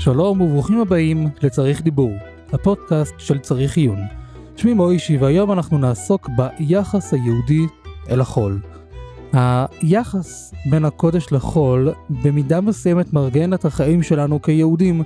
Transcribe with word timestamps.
שלום 0.00 0.40
וברוכים 0.40 0.80
הבאים 0.80 1.28
לצריך 1.42 1.82
דיבור, 1.82 2.12
הפודקאסט 2.52 3.14
של 3.18 3.38
צריך 3.38 3.76
עיון. 3.76 3.98
שמי 4.56 4.74
מוישי 4.74 5.16
והיום 5.16 5.52
אנחנו 5.52 5.78
נעסוק 5.78 6.28
ביחס 6.36 7.14
היהודי 7.14 7.60
אל 8.10 8.20
החול. 8.20 8.60
היחס 9.32 10.54
בין 10.70 10.84
הקודש 10.84 11.32
לחול 11.32 11.92
במידה 12.10 12.60
מסוימת 12.60 13.12
מארגן 13.12 13.54
את 13.54 13.64
החיים 13.64 14.02
שלנו 14.02 14.42
כיהודים. 14.42 15.02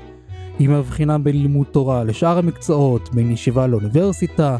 היא 0.59 0.69
מבחינה 0.69 1.19
בין 1.19 1.43
לימוד 1.43 1.67
תורה 1.67 2.05
לשאר 2.05 2.39
המקצועות, 2.39 3.15
בין 3.15 3.31
ישיבה 3.31 3.67
לאוניברסיטה, 3.67 4.57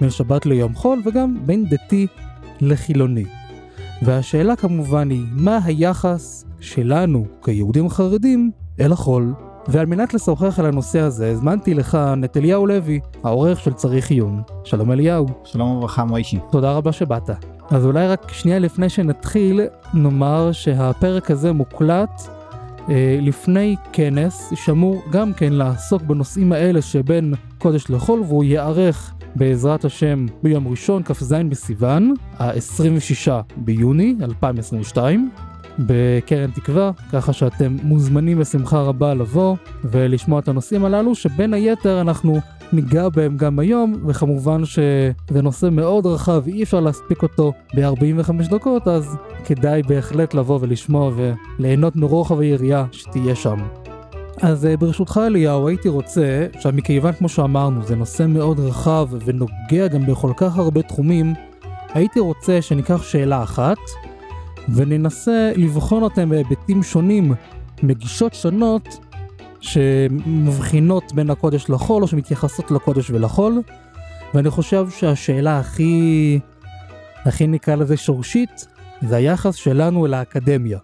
בין 0.00 0.10
שבת 0.10 0.46
ליום 0.46 0.74
חול 0.74 1.02
וגם 1.04 1.36
בין 1.46 1.64
דתי 1.68 2.06
לחילוני. 2.60 3.24
והשאלה 4.02 4.56
כמובן 4.56 5.10
היא, 5.10 5.24
מה 5.32 5.58
היחס 5.64 6.44
שלנו 6.60 7.26
כיהודים 7.44 7.88
חרדים 7.88 8.50
אל 8.80 8.92
החול? 8.92 9.34
ועל 9.68 9.86
מנת 9.86 10.14
לשוחח 10.14 10.58
על 10.58 10.66
הנושא 10.66 11.00
הזה, 11.00 11.30
הזמנתי 11.30 11.74
לכאן 11.74 12.24
את 12.24 12.36
אליהו 12.36 12.66
לוי, 12.66 13.00
העורך 13.24 13.60
של 13.60 13.72
צריך 13.72 14.10
עיון. 14.10 14.42
שלום 14.64 14.92
אליהו. 14.92 15.26
שלום 15.44 15.70
וברכה 15.76 16.04
מוישי. 16.04 16.38
תודה 16.50 16.72
רבה 16.72 16.92
שבאת. 16.92 17.30
אז 17.70 17.86
אולי 17.86 18.08
רק 18.08 18.32
שנייה 18.32 18.58
לפני 18.58 18.88
שנתחיל, 18.88 19.60
נאמר 19.94 20.52
שהפרק 20.52 21.30
הזה 21.30 21.52
מוקלט 21.52 22.22
אה, 22.88 23.18
לפני 23.22 23.76
כנס 23.92 24.52
שאמור 24.54 25.02
גם 25.10 25.32
כן 25.32 25.52
לעסוק 25.52 26.02
בנושאים 26.02 26.52
האלה 26.52 26.82
שבין 26.82 27.34
קודש 27.58 27.90
לחול, 27.90 28.20
והוא 28.20 28.44
ייערך 28.44 29.14
בעזרת 29.34 29.84
השם 29.84 30.26
ביום 30.42 30.68
ראשון, 30.68 31.02
כ"ז 31.02 31.34
בסיוון, 31.48 32.14
ה-26 32.38 33.30
ביוני 33.56 34.16
2022. 34.22 35.30
בקרן 35.78 36.50
תקווה, 36.50 36.90
ככה 37.12 37.32
שאתם 37.32 37.76
מוזמנים 37.82 38.38
בשמחה 38.38 38.80
רבה 38.80 39.14
לבוא 39.14 39.56
ולשמוע 39.84 40.40
את 40.40 40.48
הנושאים 40.48 40.84
הללו, 40.84 41.14
שבין 41.14 41.54
היתר 41.54 42.00
אנחנו 42.00 42.40
ניגע 42.72 43.08
בהם 43.08 43.36
גם 43.36 43.58
היום, 43.58 43.94
וכמובן 44.06 44.64
שזה 44.64 45.42
נושא 45.42 45.68
מאוד 45.72 46.06
רחב, 46.06 46.42
אי 46.46 46.62
אפשר 46.62 46.80
להספיק 46.80 47.22
אותו 47.22 47.52
ב-45 47.76 48.50
דקות, 48.50 48.88
אז 48.88 49.16
כדאי 49.44 49.82
בהחלט 49.82 50.34
לבוא 50.34 50.58
ולשמוע 50.62 51.12
וליהנות 51.58 51.96
מרוחב 51.96 52.40
היריעה 52.40 52.84
שתהיה 52.92 53.34
שם. 53.34 53.58
אז 54.42 54.66
אה, 54.66 54.76
ברשותך 54.76 55.20
אליהו, 55.26 55.68
הייתי 55.68 55.88
רוצה, 55.88 56.46
עכשיו 56.54 56.72
מכיוון 56.74 57.12
כמו 57.12 57.28
שאמרנו, 57.28 57.82
זה 57.82 57.96
נושא 57.96 58.26
מאוד 58.28 58.60
רחב 58.60 59.08
ונוגע 59.24 59.88
גם 59.88 60.06
בכל 60.06 60.32
כך 60.36 60.58
הרבה 60.58 60.82
תחומים, 60.82 61.34
הייתי 61.94 62.20
רוצה 62.20 62.62
שניקח 62.62 63.02
שאלה 63.02 63.42
אחת, 63.42 63.78
וננסה 64.74 65.52
לבחון 65.56 66.02
אותם 66.02 66.28
בהיבטים 66.28 66.82
שונים, 66.82 67.34
מגישות 67.82 68.34
שונות 68.34 68.98
שמבחינות 69.60 71.12
בין 71.14 71.30
הקודש 71.30 71.70
לחול 71.70 72.02
או 72.02 72.08
שמתייחסות 72.08 72.70
לקודש 72.70 73.10
ולחול. 73.10 73.62
ואני 74.34 74.50
חושב 74.50 74.90
שהשאלה 74.90 75.58
הכי, 75.58 76.38
הכי 77.24 77.46
נקרא 77.46 77.74
לזה 77.74 77.96
שורשית, 77.96 78.66
זה 79.02 79.16
היחס 79.16 79.54
שלנו 79.54 80.06
אל 80.06 80.14
האקדמיה. 80.14 80.78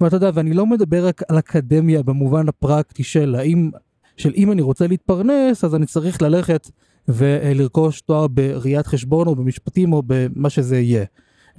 ואתה 0.00 0.16
יודע, 0.16 0.30
ואני 0.34 0.54
לא 0.54 0.66
מדבר 0.66 1.06
רק 1.06 1.22
על 1.28 1.38
אקדמיה 1.38 2.02
במובן 2.02 2.48
הפרקטי 2.48 3.02
של 3.02 3.34
האם, 3.34 3.70
של 4.16 4.32
אם 4.36 4.52
אני 4.52 4.62
רוצה 4.62 4.86
להתפרנס, 4.86 5.64
אז 5.64 5.74
אני 5.74 5.86
צריך 5.86 6.22
ללכת 6.22 6.70
ולרכוש 7.08 8.00
תואר 8.00 8.26
בראיית 8.26 8.86
חשבון 8.86 9.26
או 9.26 9.36
במשפטים 9.36 9.92
או 9.92 10.02
במה 10.06 10.50
שזה 10.50 10.80
יהיה. 10.80 11.04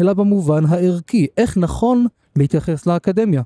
אלא 0.02 0.14
במובן 0.14 0.66
הערכי, 0.66 1.28
איך 1.38 1.58
נכון 1.58 2.06
להתייחס 2.36 2.88
לאקדמיה. 2.88 3.42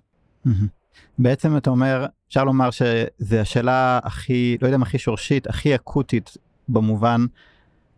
בעצם 1.20 1.58
אתה 1.58 1.70
אומר, 1.70 2.06
אפשר 2.28 2.44
לומר 2.44 2.70
שזה 2.72 3.42
השאלה 3.42 4.00
הכי, 4.04 4.58
לא 4.62 4.68
יודע 4.68 4.76
אם 4.76 4.82
הכי 4.82 4.98
שורשית, 4.98 5.48
הכי 5.48 5.76
אקוטית 5.76 6.38
במובן 6.70 7.26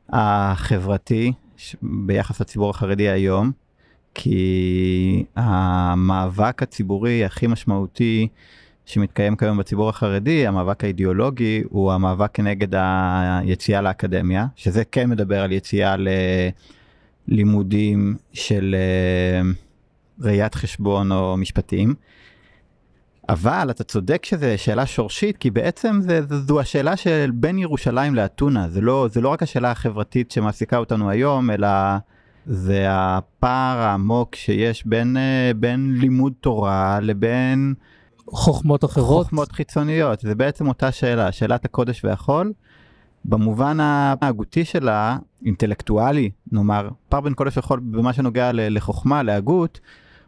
החברתי 0.10 1.34
ביחס 1.82 2.42
לציבור 2.42 2.70
החרדי 2.70 3.10
היום, 3.10 3.52
כי 4.14 5.24
המאבק 5.36 6.64
הציבורי 6.64 7.26
הכי 7.26 7.48
משמעותי 7.48 8.28
שמתקיים 8.86 9.36
כיום 9.36 9.58
בציבור 9.58 9.90
החרדי, 9.90 10.48
המאבק 10.48 10.84
האידיאולוגי, 10.84 11.64
הוא 11.70 11.92
המאבק 11.92 12.30
כנגד 12.34 12.68
היציאה 12.76 13.82
לאקדמיה, 13.82 14.48
שזה 14.56 14.84
כן 14.86 15.10
מדבר 15.10 15.42
על 15.42 15.52
יציאה 15.52 15.98
ל... 15.98 16.08
לימודים 17.28 18.16
של 18.34 18.76
uh, 18.76 20.26
ראיית 20.26 20.56
חשבון 20.56 21.12
או 21.12 21.38
משפטים. 21.38 21.96
אבל 23.30 23.68
אתה 23.70 23.84
צודק 23.84 24.26
שזה 24.26 24.58
שאלה 24.58 24.86
שורשית 24.86 25.38
כי 25.38 25.52
בעצם 25.52 26.00
זה, 26.02 26.22
זו 26.30 26.60
השאלה 26.60 26.98
של 26.98 27.32
בין 27.34 27.58
ירושלים 27.58 28.16
לאתונה. 28.16 28.70
זה 28.70 28.82
לא 28.82 29.08
זה 29.12 29.22
לא 29.22 29.30
רק 29.30 29.44
השאלה 29.44 29.72
החברתית 29.72 30.32
שמעסיקה 30.32 30.78
אותנו 30.78 31.10
היום 31.10 31.52
אלא 31.52 31.68
זה 32.46 32.86
הפער 32.90 33.78
העמוק 33.78 34.36
שיש 34.36 34.86
בין 34.86 35.18
uh, 35.18 35.54
בין 35.58 35.96
לימוד 35.98 36.34
תורה 36.42 37.00
לבין 37.02 37.74
חוכמות 38.30 38.86
אחרות. 38.86 39.24
חוכמות 39.26 39.52
חיצוניות. 39.52 40.20
זה 40.20 40.36
בעצם 40.36 40.68
אותה 40.68 40.92
שאלה 40.92 41.32
שאלת 41.32 41.66
הקודש 41.66 42.06
והחול 42.06 42.54
במובן 43.28 43.78
ההגותי 43.80 44.66
שלה, 44.66 45.18
אינטלקטואלי, 45.46 46.30
נאמר, 46.52 46.90
פער 47.10 47.22
בין 47.22 47.34
קודש 47.34 47.58
וחול 47.58 47.80
במה 47.80 48.14
שנוגע 48.14 48.52
לחוכמה, 48.54 49.24
להגות, 49.24 49.80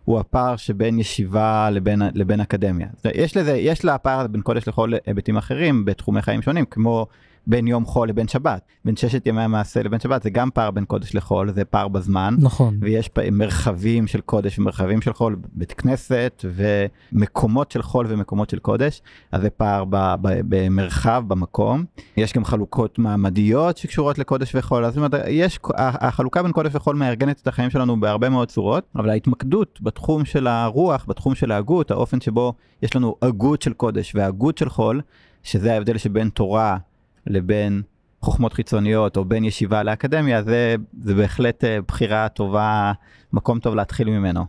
הוא 0.05 0.19
הפער 0.19 0.55
שבין 0.55 0.99
ישיבה 0.99 1.69
לבין, 1.69 2.01
לבין 2.13 2.39
אקדמיה. 2.39 2.87
יש 3.13 3.37
לזה, 3.37 3.51
יש 3.51 3.85
לה 3.85 3.97
פער 3.97 4.27
בין 4.27 4.41
קודש 4.41 4.67
לחול 4.67 4.93
היבטים 5.05 5.37
אחרים 5.37 5.85
בתחומי 5.85 6.21
חיים 6.21 6.41
שונים, 6.41 6.65
כמו 6.65 7.07
בין 7.49 7.67
יום 7.67 7.85
חול 7.85 8.09
לבין 8.09 8.27
שבת. 8.27 8.61
בין 8.85 8.95
ששת 8.95 9.27
ימי 9.27 9.41
המעשה 9.41 9.83
לבין 9.83 9.99
שבת 9.99 10.23
זה 10.23 10.29
גם 10.29 10.49
פער 10.53 10.71
בין 10.71 10.85
קודש 10.85 11.15
לחול, 11.15 11.51
זה 11.53 11.65
פער 11.65 11.87
בזמן. 11.87 12.35
נכון. 12.39 12.77
ויש 12.81 13.09
מרחבים 13.31 14.07
של 14.07 14.21
קודש 14.21 14.59
ומרחבים 14.59 15.01
של 15.01 15.13
חול, 15.13 15.35
בית 15.53 15.73
כנסת 15.73 16.45
ומקומות 17.13 17.71
של 17.71 17.81
חול 17.81 18.05
ומקומות 18.09 18.49
של 18.49 18.59
קודש, 18.59 19.01
אז 19.31 19.41
זה 19.41 19.49
פער 19.49 19.85
ב, 19.89 19.95
ב, 20.21 20.39
במרחב, 20.49 21.23
במקום. 21.27 21.85
יש 22.17 22.33
גם 22.33 22.45
חלוקות 22.45 22.99
מעמדיות 22.99 23.77
שקשורות 23.77 24.17
לקודש 24.17 24.55
וחול, 24.55 24.85
אז 24.85 24.93
זאת 24.93 24.97
אומרת, 24.97 25.25
יש, 25.27 25.59
החלוקה 25.75 26.43
בין 26.43 26.51
קודש 26.51 26.75
וחול 26.75 26.95
מארגנת 26.95 27.41
את 27.41 27.47
החיים 27.47 27.69
שלנו 27.69 27.99
בהרבה 27.99 28.29
מאוד 28.29 28.47
צורות, 28.47 28.83
אבל 28.95 29.09
ההתמקדות 29.09 29.79
בתחום 29.81 30.25
של 30.25 30.47
הרוח, 30.47 31.05
בתחום 31.07 31.35
של 31.35 31.51
ההגות, 31.51 31.91
האופן 31.91 32.21
שבו 32.21 32.53
יש 32.83 32.95
לנו 32.95 33.15
הגות 33.21 33.61
של 33.61 33.73
קודש 33.73 34.15
והגות 34.15 34.57
של 34.57 34.69
חול, 34.69 35.01
שזה 35.43 35.73
ההבדל 35.73 35.97
שבין 35.97 36.29
תורה 36.29 36.77
לבין 37.29 37.81
חוכמות 38.21 38.53
חיצוניות 38.53 39.17
או 39.17 39.25
בין 39.25 39.43
ישיבה 39.43 39.83
לאקדמיה 39.83 40.43
זה 40.43 40.75
זה 41.03 41.13
בהחלט 41.15 41.63
אה, 41.63 41.81
בחירה 41.87 42.29
טובה 42.29 42.91
מקום 43.33 43.59
טוב 43.59 43.75
להתחיל 43.75 44.09
ממנו. 44.09 44.45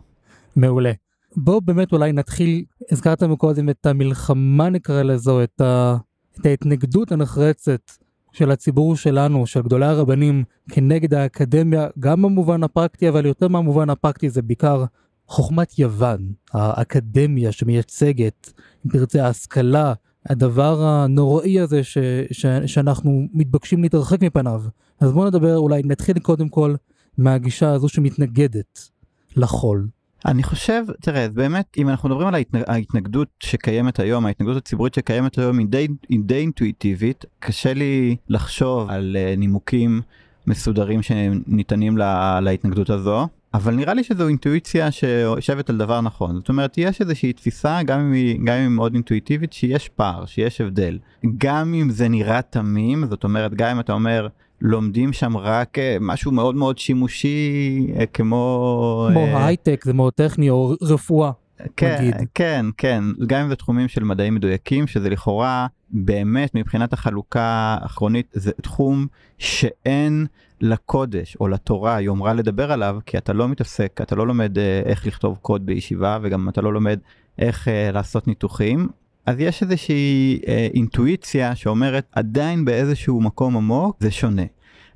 מעולה. 0.55 0.91
בוא 1.37 1.61
באמת 1.65 1.91
אולי 1.91 2.11
נתחיל 2.13 2.63
הזכרת 2.91 3.23
מקודם 3.23 3.69
את 3.69 3.85
המלחמה 3.85 4.69
נקרא 4.69 5.01
לזו 5.03 5.43
את, 5.43 5.61
ה, 5.61 5.97
את 6.39 6.45
ההתנגדות 6.45 7.11
הנחרצת 7.11 7.91
של 8.31 8.51
הציבור 8.51 8.95
שלנו 8.95 9.47
של 9.47 9.61
גדולי 9.61 9.85
הרבנים 9.85 10.43
כנגד 10.71 11.13
האקדמיה 11.13 11.87
גם 11.99 12.21
במובן 12.21 12.63
הפרקטי 12.63 13.09
אבל 13.09 13.25
יותר 13.25 13.47
מהמובן 13.47 13.89
הפרקטי 13.89 14.29
זה 14.29 14.41
בעיקר 14.41 14.85
חוכמת 15.27 15.79
יוון 15.79 16.31
האקדמיה 16.53 17.51
שמייצגת 17.51 18.53
אם 18.85 18.91
תרצה 18.91 19.25
ההשכלה 19.25 19.93
הדבר 20.25 20.83
הנוראי 20.83 21.59
הזה 21.59 21.83
ש, 21.83 21.97
ש, 22.31 22.45
שאנחנו 22.65 23.27
מתבקשים 23.33 23.81
להתרחק 23.83 24.21
מפניו. 24.21 24.61
אז 24.99 25.11
בואו 25.11 25.27
נדבר, 25.27 25.57
אולי 25.57 25.81
נתחיל 25.85 26.19
קודם 26.19 26.49
כל 26.49 26.75
מהגישה 27.17 27.71
הזו 27.71 27.89
שמתנגדת 27.89 28.89
לחול. 29.35 29.87
אני 30.25 30.43
חושב, 30.43 30.83
תראה, 31.01 31.29
באמת, 31.29 31.65
אם 31.77 31.89
אנחנו 31.89 32.09
מדברים 32.09 32.27
על 32.27 32.35
ההתנג... 32.35 32.63
ההתנגדות 32.67 33.27
שקיימת 33.43 33.99
היום, 33.99 34.25
ההתנגדות 34.25 34.57
הציבורית 34.57 34.93
שקיימת 34.93 35.37
היום 35.37 35.59
היא 35.59 35.67
די, 35.67 35.87
היא 36.09 36.19
די 36.23 36.35
אינטואיטיבית, 36.35 37.25
קשה 37.39 37.73
לי 37.73 38.15
לחשוב 38.29 38.89
על 38.89 39.17
uh, 39.19 39.39
נימוקים 39.39 40.01
מסודרים 40.47 41.01
שניתנים 41.01 41.97
לה, 41.97 42.39
להתנגדות 42.41 42.89
הזו. 42.89 43.27
אבל 43.53 43.75
נראה 43.75 43.93
לי 43.93 44.03
שזו 44.03 44.27
אינטואיציה 44.27 44.91
שיושבת 44.91 45.69
על 45.69 45.77
דבר 45.77 46.01
נכון 46.01 46.35
זאת 46.35 46.49
אומרת 46.49 46.77
יש 46.77 47.01
איזושהי 47.01 47.33
תפיסה 47.33 47.83
גם 47.83 47.99
אם 47.99 48.11
היא 48.11 48.39
גם 48.43 48.55
אם 48.55 48.61
היא 48.61 48.69
מאוד 48.69 48.93
אינטואיטיבית 48.93 49.53
שיש 49.53 49.89
פער 49.89 50.25
שיש 50.25 50.61
הבדל 50.61 50.99
גם 51.37 51.73
אם 51.73 51.89
זה 51.89 52.09
נראה 52.09 52.41
תמים 52.41 53.05
זאת 53.09 53.23
אומרת 53.23 53.53
גם 53.53 53.69
אם 53.69 53.79
אתה 53.79 53.93
אומר 53.93 54.27
לומדים 54.61 55.13
שם 55.13 55.37
רק 55.37 55.79
אה, 55.79 55.97
משהו 56.01 56.31
מאוד 56.31 56.55
מאוד 56.55 56.77
שימושי 56.77 57.87
אה, 57.99 58.05
כמו 58.05 59.07
כמו 59.11 59.25
אה, 59.25 59.45
הייטק 59.45 59.81
זה 59.85 59.93
מאוד 59.93 60.13
טכני 60.13 60.49
או 60.49 60.75
רפואה. 60.81 61.31
כן, 61.77 61.97
נגיד. 61.99 62.15
כן, 62.35 62.65
כן, 62.77 63.03
גם 63.27 63.41
אם 63.41 63.49
זה 63.49 63.55
תחומים 63.55 63.87
של 63.87 64.03
מדעים 64.03 64.35
מדויקים, 64.35 64.87
שזה 64.87 65.09
לכאורה 65.09 65.67
באמת 65.89 66.55
מבחינת 66.55 66.93
החלוקה 66.93 67.77
האחרונית 67.81 68.27
זה 68.33 68.51
תחום 68.61 69.07
שאין 69.37 70.25
לקודש 70.61 71.37
או 71.39 71.47
לתורה 71.47 72.01
יומרה 72.01 72.33
לדבר 72.33 72.71
עליו 72.71 72.97
כי 73.05 73.17
אתה 73.17 73.33
לא 73.33 73.47
מתעסק 73.47 73.99
אתה 74.01 74.15
לא 74.15 74.27
לומד 74.27 74.57
אה, 74.57 74.81
איך 74.85 75.07
לכתוב 75.07 75.37
קוד 75.41 75.65
בישיבה 75.65 76.17
וגם 76.21 76.49
אתה 76.49 76.61
לא 76.61 76.73
לומד 76.73 76.99
איך 77.39 77.67
uh, 77.67 77.93
לעשות 77.93 78.27
ניתוחים 78.27 78.87
אז 79.25 79.39
יש 79.39 79.63
איזושהי 79.63 80.39
אה, 80.47 80.67
אינטואיציה 80.73 81.55
שאומרת 81.55 82.05
עדיין 82.11 82.65
באיזשהו 82.65 83.21
מקום 83.21 83.57
עמוק 83.57 83.97
זה 83.99 84.11
שונה. 84.11 84.43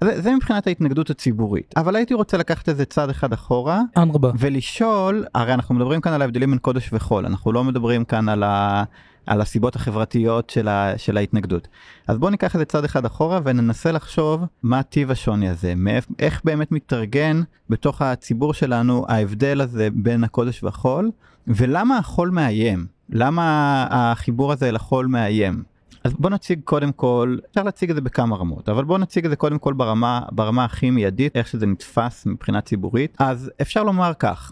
זה, 0.04 0.22
זה 0.22 0.36
מבחינת 0.36 0.68
ההתנגדות 0.68 1.10
הציבורית 1.10 1.74
אבל 1.78 1.96
הייתי 1.96 2.14
רוצה 2.14 2.38
לקחת 2.38 2.70
איזה 2.70 2.86
צעד 2.86 3.10
אחד 3.10 3.34
אחורה 3.34 3.82
אנרבה. 3.98 4.32
ולשאול 4.40 5.26
הרי 5.36 5.54
אנחנו 5.54 5.76
מדברים 5.76 6.02
כאן 6.02 6.14
על 6.14 6.22
ההבדלים 6.22 6.50
בין 6.50 6.60
קודש 6.60 6.90
וחול 6.94 7.26
אנחנו 7.26 7.52
לא 7.52 7.64
מדברים 7.64 8.06
כאן 8.06 8.30
על, 8.30 8.44
ה, 8.44 8.84
על 9.25 9.42
הסיבות 9.42 9.75
החברתיות 9.75 10.50
של, 10.50 10.68
ה, 10.68 10.94
של 10.98 11.18
ההתנגדות. 11.18 11.68
אז 12.07 12.18
בואו 12.18 12.31
ניקח 12.31 12.54
איזה 12.54 12.66
צעד 12.66 12.83
אחד 12.83 13.06
אחורה 13.06 13.39
וננסה 13.44 13.92
לחשוב 13.92 14.44
מה 14.63 14.83
טיב 14.83 15.12
השוני 15.12 15.50
הזה 15.50 15.75
מאיך, 15.75 16.06
איך 16.19 16.42
באמת 16.44 16.72
מתארגן 16.72 17.42
בתוך 17.69 18.01
הציבור 18.01 18.54
שלנו 18.54 19.06
ההבדל 19.07 19.62
הזה 19.62 19.88
בין 19.94 20.24
הקודש 20.24 20.63
והחול 20.63 21.12
ולמה 21.48 21.98
החול 21.98 22.30
מאיים 22.30 22.86
למה 23.10 23.88
החיבור 23.89 24.51
הזה 24.51 24.72
לחול 24.72 25.06
מאיים. 25.06 25.63
אז 26.04 26.13
בוא 26.13 26.30
נציג 26.30 26.60
קודם 26.63 26.92
כל, 26.92 27.38
אפשר 27.50 27.63
להציג 27.63 27.89
את 27.89 27.95
זה 27.95 28.01
בכמה 28.01 28.36
רמות, 28.36 28.69
אבל 28.69 28.83
בוא 28.83 28.98
נציג 28.98 29.25
את 29.25 29.30
זה 29.30 29.36
קודם 29.36 29.60
כל 29.60 29.74
ברמה, 29.74 30.21
ברמה 30.31 30.66
הכי 30.66 30.89
מיידית, 30.89 31.36
איך 31.36 31.48
שזה 31.48 31.66
נתפס 31.66 32.25
מבחינה 32.25 32.62
ציבורית. 32.62 33.16
אז 33.19 33.51
אפשר 33.62 33.83
לומר 33.83 34.12
כך, 34.19 34.51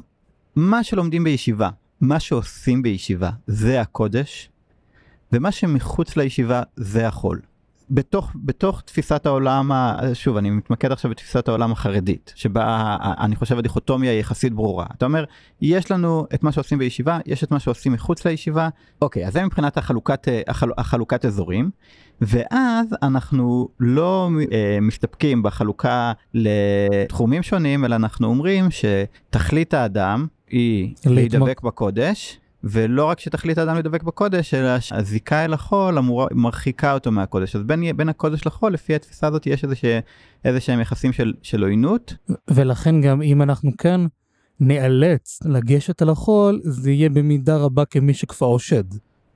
מה 0.55 0.83
שלומדים 0.83 1.23
בישיבה, 1.23 1.69
מה 2.01 2.19
שעושים 2.19 2.81
בישיבה, 2.81 3.29
זה 3.47 3.81
הקודש, 3.81 4.49
ומה 5.33 5.51
שמחוץ 5.51 6.17
לישיבה 6.17 6.61
זה 6.75 7.07
החול. 7.07 7.39
בתוך, 7.89 8.31
בתוך 8.35 8.81
תפיסת 8.81 9.25
העולם, 9.25 9.71
ה- 9.71 9.99
שוב 10.13 10.37
אני 10.37 10.49
מתמקד 10.49 10.91
עכשיו 10.91 11.11
בתפיסת 11.11 11.47
העולם 11.47 11.71
החרדית, 11.71 12.33
שבה 12.35 12.97
אני 13.19 13.35
חושב 13.35 13.57
הדיכוטומיה 13.57 14.11
היא 14.11 14.19
יחסית 14.19 14.53
ברורה. 14.53 14.85
אתה 14.97 15.05
אומר, 15.05 15.23
יש 15.61 15.91
לנו 15.91 16.25
את 16.33 16.43
מה 16.43 16.51
שעושים 16.51 16.77
בישיבה, 16.79 17.19
יש 17.25 17.43
את 17.43 17.51
מה 17.51 17.59
שעושים 17.59 17.91
מחוץ 17.93 18.25
לישיבה, 18.25 18.69
אוקיי, 19.01 19.27
אז 19.27 19.33
זה 19.33 19.45
מבחינת 19.45 19.77
החלוקת, 19.77 20.27
אה, 20.27 20.41
החל, 20.47 20.69
החלוקת 20.77 21.25
אזורים, 21.25 21.69
ואז 22.21 22.87
אנחנו 23.03 23.67
לא 23.79 24.29
אה, 24.51 24.77
מסתפקים 24.81 25.43
בחלוקה 25.43 26.11
לתחומים 26.33 27.43
שונים, 27.43 27.85
אלא 27.85 27.95
אנחנו 27.95 28.27
אומרים 28.27 28.65
שתכלית 28.71 29.73
האדם 29.73 30.27
היא 30.49 30.93
להתמק- 30.95 31.09
להידבק 31.11 31.61
בקודש, 31.61 32.39
ולא 32.63 33.05
רק 33.05 33.19
שתכלית 33.19 33.57
האדם 33.57 33.77
לדבק 33.77 34.03
בקודש, 34.03 34.53
אלא 34.53 34.79
שהזיקה 34.79 35.45
אל 35.45 35.53
החול 35.53 35.97
אמורה, 35.97 36.27
מרחיקה 36.31 36.93
אותו 36.93 37.11
מהקודש. 37.11 37.55
אז 37.55 37.63
בין, 37.63 37.97
בין 37.97 38.09
הקודש 38.09 38.45
לחול, 38.45 38.73
לפי 38.73 38.95
התפיסה 38.95 39.27
הזאת, 39.27 39.47
יש 39.47 39.63
איזה, 39.63 39.75
ש, 39.75 39.85
איזה 40.45 40.59
שהם 40.59 40.79
יחסים 40.79 41.13
של, 41.13 41.33
של 41.41 41.63
עוינות. 41.63 42.13
ולכן 42.49 43.01
גם 43.01 43.21
אם 43.21 43.41
אנחנו 43.41 43.71
כן 43.77 44.01
נאלץ 44.59 45.39
לגשת 45.45 46.01
אל 46.01 46.09
החול, 46.09 46.59
זה 46.63 46.91
יהיה 46.91 47.09
במידה 47.09 47.57
רבה 47.57 47.85
כמי 47.85 48.13
שכפאו 48.13 48.59
שד. 48.59 48.83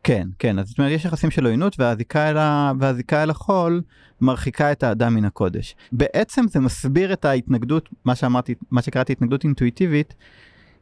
כן, 0.03 0.27
כן, 0.39 0.59
אז 0.59 0.67
זאת 0.67 0.77
אומרת, 0.77 0.91
יש 0.91 1.05
יחסים 1.05 1.31
של 1.31 1.45
עוינות, 1.45 1.79
והזיקה 1.79 2.29
אל, 2.29 2.37
ה, 2.37 2.71
והזיקה 2.79 3.23
אל 3.23 3.29
החול 3.29 3.81
מרחיקה 4.21 4.71
את 4.71 4.83
האדם 4.83 5.15
מן 5.15 5.25
הקודש. 5.25 5.75
בעצם 5.91 6.45
זה 6.47 6.59
מסביר 6.59 7.13
את 7.13 7.25
ההתנגדות, 7.25 7.89
מה 8.05 8.15
שאמרתי, 8.15 8.55
מה 8.71 8.81
שקראתי 8.81 9.11
התנגדות 9.11 9.43
אינטואיטיבית, 9.43 10.13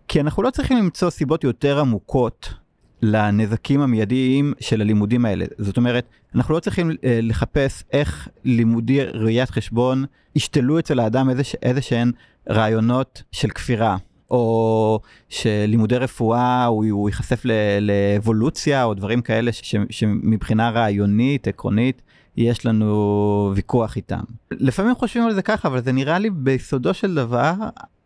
כי 0.07 0.21
אנחנו 0.21 0.43
לא 0.43 0.49
צריכים 0.49 0.77
למצוא 0.77 1.09
סיבות 1.09 1.43
יותר 1.43 1.79
עמוקות 1.79 2.53
לנזקים 3.01 3.81
המיידיים 3.81 4.53
של 4.59 4.81
הלימודים 4.81 5.25
האלה. 5.25 5.45
זאת 5.57 5.77
אומרת, 5.77 6.05
אנחנו 6.35 6.53
לא 6.53 6.59
צריכים 6.59 6.91
אה, 7.03 7.19
לחפש 7.21 7.83
איך 7.91 8.27
לימודי 8.43 9.03
ראיית 9.03 9.49
חשבון 9.49 10.05
ישתלו 10.35 10.79
אצל 10.79 10.99
האדם 10.99 11.29
איזה, 11.29 11.43
ש- 11.43 11.55
איזה 11.63 11.81
שהן 11.81 12.11
רעיונות 12.49 13.23
של 13.31 13.49
כפירה. 13.49 13.97
או 14.31 14.99
שלימודי 15.29 15.97
רפואה 15.97 16.65
הוא, 16.65 16.85
הוא 16.89 17.09
ייחשף 17.09 17.45
ל- 17.45 17.51
לאבולוציה 17.79 18.83
או 18.83 18.93
דברים 18.93 19.21
כאלה 19.21 19.51
ש, 19.51 19.75
שמבחינה 19.89 20.69
רעיונית, 20.69 21.47
עקרונית, 21.47 22.01
יש 22.37 22.65
לנו 22.65 23.51
ויכוח 23.55 23.95
איתם. 23.95 24.19
לפעמים 24.51 24.95
חושבים 24.95 25.25
על 25.25 25.33
זה 25.33 25.41
ככה, 25.41 25.67
אבל 25.67 25.81
זה 25.81 25.91
נראה 25.91 26.19
לי 26.19 26.29
ביסודו 26.29 26.93
של 26.93 27.15
דבר, 27.15 27.53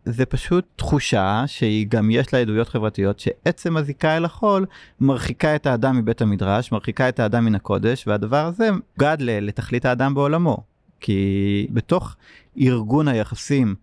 זה 0.04 0.26
פשוט 0.26 0.64
תחושה 0.76 1.44
שהיא 1.46 1.86
גם 1.88 2.10
יש 2.10 2.34
לה 2.34 2.40
עדויות 2.40 2.68
חברתיות, 2.68 3.20
שעצם 3.20 3.76
הזיקה 3.76 4.16
אל 4.16 4.24
החול 4.24 4.66
מרחיקה 5.00 5.56
את 5.56 5.66
האדם 5.66 5.96
מבית 5.96 6.22
המדרש, 6.22 6.72
מרחיקה 6.72 7.08
את 7.08 7.20
האדם 7.20 7.44
מן 7.44 7.54
הקודש, 7.54 8.06
והדבר 8.06 8.46
הזה 8.46 8.68
גד 8.98 9.16
לתכלית 9.20 9.84
האדם 9.84 10.14
בעולמו. 10.14 10.56
כי 11.00 11.66
בתוך 11.70 12.16
ארגון 12.60 13.08
היחסים 13.08 13.74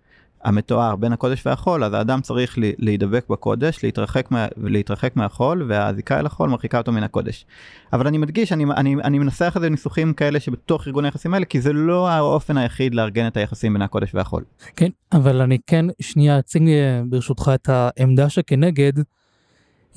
המתואר 0.44 0.96
בין 0.96 1.14
הקודש 1.14 1.46
והחול, 1.46 1.84
אז 1.84 1.94
האדם 1.94 2.22
צריך 2.22 2.58
להידבק 2.58 3.26
בקודש, 3.30 3.84
להתרחק, 3.84 4.32
מה, 4.32 4.48
להתרחק 4.58 5.16
מהחול, 5.16 5.66
והזיקה 5.68 6.20
אל 6.20 6.26
החול 6.26 6.50
מרחיקה 6.50 6.78
אותו 6.78 6.92
מן 6.92 7.04
הקודש. 7.04 7.46
אבל 7.94 8.08
אני 8.08 8.18
מדגיש, 8.18 8.54
אני, 8.54 8.66
אני, 8.78 8.96
אני 8.96 9.20
מנסח 9.20 9.54
את 9.58 9.62
זה 9.62 9.68
בניסוחים 9.68 10.14
כאלה 10.14 10.40
שבתוך 10.40 10.88
ארגון 10.88 11.06
היחסים 11.06 11.34
האלה, 11.34 11.46
כי 11.46 11.62
זה 11.62 11.74
לא 11.74 12.10
האופן 12.10 12.58
היחיד 12.58 12.96
לארגן 12.96 13.28
את 13.28 13.38
היחסים 13.38 13.74
בין 13.74 13.82
הקודש 13.82 14.16
והחול. 14.16 14.44
כן, 14.76 14.90
אבל 15.12 15.42
אני 15.42 15.58
כן 15.68 15.86
שנייה 16.02 16.40
אציג 16.40 16.70
אה, 16.70 17.02
ברשותך 17.10 17.52
את 17.56 17.70
העמדה 17.70 18.30
שכנגד. 18.30 18.94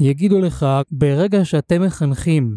יגידו 0.01 0.41
לך, 0.41 0.67
ברגע 0.91 1.45
שאתם 1.45 1.83
מחנכים 1.83 2.57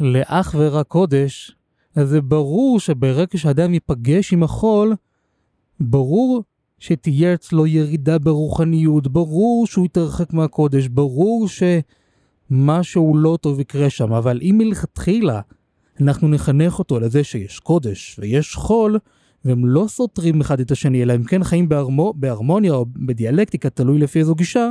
לאך 0.00 0.54
ורק 0.58 0.86
קודש, 0.86 1.56
אז 1.96 2.08
זה 2.08 2.20
ברור 2.20 2.80
שברגע 2.80 3.38
שאדם 3.38 3.74
ייפגש 3.74 4.32
עם 4.32 4.42
החול, 4.42 4.94
ברור 5.80 6.42
שתהיה 6.78 7.34
אצלו 7.34 7.66
ירידה 7.66 8.18
ברוחניות, 8.18 9.08
ברור 9.08 9.66
שהוא 9.66 9.84
יתרחק 9.84 10.32
מהקודש, 10.32 10.86
ברור 10.86 11.46
שמשהו 12.50 13.16
לא 13.16 13.38
טוב 13.40 13.60
יקרה 13.60 13.90
שם, 13.90 14.12
אבל 14.12 14.40
אם 14.42 14.54
מלכתחילה 14.58 15.40
אנחנו 16.00 16.28
נחנך 16.28 16.78
אותו 16.78 17.00
לזה 17.00 17.24
שיש 17.24 17.58
קודש 17.58 18.16
ויש 18.18 18.54
חול, 18.54 18.98
והם 19.44 19.66
לא 19.66 19.84
סותרים 19.88 20.40
אחד 20.40 20.60
את 20.60 20.70
השני, 20.70 21.02
אלא 21.02 21.12
הם 21.12 21.24
כן 21.24 21.44
חיים 21.44 21.68
בהרמו, 21.68 22.12
בהרמוניה 22.16 22.72
או 22.72 22.86
בדיאלקטיקה, 22.96 23.70
תלוי 23.70 23.98
לפי 23.98 24.18
איזו 24.18 24.34
גישה, 24.34 24.70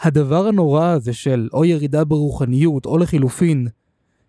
הדבר 0.00 0.46
הנורא 0.46 0.86
הזה 0.86 1.12
של 1.12 1.48
או 1.52 1.64
ירידה 1.64 2.04
ברוחניות, 2.04 2.86
או 2.86 2.98
לחילופין, 2.98 3.68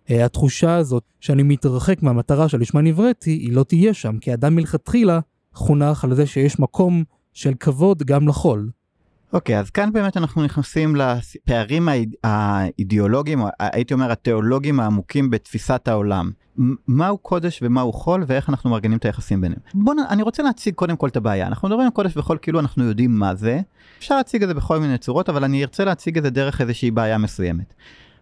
אה, 0.09 0.25
התחושה 0.25 0.75
הזאת 0.75 1.03
שאני 1.19 1.43
מתרחק 1.43 2.03
מהמטרה 2.03 2.49
שלשמה 2.49 2.81
נבראתי, 2.81 3.31
היא 3.31 3.53
לא 3.53 3.63
תהיה 3.63 3.93
שם, 3.93 4.17
כי 4.21 4.33
אדם 4.33 4.55
מלכתחילה 4.55 5.19
חונך 5.57 6.03
על 6.03 6.15
זה 6.15 6.25
שיש 6.25 6.59
מקום 6.59 7.03
של 7.33 7.53
כבוד 7.59 8.03
גם 8.03 8.27
לחול. 8.27 8.69
אוקיי, 9.33 9.59
אז 9.59 9.69
כאן 9.69 9.93
באמת 9.93 10.17
אנחנו 10.17 10.43
נכנסים 10.43 10.95
לפערים 10.95 11.89
האיד- 11.89 12.15
האידיאולוגיים, 12.23 13.41
או 13.41 13.47
הייתי 13.59 13.93
אומר 13.93 14.11
התיאולוגיים 14.11 14.79
העמוקים 14.79 15.29
בתפיסת 15.29 15.87
העולם. 15.87 16.31
מהו 16.87 17.17
קודש 17.17 17.59
ומהו 17.61 17.93
חול 17.93 18.23
ואיך 18.27 18.49
אנחנו 18.49 18.69
מארגנים 18.69 18.97
את 18.97 19.05
היחסים 19.05 19.41
ביניהם. 19.41 19.61
בוא 19.73 19.93
נ... 19.93 19.97
אני 20.09 20.21
רוצה 20.23 20.43
להציג 20.43 20.73
קודם 20.73 20.95
כל 20.95 21.07
את 21.07 21.17
הבעיה. 21.17 21.47
אנחנו 21.47 21.67
מדברים 21.67 21.85
על 21.85 21.91
קודש 21.93 22.17
וחול 22.17 22.37
כאילו 22.41 22.59
אנחנו 22.59 22.83
יודעים 22.83 23.15
מה 23.15 23.35
זה. 23.35 23.59
אפשר 23.99 24.15
להציג 24.15 24.43
את 24.43 24.47
זה 24.47 24.53
בכל 24.53 24.79
מיני 24.79 24.97
צורות, 24.97 25.29
אבל 25.29 25.43
אני 25.43 25.61
ארצה 25.61 25.85
להציג 25.85 26.17
את 26.17 26.23
זה 26.23 26.29
דרך 26.29 26.61
איזושהי 26.61 26.91
בעיה 26.91 27.17
מסוימת. 27.17 27.73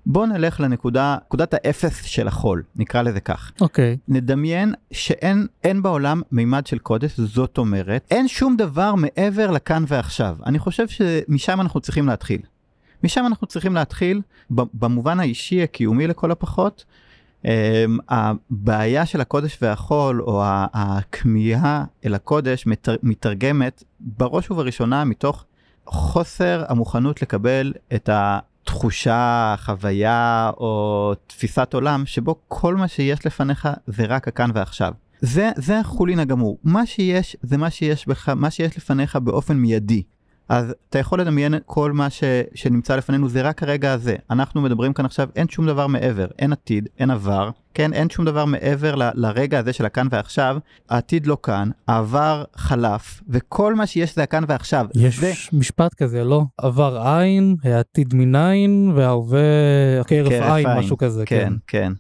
בוא 0.06 0.26
נלך 0.26 0.60
לנקודה, 0.60 1.18
נקודת 1.26 1.54
האפס 1.54 2.04
של 2.06 2.28
החול, 2.28 2.64
נקרא 2.76 3.02
לזה 3.02 3.20
כך. 3.20 3.52
אוקיי, 3.62 3.98
נדמיין 4.08 4.74
שאין 4.92 5.48
אין 5.64 5.82
בעולם 5.82 6.22
מימד 6.32 6.68
של 6.68 6.78
קודש, 6.78 7.20
זאת 7.20 7.58
אומרת, 7.58 8.08
אין 8.12 8.28
שום 8.28 8.58
דבר 8.58 8.96
מעבר 8.96 9.52
לכאן 9.52 9.84
ועכשיו. 9.88 10.38
אני 10.46 10.60
חושב 10.60 10.88
שמשם 10.88 11.62
אנחנו 11.62 11.80
צריכים 11.80 12.08
להתחיל. 12.08 12.42
משם 13.04 13.26
אנחנו 13.26 13.48
צריכים 13.48 13.74
להתחיל, 13.76 14.22
במובן 14.50 15.20
האישי 15.20 15.64
הקיומי 15.64 16.08
לכל 16.08 16.32
הפחות. 16.32 16.86
Um, 17.44 17.48
הבעיה 18.10 19.06
של 19.06 19.22
הקודש 19.22 19.58
והחול, 19.62 20.22
או 20.22 20.44
ה- 20.44 20.66
הכמיהה 20.74 21.84
אל 22.06 22.14
הקודש, 22.14 22.68
מתר- 22.68 22.96
מתרגמת 23.04 23.84
בראש 24.00 24.52
ובראשונה 24.52 25.04
מתוך 25.06 25.46
חוסר 25.86 26.64
המוכנות 26.68 27.22
לקבל 27.22 27.74
את 27.96 28.10
התחושה, 28.66 29.56
חוויה 29.58 30.52
או 30.58 31.14
תפיסת 31.28 31.74
עולם 31.74 32.06
שבו 32.06 32.36
כל 32.48 32.76
מה 32.76 32.88
שיש 32.88 33.26
לפניך 33.26 33.70
זה 33.88 34.06
רק 34.06 34.28
הכאן 34.28 34.50
ועכשיו. 34.54 34.94
זה, 35.22 35.52
זה 35.56 35.80
החולין 35.80 36.20
הגמור. 36.20 36.58
מה 36.64 36.86
שיש 36.86 37.38
זה 37.42 37.58
מה 37.58 37.70
שיש 37.70 38.08
בך, 38.08 38.30
מה 38.30 38.52
שיש 38.52 38.78
לפניך 38.78 39.16
באופן 39.16 39.58
מיידי. 39.58 40.04
אז 40.50 40.74
אתה 40.90 41.00
יכול 41.00 41.22
לדמיין 41.22 41.54
כל 41.66 41.92
מה 41.92 42.10
ש, 42.10 42.24
שנמצא 42.56 42.96
לפנינו 42.96 43.30
זה 43.30 43.42
רק 43.42 43.64
הרגע 43.64 43.94
הזה. 43.94 44.16
אנחנו 44.30 44.62
מדברים 44.62 44.94
כאן 44.94 45.06
עכשיו, 45.06 45.30
אין 45.36 45.50
שום 45.50 45.66
דבר 45.68 45.88
מעבר, 45.88 46.28
אין 46.40 46.52
עתיד, 46.54 46.90
אין 47.00 47.12
עבר, 47.12 47.50
כן, 47.74 47.94
אין 47.94 48.10
שום 48.10 48.26
דבר 48.26 48.46
מעבר 48.46 48.96
ל, 48.96 49.10
לרגע 49.14 49.60
הזה 49.60 49.74
של 49.74 49.86
הכאן 49.86 50.08
ועכשיו. 50.12 50.58
העתיד 50.90 51.28
לא 51.28 51.38
כאן, 51.44 51.70
העבר 51.88 52.44
חלף, 52.56 53.22
וכל 53.30 53.76
מה 53.76 53.86
שיש 53.88 54.16
זה 54.16 54.24
הכאן 54.24 54.44
ועכשיו. 54.48 54.86
יש 54.96 55.20
זה, 55.20 55.32
משפט 55.54 55.94
כזה, 55.94 56.24
לא? 56.24 56.44
עבר 56.58 56.98
עין, 57.08 57.56
העתיד 57.64 58.14
מנין, 58.14 58.92
וההווה 58.96 59.40
כהרף 60.08 60.32
עין. 60.32 60.68
משהו 60.78 60.98
כזה, 60.98 61.24
כן, 61.26 61.54
כן. 61.68 61.92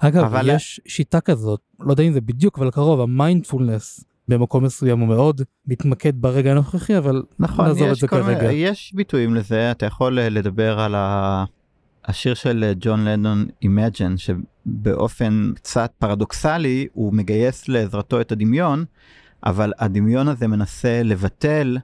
אגב, 0.00 0.24
אבל- 0.24 0.50
יש 0.50 0.80
שיטה 0.86 1.20
כזאת, 1.20 1.60
לא 1.80 1.92
יודע 1.92 2.02
אם 2.04 2.12
זה 2.12 2.20
בדיוק, 2.20 2.58
אבל 2.58 2.70
קרוב, 2.70 3.00
המיינדפולנס 3.00 4.04
במקום 4.30 4.64
מסוים 4.64 5.00
הוא 5.00 5.08
מאוד 5.08 5.40
מתמקד 5.66 6.12
ברגע 6.14 6.50
הנוכחי, 6.50 6.98
אבל 6.98 7.22
נכון, 7.38 7.66
נעזוב 7.66 7.88
את 7.88 7.96
זה 7.96 8.08
כרגע. 8.08 8.42
מיני, 8.42 8.52
יש 8.52 8.92
ביטויים 8.94 9.34
לזה, 9.34 9.70
אתה 9.70 9.86
יכול 9.86 10.18
אה, 10.18 10.28
לדבר 10.28 10.80
על 10.80 10.94
ה... 10.94 11.44
השיר 12.04 12.34
של 12.34 12.64
אה, 12.64 12.72
ג'ון 12.80 13.04
לנדון 13.04 13.46
Imagine 13.64 14.16
שבאופן 14.16 15.52
קצת 15.54 15.92
פרדוקסלי 15.98 16.86
הוא 16.92 17.14
מגייס 17.14 17.68
לעזרתו 17.68 18.20
את 18.20 18.32
הדמיון 18.32 18.84
אבל 19.44 19.72
הדמיון 19.78 20.28
הזה 20.28 20.48
מנסה 20.48 21.02
לבטל 21.02 21.78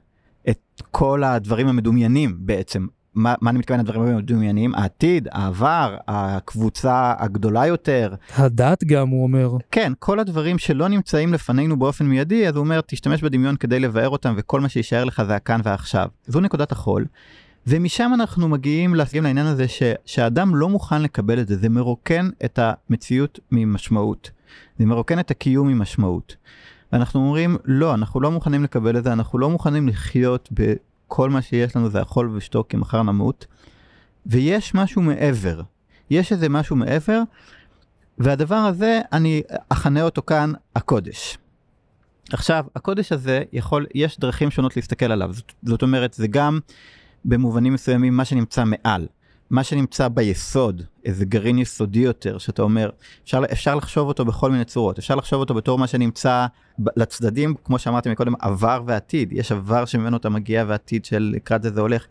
את 0.49 0.81
כל 0.91 1.23
הדברים 1.23 1.67
המדומיינים 1.67 2.37
בעצם. 2.39 2.87
מה, 3.17 3.35
מה 3.41 3.49
אני 3.49 3.59
מתכוון 3.59 3.79
לדברים 3.79 4.15
המדומיינים? 4.15 4.75
העתיד, 4.75 5.27
העבר, 5.31 5.97
הקבוצה 6.07 7.13
הגדולה 7.19 7.67
יותר. 7.67 8.13
הדת 8.35 8.83
גם, 8.83 9.09
הוא 9.09 9.23
אומר. 9.23 9.57
כן, 9.71 9.93
כל 9.99 10.19
הדברים 10.19 10.57
שלא 10.57 10.87
נמצאים 10.87 11.33
לפנינו 11.33 11.79
באופן 11.79 12.05
מיידי, 12.05 12.47
אז 12.47 12.55
הוא 12.55 12.63
אומר, 12.63 12.81
תשתמש 12.81 13.23
בדמיון 13.23 13.55
כדי 13.55 13.79
לבאר 13.79 14.09
אותם, 14.09 14.33
וכל 14.37 14.61
מה 14.61 14.69
שיישאר 14.69 15.03
לך 15.03 15.23
זה 15.27 15.35
הכאן 15.35 15.61
ועכשיו. 15.63 16.07
זו 16.27 16.39
נקודת 16.39 16.71
החול. 16.71 17.05
ומשם 17.67 18.11
אנחנו 18.13 18.47
מגיעים 18.49 18.95
להסכים 18.95 19.23
לעניין 19.23 19.47
הזה 19.47 19.67
ש, 19.67 19.83
שהאדם 20.05 20.55
לא 20.55 20.69
מוכן 20.69 21.01
לקבל 21.01 21.39
את 21.39 21.47
זה, 21.47 21.57
זה 21.57 21.69
מרוקן 21.69 22.29
את 22.45 22.59
המציאות 22.61 23.39
ממשמעות. 23.51 24.31
זה 24.79 24.85
מרוקן 24.85 25.19
את 25.19 25.31
הקיום 25.31 25.67
ממשמעות. 25.67 26.35
ואנחנו 26.91 27.19
אומרים, 27.19 27.57
לא, 27.65 27.93
אנחנו 27.93 28.21
לא 28.21 28.31
מוכנים 28.31 28.63
לקבל 28.63 28.97
את 28.97 29.03
זה, 29.03 29.13
אנחנו 29.13 29.39
לא 29.39 29.49
מוכנים 29.49 29.87
לחיות 29.87 30.49
בכל 31.07 31.29
מה 31.29 31.41
שיש 31.41 31.75
לנו 31.75 31.89
זה 31.89 32.01
אכול 32.01 32.29
ושתוק 32.33 32.69
כי 32.69 32.77
מחר 32.77 33.03
נמות. 33.03 33.45
ויש 34.25 34.75
משהו 34.75 35.01
מעבר, 35.01 35.61
יש 36.09 36.31
איזה 36.31 36.49
משהו 36.49 36.75
מעבר, 36.75 37.21
והדבר 38.17 38.55
הזה, 38.55 39.01
אני 39.11 39.41
אכנה 39.69 40.01
אותו 40.01 40.21
כאן 40.21 40.53
הקודש. 40.75 41.37
עכשיו, 42.33 42.65
הקודש 42.75 43.11
הזה 43.11 43.43
יכול, 43.53 43.85
יש 43.95 44.19
דרכים 44.19 44.51
שונות 44.51 44.75
להסתכל 44.75 45.11
עליו, 45.11 45.33
זאת, 45.33 45.51
זאת 45.63 45.81
אומרת, 45.81 46.13
זה 46.13 46.27
גם 46.27 46.59
במובנים 47.25 47.73
מסוימים 47.73 48.17
מה 48.17 48.25
שנמצא 48.25 48.63
מעל. 48.65 49.07
מה 49.49 49.63
שנמצא 49.63 50.07
ביסוד, 50.07 50.81
איזה 51.05 51.25
גרעין 51.25 51.57
יסודי 51.57 51.99
יותר, 51.99 52.37
שאתה 52.37 52.61
אומר, 52.61 52.89
אפשר, 53.23 53.41
אפשר 53.51 53.75
לחשוב 53.75 54.07
אותו 54.07 54.25
בכל 54.25 54.51
מיני 54.51 54.65
צורות, 54.65 54.97
אפשר 54.97 55.15
לחשוב 55.15 55.39
אותו 55.39 55.53
בתור 55.53 55.77
מה 55.77 55.87
שנמצא 55.87 56.45
לצדדים, 56.95 57.55
כמו 57.63 57.79
שאמרתי 57.79 58.09
מקודם, 58.09 58.33
עבר 58.39 58.81
ועתיד, 58.85 59.29
יש 59.31 59.51
עבר 59.51 59.85
שממנו 59.85 60.17
אתה 60.17 60.29
מגיע 60.29 60.65
ועתיד 60.67 61.05
של 61.05 61.31
לקראת 61.35 61.63
זה 61.63 61.71
זה 61.73 61.81
הולך. 61.81 62.05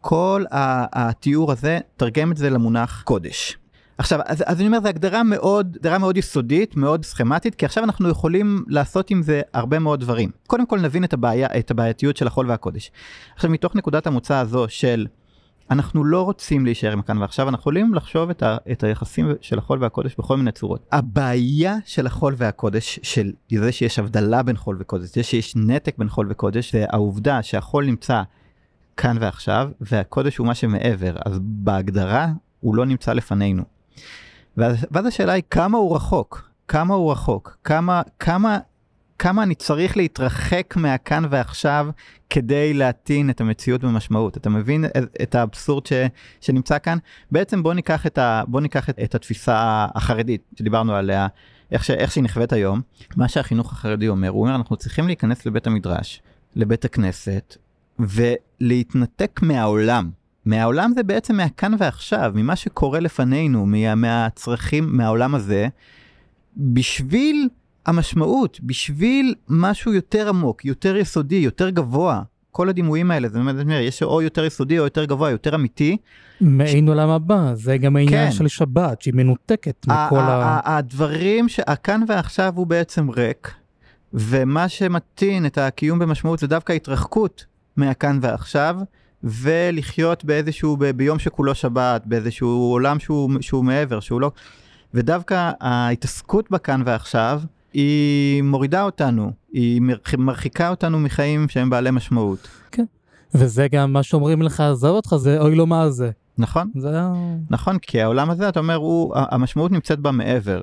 כל 0.00 0.44
התיאור 0.92 1.52
הזה, 1.52 1.78
תרגם 1.96 2.32
את 2.32 2.36
זה 2.36 2.50
למונח 2.50 3.02
קודש. 3.02 3.58
עכשיו, 3.98 4.20
אז, 4.24 4.44
אז 4.46 4.58
אני 4.58 4.66
אומר, 4.66 4.80
זו 4.80 4.88
הגדרה 4.88 5.22
מאוד, 5.22 5.76
הגדרה 5.76 5.98
מאוד 5.98 6.16
יסודית, 6.16 6.76
מאוד 6.76 7.04
סכמטית, 7.04 7.54
כי 7.54 7.66
עכשיו 7.66 7.84
אנחנו 7.84 8.08
יכולים 8.08 8.64
לעשות 8.68 9.10
עם 9.10 9.22
זה 9.22 9.40
הרבה 9.54 9.78
מאוד 9.78 10.00
דברים. 10.00 10.30
קודם 10.46 10.66
כל 10.66 10.80
נבין 10.80 11.04
את 11.04 11.12
הבעיה, 11.12 11.48
את 11.58 11.70
הבעייתיות 11.70 12.16
של 12.16 12.26
החול 12.26 12.50
והקודש. 12.50 12.90
עכשיו, 13.34 13.50
מתוך 13.50 13.76
נקודת 13.76 14.06
המוצא 14.06 14.36
הזו 14.36 14.66
של 14.68 15.06
אנחנו 15.70 16.04
לא 16.04 16.22
רוצים 16.22 16.64
להישאר 16.64 16.92
עם 16.92 17.02
כאן 17.02 17.18
ועכשיו, 17.18 17.48
אנחנו 17.48 17.60
יכולים 17.60 17.94
לחשוב 17.94 18.30
את, 18.30 18.42
ה, 18.42 18.56
את 18.72 18.84
היחסים 18.84 19.32
של 19.40 19.58
החול 19.58 19.82
והקודש 19.82 20.16
בכל 20.18 20.36
מיני 20.36 20.52
צורות. 20.52 20.86
הבעיה 20.92 21.76
של 21.84 22.06
החול 22.06 22.34
והקודש, 22.36 23.00
של 23.02 23.32
זה 23.50 23.72
שיש 23.72 23.98
הבדלה 23.98 24.42
בין 24.42 24.56
חול 24.56 24.76
וקודש, 24.80 25.14
זה 25.14 25.22
שיש 25.22 25.56
נתק 25.56 25.98
בין 25.98 26.08
חול 26.08 26.26
וקודש, 26.30 26.72
זה 26.72 26.84
העובדה 26.88 27.42
שהחול 27.42 27.86
נמצא 27.86 28.22
כאן 28.96 29.16
ועכשיו, 29.20 29.70
והקודש 29.80 30.36
הוא 30.36 30.46
מה 30.46 30.54
שמעבר, 30.54 31.16
אז 31.24 31.38
בהגדרה 31.42 32.28
הוא 32.60 32.74
לא 32.74 32.86
נמצא 32.86 33.12
לפנינו. 33.12 33.62
ואז, 34.56 34.86
ואז 34.90 35.06
השאלה 35.06 35.32
היא 35.32 35.42
כמה 35.50 35.78
הוא 35.78 35.96
רחוק, 35.96 36.50
כמה 36.68 36.94
הוא 36.94 37.12
רחוק, 37.12 37.56
כמה, 37.64 38.02
כמה 38.18 38.58
כמה 39.20 39.42
אני 39.42 39.54
צריך 39.54 39.96
להתרחק 39.96 40.74
מהכאן 40.76 41.24
ועכשיו 41.30 41.88
כדי 42.30 42.74
להטעין 42.74 43.30
את 43.30 43.40
המציאות 43.40 43.84
במשמעות. 43.84 44.36
אתה 44.36 44.50
מבין 44.50 44.84
את 45.22 45.34
האבסורד 45.34 45.86
ש, 45.86 45.92
שנמצא 46.40 46.78
כאן? 46.78 46.98
בעצם 47.30 47.62
בוא 47.62 47.74
ניקח 47.74 48.06
את, 48.06 48.18
ה, 48.18 48.42
בוא 48.48 48.60
ניקח 48.60 48.90
את, 48.90 48.98
את 49.04 49.14
התפיסה 49.14 49.86
החרדית 49.94 50.42
שדיברנו 50.58 50.94
עליה, 50.94 51.26
איך, 51.72 51.84
ש, 51.84 51.90
איך 51.90 52.12
שהיא 52.12 52.24
נחווית 52.24 52.52
היום. 52.52 52.80
מה 53.16 53.28
שהחינוך 53.28 53.72
החרדי 53.72 54.08
אומר, 54.08 54.28
הוא 54.28 54.42
אומר 54.42 54.54
אנחנו 54.54 54.76
צריכים 54.76 55.06
להיכנס 55.06 55.46
לבית 55.46 55.66
המדרש, 55.66 56.22
לבית 56.56 56.84
הכנסת, 56.84 57.56
ולהתנתק 57.98 59.40
מהעולם. 59.42 60.10
מהעולם 60.44 60.92
זה 60.94 61.02
בעצם 61.02 61.36
מהכאן 61.36 61.72
ועכשיו, 61.78 62.32
ממה 62.34 62.56
שקורה 62.56 63.00
לפנינו, 63.00 63.66
מה, 63.66 63.94
מהצרכים, 63.94 64.96
מהעולם 64.96 65.34
הזה, 65.34 65.68
בשביל 66.56 67.48
המשמעות 67.86 68.60
בשביל 68.62 69.34
משהו 69.48 69.92
יותר 69.94 70.28
עמוק, 70.28 70.64
יותר 70.64 70.96
יסודי, 70.96 71.36
יותר 71.36 71.70
גבוה. 71.70 72.22
כל 72.50 72.68
הדימויים 72.68 73.10
האלה, 73.10 73.28
זה 73.28 73.38
באמת, 73.38 73.66
יש 73.80 74.02
או 74.02 74.22
יותר 74.22 74.44
יסודי 74.44 74.78
או 74.78 74.84
יותר 74.84 75.04
גבוה, 75.04 75.30
יותר 75.30 75.54
אמיתי. 75.54 75.96
מעין 76.40 76.86
ש... 76.86 76.88
עולם 76.88 77.08
הבא, 77.08 77.54
זה 77.54 77.78
גם 77.78 77.96
העניין 77.96 78.30
כן. 78.30 78.32
של 78.32 78.48
שבת, 78.48 79.02
שהיא 79.02 79.14
מנותקת 79.14 79.86
מכל 79.86 80.18
ה... 80.18 80.76
הדברים 80.76 81.48
שהכאן 81.48 82.02
ועכשיו 82.08 82.52
הוא 82.56 82.66
בעצם 82.66 83.10
ריק, 83.10 83.54
ומה 84.14 84.68
שמתאים 84.68 85.46
את 85.46 85.58
הקיום 85.58 85.98
במשמעות 85.98 86.38
זה 86.38 86.46
דווקא 86.46 86.72
התרחקות 86.72 87.44
מהכאן 87.76 88.18
ועכשיו, 88.22 88.76
ולחיות 89.24 90.24
באיזשהו, 90.24 90.76
ב, 90.76 90.90
ביום 90.90 91.18
שכולו 91.18 91.54
שבת, 91.54 92.06
באיזשהו 92.06 92.48
עולם 92.48 92.98
שהוא, 92.98 93.30
שהוא 93.40 93.64
מעבר, 93.64 94.00
שהוא 94.00 94.20
לא... 94.20 94.30
ודווקא 94.94 95.50
ההתעסקות 95.60 96.50
בכאן 96.50 96.82
ועכשיו, 96.86 97.40
היא 97.72 98.42
מורידה 98.42 98.82
אותנו, 98.82 99.32
היא 99.52 99.82
מרחיקה 100.18 100.68
אותנו 100.68 101.00
מחיים 101.00 101.48
שהם 101.48 101.70
בעלי 101.70 101.90
משמעות. 101.90 102.48
כן, 102.70 102.84
וזה 103.34 103.68
גם 103.72 103.92
מה 103.92 104.02
שאומרים 104.02 104.42
לך, 104.42 104.60
עזוב 104.60 104.96
אותך, 104.96 105.16
זה 105.16 105.40
אוי 105.40 105.54
לא 105.54 105.66
מה 105.66 105.90
זה. 105.90 106.10
נכון, 106.38 106.70
זה... 106.76 107.00
נכון, 107.50 107.78
כי 107.78 108.02
העולם 108.02 108.30
הזה, 108.30 108.48
אתה 108.48 108.60
אומר, 108.60 108.74
הוא, 108.74 109.14
המשמעות 109.16 109.72
נמצאת 109.72 109.98
בה 109.98 110.10
מעבר. 110.10 110.62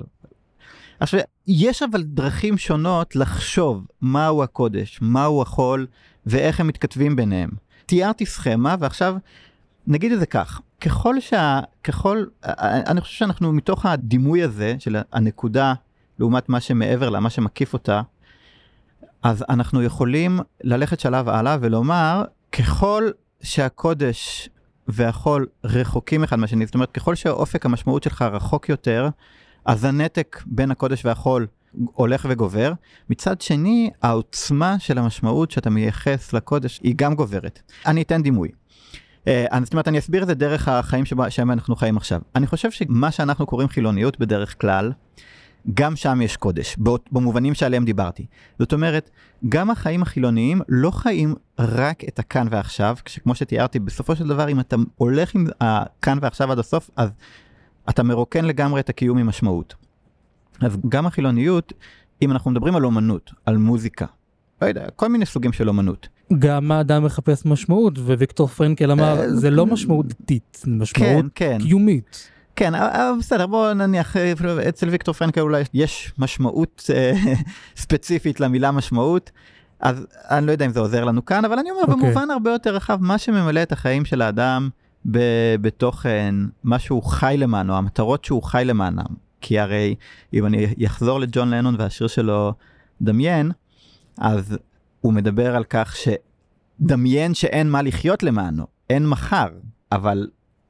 עכשיו, 1.00 1.20
יש 1.46 1.82
אבל 1.82 2.02
דרכים 2.02 2.58
שונות 2.58 3.16
לחשוב 3.16 3.86
מהו 4.00 4.42
הקודש, 4.42 4.98
מהו 5.02 5.42
החול, 5.42 5.86
ואיך 6.26 6.60
הם 6.60 6.66
מתכתבים 6.66 7.16
ביניהם. 7.16 7.50
תיארתי 7.86 8.26
סכמה, 8.26 8.76
ועכשיו 8.80 9.16
נגיד 9.86 10.12
את 10.12 10.20
זה 10.20 10.26
כך, 10.26 10.60
ככל 10.80 11.20
שה... 11.20 11.60
ככל... 11.84 12.24
אני 12.62 13.00
חושב 13.00 13.18
שאנחנו 13.18 13.52
מתוך 13.52 13.86
הדימוי 13.86 14.42
הזה 14.42 14.76
של 14.78 14.96
הנקודה 15.12 15.74
לעומת 16.18 16.48
מה 16.48 16.60
שמעבר 16.60 17.08
לה, 17.08 17.20
מה 17.20 17.30
שמקיף 17.30 17.72
אותה, 17.72 18.02
אז 19.22 19.44
אנחנו 19.48 19.82
יכולים 19.82 20.40
ללכת 20.64 21.00
שלב 21.00 21.28
הלאה 21.28 21.56
ולומר, 21.60 22.24
ככל 22.52 23.10
שהקודש 23.42 24.48
והחול 24.88 25.46
רחוקים 25.64 26.24
אחד 26.24 26.36
מהשני, 26.36 26.66
זאת 26.66 26.74
אומרת, 26.74 26.92
ככל 26.92 27.14
שהאופק 27.14 27.66
המשמעות 27.66 28.02
שלך 28.02 28.22
רחוק 28.22 28.68
יותר, 28.68 29.08
אז 29.64 29.84
הנתק 29.84 30.42
בין 30.46 30.70
הקודש 30.70 31.04
והחול 31.04 31.46
הולך 31.92 32.26
וגובר. 32.28 32.72
מצד 33.10 33.40
שני, 33.40 33.90
העוצמה 34.02 34.78
של 34.78 34.98
המשמעות 34.98 35.50
שאתה 35.50 35.70
מייחס 35.70 36.32
לקודש 36.32 36.80
היא 36.82 36.94
גם 36.96 37.14
גוברת. 37.14 37.62
אני 37.86 38.02
אתן 38.02 38.22
דימוי. 38.22 38.48
Uh, 38.48 39.30
זאת 39.64 39.72
אומרת, 39.72 39.88
אני 39.88 39.98
אסביר 39.98 40.22
את 40.22 40.26
זה 40.26 40.34
דרך 40.34 40.68
החיים 40.68 41.04
שבהם 41.04 41.50
אנחנו 41.50 41.76
חיים 41.76 41.96
עכשיו. 41.96 42.20
אני 42.34 42.46
חושב 42.46 42.70
שמה 42.70 43.10
שאנחנו 43.10 43.46
קוראים 43.46 43.68
חילוניות 43.68 44.18
בדרך 44.18 44.60
כלל, 44.60 44.92
גם 45.74 45.96
שם 45.96 46.20
יש 46.22 46.36
קודש, 46.36 46.76
במובנים 47.12 47.54
שעליהם 47.54 47.84
דיברתי. 47.84 48.26
זאת 48.58 48.72
אומרת, 48.72 49.10
גם 49.48 49.70
החיים 49.70 50.02
החילוניים 50.02 50.60
לא 50.68 50.90
חיים 50.90 51.34
רק 51.58 52.04
את 52.08 52.18
הכאן 52.18 52.46
ועכשיו, 52.50 52.96
כמו 53.22 53.34
שתיארתי, 53.34 53.78
בסופו 53.78 54.16
של 54.16 54.28
דבר, 54.28 54.48
אם 54.48 54.60
אתה 54.60 54.76
הולך 54.96 55.34
עם 55.34 55.46
הכאן 55.60 56.18
ועכשיו 56.22 56.52
עד 56.52 56.58
הסוף, 56.58 56.90
אז 56.96 57.10
אתה 57.88 58.02
מרוקן 58.02 58.44
לגמרי 58.44 58.80
את 58.80 58.88
הקיום 58.88 59.18
ממשמעות. 59.18 59.74
אז 60.60 60.78
גם 60.88 61.06
החילוניות, 61.06 61.72
אם 62.22 62.32
אנחנו 62.32 62.50
מדברים 62.50 62.76
על 62.76 62.84
אומנות, 62.84 63.30
על 63.46 63.56
מוזיקה, 63.56 64.06
לא 64.62 64.66
יודע, 64.66 64.86
כל 64.96 65.08
מיני 65.08 65.26
סוגים 65.26 65.52
של 65.52 65.68
אומנות. 65.68 66.08
גם 66.38 66.72
האדם 66.72 67.04
מחפש 67.04 67.46
משמעות, 67.46 67.98
וויקטור 67.98 68.48
פרנקל 68.48 68.90
אמר, 68.90 69.20
אה, 69.20 69.34
זה 69.34 69.50
לא 69.50 69.66
משמעות 69.66 70.06
דתית, 70.06 70.58
זה 70.64 70.70
משמעות 70.70 71.24
כן, 71.34 71.58
כן. 71.58 71.58
קיומית. 71.66 72.30
כן, 72.58 72.74
אבל 72.74 73.18
בסדר, 73.18 73.46
בוא 73.46 73.72
נניח, 73.72 74.16
אה, 74.16 74.32
אצל 74.68 74.88
ויקטור 74.88 75.14
פרנקל 75.14 75.40
אולי 75.40 75.62
יש 75.74 76.12
משמעות 76.18 76.90
אה, 76.94 77.12
ספציפית 77.76 78.40
למילה 78.40 78.70
משמעות, 78.70 79.30
אז 79.80 80.06
אני 80.12 80.46
לא 80.46 80.52
יודע 80.52 80.66
אם 80.66 80.70
זה 80.70 80.80
עוזר 80.80 81.04
לנו 81.04 81.24
כאן, 81.24 81.44
אבל 81.44 81.58
אני 81.58 81.70
אומר 81.70 81.82
okay. 81.82 81.90
אוקיי. 81.90 82.06
במובן 82.06 82.30
הרבה 82.30 82.50
יותר 82.50 82.74
רחב, 82.74 82.98
מה 83.02 83.18
שממלא 83.18 83.62
את 83.62 83.72
החיים 83.72 84.04
של 84.04 84.22
האדם 84.22 84.68
בתוכן, 85.60 86.34
מה 86.64 86.78
שהוא 86.78 87.02
חי 87.02 87.34
למענו, 87.38 87.76
המטרות 87.76 88.24
שהוא 88.24 88.42
חי 88.42 88.62
למענם. 88.66 89.14
כי 89.40 89.58
הרי 89.58 89.94
אם 90.34 90.46
אני 90.46 90.86
אחזור 90.86 91.20
לג'ון 91.20 91.50
לנון 91.50 91.76
והשיר 91.78 92.06
שלו 92.06 92.52
דמיין, 93.00 93.50
אז 94.18 94.58
הוא 95.00 95.12
מדבר 95.12 95.56
על 95.56 95.64
כך 95.64 95.96
שדמיין 95.96 97.34
שאין 97.34 97.70
מה 97.70 97.82
לחיות 97.82 98.22
למענו, 98.22 98.66
אין 98.90 99.06
מחר, 99.06 99.48
אבל 99.92 100.26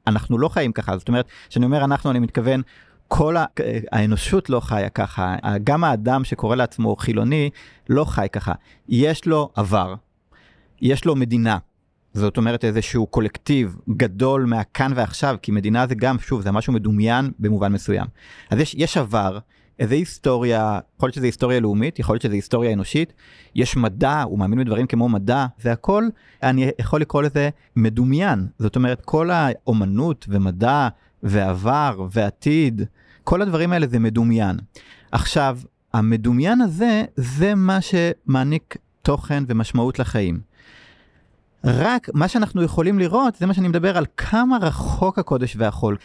אנחנו 0.09 0.37
לא 0.37 0.49
חיים 0.49 0.71
ככה, 0.71 0.97
זאת 0.97 1.07
אומרת, 1.07 1.27
כשאני 1.49 1.65
אומר 1.65 1.83
אנחנו, 1.83 2.11
אני 2.11 2.19
מתכוון, 2.19 2.61
כל 3.07 3.35
האנושות 3.91 4.49
לא 4.49 4.59
חיה 4.59 4.89
ככה, 4.89 5.35
גם 5.63 5.83
האדם 5.83 6.23
שקורא 6.23 6.55
לעצמו 6.55 6.95
חילוני 6.95 7.49
לא 7.89 8.05
חי 8.05 8.27
ככה. 8.31 8.53
יש 8.89 9.25
לו 9.25 9.49
עבר, 9.55 9.95
יש 10.81 11.05
לו 11.05 11.15
מדינה, 11.15 11.57
זאת 12.13 12.37
אומרת 12.37 12.65
איזשהו 12.65 13.07
קולקטיב 13.07 13.77
גדול 13.89 14.45
מהכאן 14.45 14.91
ועכשיו, 14.95 15.35
כי 15.41 15.51
מדינה 15.51 15.87
זה 15.87 15.95
גם, 15.95 16.19
שוב, 16.19 16.41
זה 16.41 16.51
משהו 16.51 16.73
מדומיין 16.73 17.31
במובן 17.39 17.71
מסוים. 17.71 18.05
אז 18.49 18.59
יש, 18.59 18.75
יש 18.77 18.97
עבר, 18.97 19.39
איזה 19.79 19.95
היסטוריה, 19.95 20.79
יכול 20.95 21.07
להיות 21.07 21.15
שזה 21.15 21.25
היסטוריה 21.25 21.59
לאומית, 21.59 21.99
יכול 21.99 22.13
להיות 22.13 22.21
שזה 22.21 22.33
היסטוריה 22.33 22.73
אנושית, 22.73 23.13
יש 23.55 23.77
מדע, 23.77 24.21
הוא 24.21 24.39
מאמין 24.39 24.59
בדברים 24.59 24.87
כמו 24.87 25.09
מדע, 25.09 25.45
זה 25.61 25.71
הכל, 25.71 26.07
אני 26.43 26.69
יכול 26.79 27.01
לקרוא 27.01 27.21
לזה 27.21 27.49
מדומיין. 27.75 28.47
זאת 28.59 28.75
אומרת, 28.75 29.01
כל 29.01 29.29
האומנות 29.31 30.25
ומדע 30.29 30.87
ועבר 31.23 32.07
ועתיד, 32.11 32.81
כל 33.23 33.41
הדברים 33.41 33.73
האלה 33.73 33.87
זה 33.87 33.99
מדומיין. 33.99 34.57
עכשיו, 35.11 35.59
המדומיין 35.93 36.61
הזה, 36.61 37.03
זה 37.15 37.55
מה 37.55 37.79
שמעניק 37.81 38.75
תוכן 39.01 39.43
ומשמעות 39.47 39.99
לחיים. 39.99 40.39
רק 41.63 42.09
מה 42.13 42.27
שאנחנו 42.27 42.63
יכולים 42.63 42.99
לראות, 42.99 43.35
זה 43.35 43.45
מה 43.45 43.53
שאני 43.53 43.67
מדבר 43.67 43.97
על 43.97 44.05
כמה 44.17 44.57
רחוק 44.61 45.19
הקודש 45.19 45.55
והחול. 45.59 45.97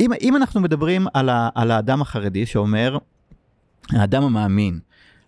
אם, 0.00 0.10
אם 0.20 0.36
אנחנו 0.36 0.60
מדברים 0.60 1.06
על, 1.14 1.28
ה, 1.28 1.48
על 1.54 1.70
האדם 1.70 2.02
החרדי 2.02 2.46
שאומר, 2.46 2.98
האדם 3.92 4.22
המאמין, 4.22 4.78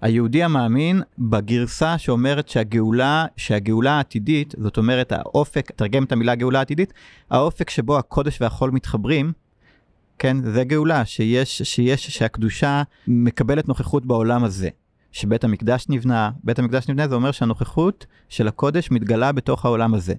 היהודי 0.00 0.42
המאמין 0.42 1.02
בגרסה 1.18 1.98
שאומרת 1.98 2.48
שהגאולה, 2.48 3.26
שהגאולה 3.36 3.92
העתידית, 3.92 4.54
זאת 4.58 4.76
אומרת 4.76 5.12
האופק, 5.12 5.70
תרגם 5.70 6.04
את 6.04 6.12
המילה 6.12 6.34
גאולה 6.34 6.60
עתידית, 6.60 6.92
האופק 7.30 7.70
שבו 7.70 7.98
הקודש 7.98 8.40
והחול 8.40 8.70
מתחברים, 8.70 9.32
כן, 10.18 10.36
זה 10.52 10.64
גאולה, 10.64 11.04
שיש, 11.04 11.62
שיש, 11.62 12.10
שהקדושה 12.10 12.82
מקבלת 13.08 13.68
נוכחות 13.68 14.06
בעולם 14.06 14.44
הזה. 14.44 14.68
שבית 15.12 15.44
המקדש 15.44 15.86
נבנה, 15.88 16.30
בית 16.44 16.58
המקדש 16.58 16.88
נבנה 16.88 17.08
זה 17.08 17.14
אומר 17.14 17.30
שהנוכחות 17.30 18.06
של 18.28 18.48
הקודש 18.48 18.90
מתגלה 18.90 19.32
בתוך 19.32 19.64
העולם 19.64 19.94
הזה. 19.94 20.14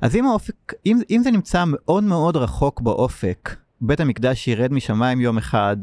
אז 0.00 0.16
אם 0.16 0.26
האופק, 0.26 0.72
אם, 0.86 0.98
אם 1.10 1.20
זה 1.24 1.30
נמצא 1.30 1.64
מאוד 1.66 2.04
מאוד 2.04 2.36
רחוק 2.36 2.80
באופק, 2.80 3.56
בית 3.80 4.00
המקדש 4.00 4.48
ירד 4.48 4.72
משמיים 4.72 5.20
יום 5.20 5.38
אחד, 5.38 5.76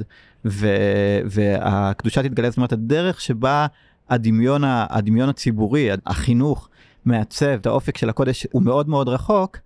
ו, 0.45 0.67
והקדושה 1.25 2.23
תתגלה, 2.23 2.49
זאת 2.49 2.57
אומרת 2.57 2.73
הדרך 2.73 3.21
שבה 3.21 3.67
הדמיון, 4.09 4.61
הדמיון 4.65 5.29
הציבורי, 5.29 5.89
החינוך, 6.05 6.69
מעצב 7.05 7.45
את 7.45 7.65
האופק 7.65 7.97
של 7.97 8.09
הקודש 8.09 8.47
הוא 8.51 8.61
מאוד 8.63 8.89
מאוד 8.89 9.09
רחוק, 9.09 9.57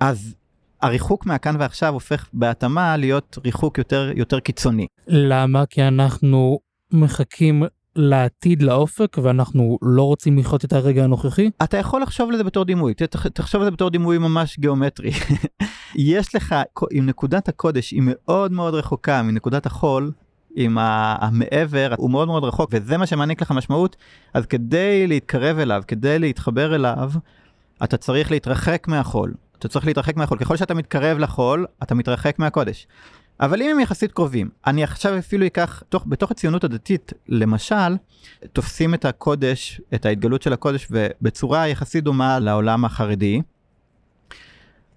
אז 0.00 0.34
הריחוק 0.82 1.26
מהכאן 1.26 1.56
ועכשיו 1.58 1.94
הופך 1.94 2.28
בהתאמה 2.32 2.96
להיות 2.96 3.38
ריחוק 3.44 3.78
יותר, 3.78 4.10
יותר 4.16 4.40
קיצוני. 4.40 4.86
למה? 5.06 5.66
כי 5.66 5.82
אנחנו 5.82 6.58
מחכים 6.92 7.62
לעתיד 7.96 8.62
לאופק 8.62 9.16
ואנחנו 9.22 9.78
לא 9.82 10.02
רוצים 10.02 10.38
לחיות 10.38 10.64
את 10.64 10.72
הרגע 10.72 11.04
הנוכחי? 11.04 11.50
אתה 11.62 11.76
יכול 11.76 12.02
לחשוב 12.02 12.30
על 12.30 12.36
זה 12.36 12.44
בתור 12.44 12.64
דימוי, 12.64 12.94
תחשוב 13.34 13.60
על 13.60 13.64
זה 13.64 13.70
בתור 13.70 13.90
דימוי 13.90 14.18
ממש 14.18 14.58
גיאומטרי. 14.58 15.10
יש 15.94 16.34
לך, 16.34 16.54
אם 16.98 17.06
נקודת 17.06 17.48
הקודש 17.48 17.90
היא 17.90 18.02
מאוד 18.04 18.52
מאוד 18.52 18.74
רחוקה 18.74 19.22
מנקודת 19.22 19.66
החול, 19.66 20.12
עם 20.56 20.78
המעבר 20.80 21.94
הוא 21.96 22.10
מאוד 22.10 22.28
מאוד 22.28 22.44
רחוק 22.44 22.70
וזה 22.72 22.96
מה 22.96 23.06
שמעניק 23.06 23.42
לך 23.42 23.50
משמעות, 23.50 23.96
אז 24.34 24.46
כדי 24.46 25.06
להתקרב 25.06 25.58
אליו, 25.58 25.82
כדי 25.88 26.18
להתחבר 26.18 26.74
אליו, 26.74 27.10
אתה 27.84 27.96
צריך 27.96 28.30
להתרחק 28.30 28.88
מהחול. 28.88 29.34
אתה 29.58 29.68
צריך 29.68 29.86
להתרחק 29.86 30.16
מהחול. 30.16 30.38
ככל 30.38 30.56
שאתה 30.56 30.74
מתקרב 30.74 31.18
לחול, 31.18 31.66
אתה 31.82 31.94
מתרחק 31.94 32.38
מהקודש. 32.38 32.86
אבל 33.40 33.62
אם 33.62 33.70
הם 33.70 33.80
יחסית 33.80 34.12
קרובים, 34.12 34.50
אני 34.66 34.84
עכשיו 34.84 35.18
אפילו 35.18 35.46
אקח, 35.46 35.82
תוך, 35.88 36.04
בתוך 36.06 36.30
הציונות 36.30 36.64
הדתית, 36.64 37.12
למשל, 37.28 37.96
תופסים 38.52 38.94
את 38.94 39.04
הקודש, 39.04 39.80
את 39.94 40.06
ההתגלות 40.06 40.42
של 40.42 40.52
הקודש, 40.52 40.88
בצורה 41.22 41.68
יחסית 41.68 42.04
דומה 42.04 42.38
לעולם 42.38 42.84
החרדי, 42.84 43.42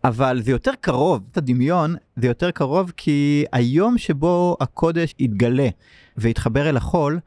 אבל 0.03 0.41
זה 0.41 0.51
יותר 0.51 0.72
קרוב, 0.81 1.23
את 1.32 1.38
הדמיון, 1.38 1.95
זה 2.15 2.28
יותר 2.28 2.52
קרוב 2.52 2.91
כי 2.97 3.45
היום 3.52 3.97
שבו 3.97 4.58
הקודש 4.62 5.15
יתגלה 5.19 5.69
ויתחבר 6.17 6.69
אל 6.69 6.78
החול, 6.78 7.19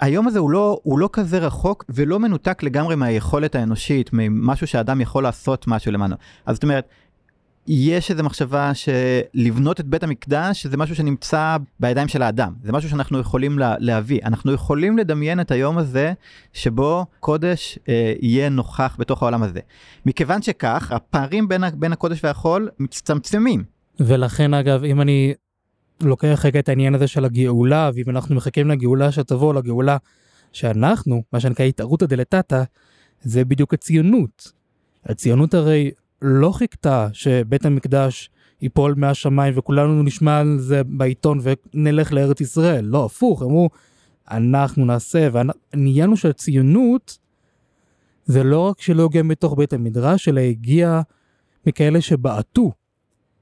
היום 0.00 0.28
הזה 0.28 0.38
הוא 0.38 0.50
לא, 0.50 0.80
הוא 0.82 0.98
לא 0.98 1.08
כזה 1.12 1.38
רחוק 1.38 1.84
ולא 1.88 2.18
מנותק 2.18 2.62
לגמרי 2.62 2.96
מהיכולת 2.96 3.54
האנושית, 3.54 4.10
ממשהו 4.12 4.66
שאדם 4.66 5.00
יכול 5.00 5.22
לעשות 5.22 5.66
משהו 5.66 5.92
למענו. 5.92 6.16
אז 6.46 6.56
זאת 6.56 6.62
אומרת, 6.62 6.88
יש 7.66 8.10
איזו 8.10 8.22
מחשבה 8.22 8.72
שלבנות 8.74 9.80
את 9.80 9.86
בית 9.86 10.02
המקדש 10.02 10.66
זה 10.66 10.76
משהו 10.76 10.96
שנמצא 10.96 11.56
בידיים 11.80 12.08
של 12.08 12.22
האדם, 12.22 12.54
זה 12.62 12.72
משהו 12.72 12.90
שאנחנו 12.90 13.18
יכולים 13.18 13.58
לה, 13.58 13.74
להביא. 13.78 14.20
אנחנו 14.24 14.52
יכולים 14.52 14.98
לדמיין 14.98 15.40
את 15.40 15.50
היום 15.50 15.78
הזה 15.78 16.12
שבו 16.52 17.06
קודש 17.20 17.78
אה, 17.88 18.14
יהיה 18.20 18.48
נוכח 18.48 18.96
בתוך 18.98 19.22
העולם 19.22 19.42
הזה. 19.42 19.60
מכיוון 20.06 20.42
שכך, 20.42 20.92
הפערים 20.92 21.48
בין, 21.48 21.64
בין 21.74 21.92
הקודש 21.92 22.24
והחול 22.24 22.68
מצטמצמים. 22.78 23.64
ולכן 24.00 24.54
אגב, 24.54 24.84
אם 24.84 25.00
אני 25.00 25.34
לוקח 26.00 26.42
רגע 26.44 26.60
את 26.60 26.68
העניין 26.68 26.94
הזה 26.94 27.06
של 27.06 27.24
הגאולה, 27.24 27.90
ואם 27.94 28.10
אנחנו 28.10 28.34
מחכים 28.34 28.68
לגאולה 28.68 29.12
שתבוא, 29.12 29.54
לגאולה 29.54 29.96
שאנחנו, 30.52 31.22
מה 31.32 31.40
שנקרא 31.40 31.64
התערותא 31.64 32.06
דלתתא, 32.06 32.62
זה 33.20 33.44
בדיוק 33.44 33.74
הציונות. 33.74 34.52
הציונות 35.06 35.54
הרי 35.54 35.90
לא 36.22 36.52
חיכתה 36.52 37.08
שבית 37.12 37.66
המקדש 37.66 38.30
ייפול 38.62 38.94
מהשמיים 38.96 39.54
וכולנו 39.56 40.02
נשמע 40.02 40.38
על 40.38 40.58
זה 40.58 40.84
בעיתון 40.84 41.40
ונלך 41.42 42.12
לארץ 42.12 42.40
ישראל. 42.40 42.84
לא, 42.84 43.04
הפוך, 43.04 43.42
אמרו, 43.42 43.70
אנחנו 44.30 44.84
נעשה, 44.84 45.28
והעניין 45.32 46.16
שהציונות 46.16 47.18
זה 48.24 48.44
לא 48.44 48.60
רק 48.68 48.80
שלא 48.80 49.04
הגיע 49.04 49.22
מתוך 49.22 49.54
בית 49.58 49.72
המדרש, 49.72 50.28
אלא 50.28 50.40
הגיע 50.40 51.00
מכאלה 51.66 52.00
שבעטו 52.00 52.72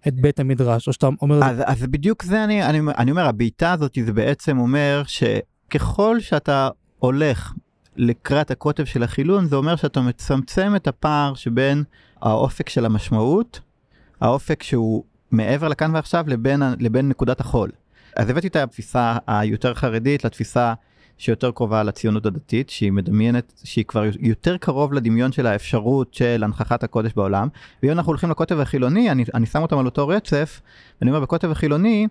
את 0.09 0.21
בית 0.21 0.41
המדרש, 0.41 0.89
או 0.89 0.93
שאתה 0.93 1.09
אומר... 1.23 1.45
אז, 1.45 1.63
אז 1.65 1.83
בדיוק 1.83 2.23
זה 2.23 2.45
אני, 2.45 2.63
אני, 2.63 2.81
אני 2.99 3.11
אומר, 3.11 3.27
הבעיטה 3.27 3.73
הזאת 3.73 3.99
זה 4.05 4.13
בעצם 4.13 4.59
אומר 4.59 5.03
שככל 5.07 6.21
שאתה 6.21 6.69
הולך 6.99 7.53
לקראת 7.97 8.51
הקוטב 8.51 8.85
של 8.85 9.03
החילון, 9.03 9.47
זה 9.47 9.57
אומר 9.57 9.77
שאתה 9.77 10.01
מצמצם 10.01 10.77
את 10.77 10.89
הפער 10.89 11.35
שבין 11.35 11.85
האופק 12.23 12.69
של 12.69 12.87
המשמעות, 12.87 13.61
האופק 14.21 14.63
שהוא 14.63 15.05
מעבר 15.31 15.69
לכאן 15.69 15.95
ועכשיו, 15.95 16.25
לבין, 16.29 16.63
לבין 16.79 17.09
נקודת 17.09 17.41
החול. 17.41 17.71
אז 18.17 18.31
הבאתי 18.31 18.47
את 18.47 18.57
התפיסה 18.57 19.17
היותר 19.27 19.75
חרדית 19.75 20.25
לתפיסה 20.25 20.75
שיותר 21.19 21.51
קרובה 21.51 21.83
לציונות 21.83 22.27
הדתית, 22.27 22.71
שהיא 22.71 22.93
מדמיינת, 22.93 23.53
שהיא 23.65 23.85
כבר 23.85 24.05
יותר 24.21 24.57
קרוב 24.57 24.93
לדמיון 24.93 25.33
של 25.33 25.47
האפשרות 25.47 26.15
של 26.15 26.45
הנכחת 26.45 26.85
הקודש 26.85 27.13
בעולם. 27.17 27.49
ואם 27.83 27.91
אנחנו 27.91 28.11
הולכים 28.11 28.31
לקוטב 28.31 28.61
החילוני, 28.61 29.11
אני, 29.11 29.25
אני 29.35 29.47
שם 29.47 29.63
אותם 29.63 29.79
על 29.79 29.87
אותו 29.87 30.09
רצף, 30.09 30.61
ואני 31.01 31.11
אומר 31.11 31.21
בקוטב 31.21 31.51
החילוני, 31.51 32.07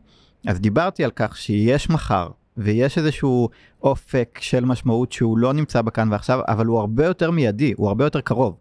אז 0.48 0.60
דיברתי 0.60 1.04
על 1.04 1.12
כך 1.16 1.38
שיש 1.38 1.90
מחר, 1.90 2.30
ויש 2.58 2.98
איזשהו 2.98 3.50
אופק 3.84 4.40
של 4.42 4.66
משמעות 4.66 5.12
שהוא 5.12 5.38
לא 5.38 5.54
נמצא 5.54 5.82
בכאן 5.82 6.12
ועכשיו, 6.12 6.40
אבל 6.48 6.66
הוא 6.66 6.80
הרבה 6.80 7.06
יותר 7.06 7.32
מיידי, 7.32 7.74
הוא 7.78 7.88
הרבה 7.88 8.06
יותר 8.06 8.22
קרוב. 8.22 8.56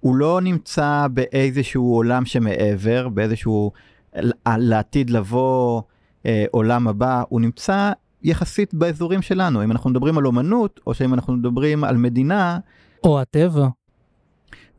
הוא 0.00 0.16
לא 0.16 0.40
נמצא 0.40 1.06
באיזשהו 1.10 1.94
עולם 1.94 2.24
שמעבר, 2.24 3.08
באיזשהו 3.08 3.72
לעתיד 4.46 5.10
לבוא 5.10 5.82
אה, 6.26 6.44
עולם 6.50 6.88
הבא, 6.88 7.22
הוא 7.28 7.40
נמצא 7.40 7.92
יחסית 8.22 8.74
באזורים 8.74 9.22
שלנו. 9.22 9.64
אם 9.64 9.72
אנחנו 9.72 9.90
מדברים 9.90 10.18
על 10.18 10.26
אומנות, 10.26 10.80
או 10.86 10.94
שאם 10.94 11.14
אנחנו 11.14 11.36
מדברים 11.36 11.84
על 11.84 11.96
מדינה... 11.96 12.58
או 13.04 13.20
הטבע. 13.20 13.68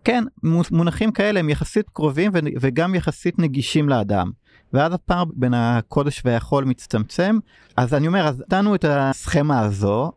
כן, 0.04 0.24
מונחים 0.72 1.12
כאלה 1.12 1.40
הם 1.40 1.50
יחסית 1.50 1.90
קרובים 1.90 2.32
וגם 2.62 2.96
יחסית 2.96 3.40
נגישים 3.40 3.90
לאדם. 3.90 4.32
ואז 4.74 4.94
הפער 4.94 5.24
בין 5.34 5.54
הקודש 5.54 6.22
והחול 6.26 6.64
מצטמצם. 6.64 7.40
אז 7.78 7.94
אני 7.94 8.08
אומר, 8.08 8.28
אז 8.28 8.40
נתנו 8.40 8.76
את 8.76 8.86
הסכמה 8.88 9.60
הזו, 9.60 10.12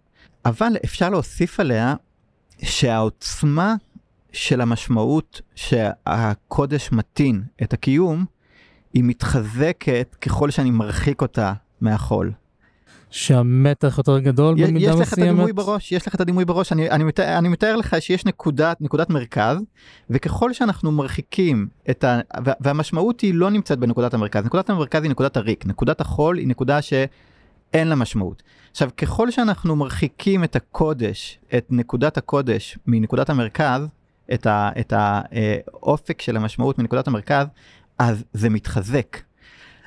אבל 0.44 0.72
אפשר 0.84 1.10
להוסיף 1.10 1.60
עליה 1.60 1.94
שהעוצמה 2.62 3.74
של 4.32 4.60
המשמעות 4.60 5.40
שהקודש 5.54 6.92
מתין 6.92 7.42
את 7.62 7.72
הקיום, 7.72 8.24
היא 8.94 9.04
מתחזקת 9.04 10.16
ככל 10.20 10.50
שאני 10.50 10.70
מרחיק 10.70 11.22
אותה 11.22 11.52
מהחול. 11.80 12.32
שהמתח 13.10 13.94
יותר 13.98 14.18
גדול 14.18 14.58
יש, 14.58 14.70
במידה 14.70 14.86
יש 14.86 14.94
מסוימת? 14.94 15.06
לך 15.06 15.12
את 15.12 15.18
הדימוי 15.18 15.52
בראש, 15.52 15.92
יש 15.92 16.06
לך 16.06 16.14
את 16.14 16.20
הדימוי 16.20 16.44
בראש, 16.44 16.72
אני, 16.72 16.90
אני, 16.90 17.04
מתאר, 17.04 17.38
אני 17.38 17.48
מתאר 17.48 17.76
לך 17.76 17.96
שיש 18.00 18.26
נקודת, 18.26 18.80
נקודת 18.80 19.10
מרכז, 19.10 19.56
וככל 20.10 20.52
שאנחנו 20.52 20.92
מרחיקים 20.92 21.68
את 21.90 22.04
ה... 22.04 22.20
והמשמעות 22.60 23.20
היא 23.20 23.34
לא 23.34 23.50
נמצאת 23.50 23.78
בנקודת 23.78 24.14
המרכז, 24.14 24.44
נקודת 24.44 24.70
המרכז 24.70 25.02
היא 25.02 25.10
נקודת 25.10 25.36
הריק, 25.36 25.66
נקודת 25.66 26.00
החול 26.00 26.36
היא 26.36 26.48
נקודה 26.48 26.82
שאין 26.82 27.88
לה 27.88 27.94
משמעות. 27.94 28.42
עכשיו, 28.70 28.90
ככל 28.96 29.30
שאנחנו 29.30 29.76
מרחיקים 29.76 30.44
את 30.44 30.56
הקודש, 30.56 31.38
את 31.56 31.66
נקודת 31.70 32.16
הקודש 32.16 32.78
מנקודת 32.86 33.30
המרכז, 33.30 33.88
את, 34.34 34.46
ה, 34.46 34.70
את 34.80 34.92
האופק 34.96 36.22
של 36.22 36.36
המשמעות 36.36 36.78
מנקודת 36.78 37.08
המרכז, 37.08 37.46
אז 37.98 38.24
זה 38.32 38.50
מתחזק. 38.50 39.16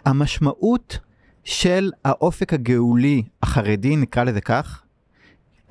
המשמעות 0.06 1.00
של 1.44 1.92
האופק 2.06 2.54
הגאולי 2.54 3.24
החרדי, 3.44 3.96
נקרא 3.96 4.24
לזה 4.24 4.42
כך, 4.42 4.84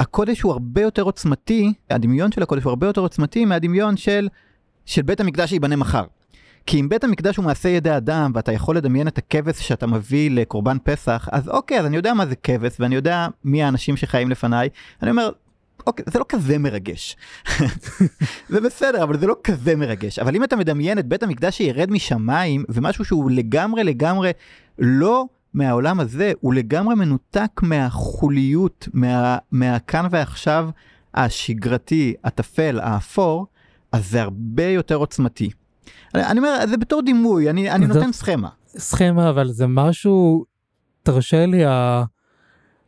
הקודש 0.01 0.41
הוא 0.41 0.53
הרבה 0.53 0.83
יותר 0.83 1.03
עוצמתי, 1.03 1.73
הדמיון 1.91 2.33
של 2.33 2.43
הקודש 2.43 2.63
הוא 2.63 2.71
הרבה 2.71 2.87
יותר 2.87 3.01
עוצמתי 3.01 3.45
מהדמיון 3.45 3.97
של 3.97 4.29
של 4.87 5.03
בית 5.03 5.21
המקדש 5.21 5.53
ייבנה 5.53 5.77
מחר. 5.77 6.05
כי 6.67 6.81
אם 6.81 6.89
בית 6.89 7.05
המקדש 7.05 7.37
הוא 7.37 7.45
מעשה 7.45 7.69
ידי 7.69 7.97
אדם, 7.97 8.33
ואתה 8.35 8.53
יכול 8.53 8.77
לדמיין 8.77 9.09
את 9.09 9.19
הכבש 9.19 9.69
שאתה 9.69 9.87
מביא 9.87 10.31
לקורבן 10.31 10.77
פסח, 10.85 11.29
אז 11.33 11.49
אוקיי, 11.49 11.81
אז 11.81 11.87
אני 11.87 11.97
יודע 11.97 12.15
מה 12.15 12.27
זה 12.27 12.37
כבש, 12.37 12.73
ואני 12.81 12.95
יודע 12.95 13.27
מי 13.45 13.63
האנשים 13.63 13.97
שחיים 13.97 14.31
לפניי. 14.31 14.69
אני 15.03 15.11
אומר, 15.11 15.31
אוקיי, 15.87 16.05
זה 16.13 16.19
לא 16.19 16.25
כזה 16.29 16.59
מרגש. 16.59 17.17
זה 18.49 18.61
בסדר, 18.61 19.03
אבל 19.03 19.19
זה 19.19 19.27
לא 19.27 19.37
כזה 19.45 19.77
מרגש. 19.77 20.19
אבל 20.19 20.37
אם 20.37 20.45
אתה 20.45 20.57
מדמיין 20.57 20.99
את 20.99 21.07
בית 21.07 21.23
המקדש 21.23 21.57
שירד 21.57 21.91
משמיים, 21.91 22.65
ומשהו 22.69 23.05
שהוא 23.05 23.31
לגמרי 23.31 23.85
לגמרי 23.85 24.31
לא 24.79 25.25
מהעולם 25.55 26.01
הזה, 26.01 26.33
הוא 26.41 26.55
לגמרי 26.55 26.95
מנותק 26.95 27.61
מהחוליות, 27.63 28.89
מה, 28.93 29.39
מהכאן 29.53 30.07
ועכשיו 30.11 30.69
השגרתי, 31.15 32.15
הטפל, 32.25 32.81
האפור, 32.83 33.47
אז 33.93 34.11
זה 34.11 34.23
הרבה 34.23 34.65
יותר 34.67 34.95
עוצמתי. 34.95 35.51
אני, 36.15 36.25
אני 36.27 36.39
אומר, 36.39 36.67
זה 36.69 36.77
בתור 36.77 37.03
דימוי, 37.03 37.51
אני, 37.51 37.71
אני 37.71 37.87
נותן 37.87 38.13
סכמה. 38.13 38.49
סכמה, 38.79 39.31
אבל 39.31 39.49
זה 39.49 39.67
משהו, 39.67 40.45
תרשה 41.03 41.47
לי, 41.47 41.65
ה- 41.65 42.05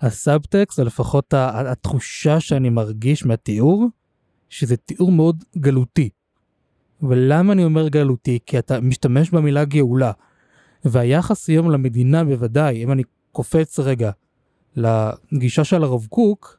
הסאבטקסט, 0.04 0.78
או 0.78 0.84
לפחות 0.84 1.34
התחושה 1.36 2.40
שאני 2.40 2.70
מרגיש 2.70 3.26
מהתיאור, 3.26 3.86
שזה 4.48 4.76
תיאור 4.76 5.12
מאוד 5.12 5.44
גלותי. 5.56 6.08
ולמה 7.02 7.52
אני 7.52 7.64
אומר 7.64 7.88
גלותי? 7.88 8.38
כי 8.46 8.58
אתה 8.58 8.80
משתמש 8.80 9.30
במילה 9.30 9.64
גאולה. 9.64 10.12
והיחס 10.84 11.48
היום 11.48 11.70
למדינה 11.70 12.24
בוודאי, 12.24 12.84
אם 12.84 12.92
אני 12.92 13.02
קופץ 13.32 13.78
רגע 13.78 14.10
לגישה 14.76 15.64
של 15.64 15.84
הרב 15.84 16.06
קוק, 16.10 16.58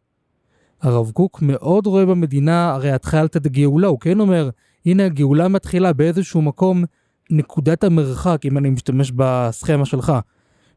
הרב 0.82 1.12
קוק 1.12 1.42
מאוד 1.42 1.88
רואה 1.88 2.06
במדינה, 2.06 2.74
הרי 2.74 2.92
התחלת 2.92 3.38
את 3.38 3.46
הגאולה, 3.46 3.88
הוא 3.88 4.00
כן 4.00 4.20
אומר, 4.20 4.50
הנה 4.86 5.06
הגאולה 5.06 5.48
מתחילה 5.48 5.94
באיזשהו 5.94 6.42
מקום, 6.42 6.84
נקודת 7.30 7.84
המרחק, 7.84 8.42
אם 8.46 8.58
אני 8.58 8.70
משתמש 8.70 9.12
בסכמה 9.16 9.86
שלך, 9.86 10.14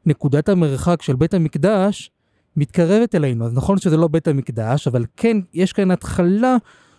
נקודת 0.06 0.48
המרחק 0.48 1.02
של 1.02 1.16
בית 1.16 1.34
המקדש 1.34 2.10
מתקרבת 2.58 3.14
אלינו. 3.14 3.44
אז 3.44 3.54
נכון 3.54 3.78
שזה 3.78 3.96
לא 3.96 4.08
בית 4.08 4.28
המקדש, 4.28 4.88
אבל 4.88 5.04
כן, 5.16 5.36
יש 5.54 5.72
כאן 5.72 5.90
התחלה 5.90 6.56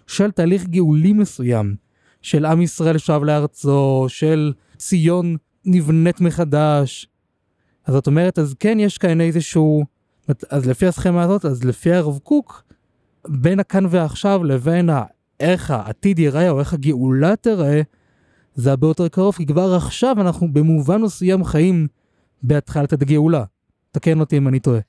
של 0.08 0.32
תהליך 0.32 0.68
גאולי 0.68 1.14
מסוים, 1.14 1.76
של 2.22 2.46
עם 2.46 2.62
ישראל 2.62 2.98
שב 2.98 3.22
לארצו, 3.24 4.06
של 4.08 4.54
ציון 4.78 5.36
נבנית 5.66 6.22
מחדש. 6.22 7.08
אז 7.86 7.94
זאת 7.94 8.08
אומרת, 8.08 8.40
אז 8.40 8.56
כן 8.60 8.80
יש 8.80 8.98
כאן 8.98 9.22
איזשהו, 9.22 9.86
אז 10.50 10.66
לפי 10.66 10.88
הסכמה 10.88 11.24
הזאת, 11.24 11.46
אז 11.46 11.64
לפי 11.64 11.94
הרב 11.94 12.20
קוק, 12.24 12.64
בין 13.28 13.60
הכאן 13.60 13.86
ועכשיו 13.90 14.44
לבין 14.44 14.90
איך 15.40 15.72
העתיד 15.72 16.20
ייראה 16.20 16.50
או 16.50 16.60
איך 16.60 16.74
הגאולה 16.74 17.36
תיראה, 17.36 17.82
זה 18.56 18.70
הרבה 18.70 18.88
יותר 18.88 19.08
קרוב, 19.08 19.36
כי 19.36 19.46
כבר 19.46 19.76
עכשיו 19.76 20.16
אנחנו 20.22 20.54
במובן 20.54 21.02
מסוים 21.02 21.44
חיים 21.44 21.88
בהתחלת 22.44 22.94
הגאולה. 22.94 23.44
תקן 23.92 24.20
אותי 24.20 24.38
אם 24.38 24.48
אני 24.48 24.60
טועה. 24.60 24.89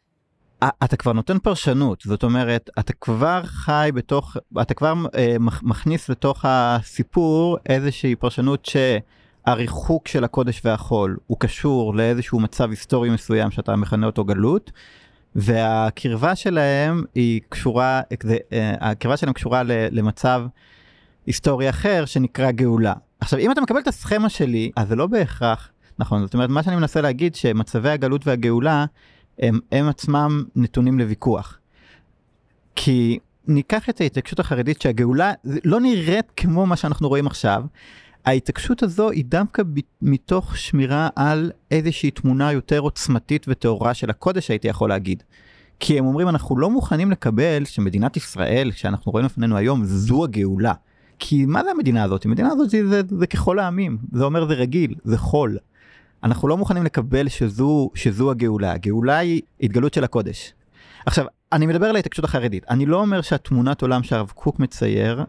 אתה 0.65 0.97
כבר 0.97 1.13
נותן 1.13 1.39
פרשנות, 1.39 2.03
זאת 2.07 2.23
אומרת, 2.23 2.71
אתה 2.79 2.93
כבר 2.93 3.43
חי 3.45 3.91
בתוך, 3.95 4.37
אתה 4.63 4.75
כבר 4.75 4.95
אה, 5.15 5.37
מכ- 5.41 5.63
מכניס 5.63 6.09
לתוך 6.09 6.45
הסיפור 6.45 7.59
איזושהי 7.67 8.17
פרשנות 8.17 8.69
שהריחוק 9.47 10.09
של 10.09 10.25
הקודש 10.25 10.61
והחול 10.65 11.17
הוא 11.27 11.37
קשור 11.41 11.95
לאיזשהו 11.95 12.41
מצב 12.41 12.71
היסטורי 12.71 13.11
מסוים 13.11 13.51
שאתה 13.51 13.77
מכנה 13.77 14.07
אותו 14.07 14.25
גלות, 14.25 14.73
והקרבה 15.35 16.37
שלהם 16.37 17.05
היא 17.15 17.41
קשורה, 17.49 18.01
אה, 18.53 18.75
הקרבה 18.81 19.17
שלהם 19.17 19.33
קשורה 19.33 19.63
למצב 19.67 20.43
היסטורי 21.27 21.71
אחר 21.71 22.05
שנקרא 22.05 22.51
גאולה. 22.51 22.95
עכשיו, 23.21 23.39
אם 23.39 23.53
אתה 23.53 23.61
מקבל 23.61 23.81
את 23.81 23.89
הסכמה 23.89 24.29
שלי, 24.29 24.71
אז 24.77 24.89
זה 24.89 24.97
לא 24.97 25.07
בהכרח, 25.07 25.71
נכון, 25.99 26.23
זאת 26.25 26.35
אומרת, 26.35 26.51
מה 26.51 26.63
שאני 26.63 26.77
מנסה 26.77 27.01
להגיד 27.01 27.35
שמצבי 27.35 27.91
הגלות 27.91 28.27
והגאולה 28.27 28.85
הם, 29.41 29.61
הם 29.73 29.89
עצמם 29.89 30.45
נתונים 30.57 30.99
לוויכוח. 30.99 31.59
כי 32.77 33.19
ניקח 33.47 33.89
את 33.89 34.01
ההתעקשות 34.01 34.41
החרדית 34.41 34.83
שהגאולה 34.83 35.33
לא 35.65 35.81
נראית 35.81 36.27
כמו 36.37 36.67
מה 36.67 36.77
שאנחנו 36.77 37.09
רואים 37.09 37.27
עכשיו. 37.27 37.65
ההתעקשות 38.25 38.83
הזו 38.83 39.11
היא 39.11 39.25
דווקא 39.25 39.63
ב- 39.63 39.81
מתוך 40.03 40.57
שמירה 40.57 41.09
על 41.17 41.53
איזושהי 41.71 42.11
תמונה 42.11 42.53
יותר 42.53 42.79
עוצמתית 42.79 43.47
וטהורה 43.49 43.95
של 43.95 44.11
הקודש 44.11 44.51
הייתי 44.51 44.69
יכול 44.69 44.89
להגיד. 44.89 45.23
כי 45.81 45.99
הם 45.99 46.07
אומרים 46.07 46.29
אנחנו 46.29 46.59
לא 46.59 46.71
מוכנים 46.71 47.11
לקבל 47.11 47.65
שמדינת 47.65 48.17
ישראל 48.17 48.71
שאנחנו 48.75 49.13
רואים 49.13 49.27
לפנינו 49.27 49.57
היום 49.57 49.85
זו 49.85 50.25
הגאולה. 50.25 50.73
כי 51.19 51.47
מה 51.47 51.65
זה 51.65 51.71
המדינה 51.71 52.03
הזאת? 52.03 52.25
המדינה 52.25 52.49
הזאת 52.49 52.71
זה, 52.71 52.89
זה, 52.89 53.03
זה 53.19 53.27
ככל 53.27 53.59
העמים, 53.59 53.99
זה 54.13 54.25
אומר 54.25 54.49
זה 54.49 54.55
רגיל, 54.55 54.95
זה 55.05 55.19
חול. 55.19 55.59
אנחנו 56.25 56.49
לא 56.49 56.57
מוכנים 56.57 56.85
לקבל 56.85 57.29
שזו, 57.29 57.91
שזו 57.95 58.31
הגאולה, 58.31 58.73
הגאולה 58.73 59.19
היא 59.19 59.43
התגלות 59.61 59.95
של 59.95 60.05
הקודש. 60.05 60.53
עכשיו, 61.07 61.25
אני 61.53 61.67
מדבר 61.67 61.87
על 61.87 61.97
ההתעקשות 61.97 62.25
החרדית, 62.25 62.65
אני 62.71 62.87
לא 62.87 63.01
אומר 63.01 63.21
שהתמונת 63.21 63.83
עולם 63.83 64.03
שהרב 64.03 64.33
קוק 64.35 64.59
מצייר 64.59 65.25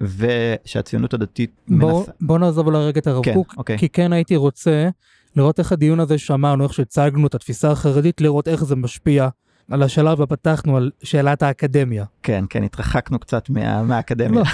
ושהציונות 0.00 1.14
הדתית 1.14 1.50
בוא, 1.68 1.98
מנסה. 1.98 2.12
בוא 2.20 2.38
נעזוב 2.38 2.70
לרגע 2.70 3.00
את 3.00 3.06
הרב 3.06 3.24
כן, 3.24 3.34
קוק, 3.34 3.54
אוקיי. 3.56 3.78
כי 3.78 3.88
כן 3.88 4.12
הייתי 4.12 4.36
רוצה 4.36 4.88
לראות 5.36 5.58
איך 5.58 5.72
הדיון 5.72 6.00
הזה 6.00 6.18
שאמרנו, 6.18 6.64
איך 6.64 6.74
שהצגנו 6.74 7.26
את 7.26 7.34
התפיסה 7.34 7.70
החרדית, 7.70 8.20
לראות 8.20 8.48
איך 8.48 8.64
זה 8.64 8.76
משפיע 8.76 9.28
על 9.70 9.82
השלב 9.82 10.20
ופתחנו 10.20 10.76
על 10.76 10.90
שאלת 11.02 11.42
האקדמיה. 11.42 12.04
כן, 12.22 12.44
כן, 12.50 12.62
התרחקנו 12.62 13.18
קצת 13.18 13.50
מה, 13.50 13.82
מהאקדמיה. 13.82 14.40
לא. 14.40 14.44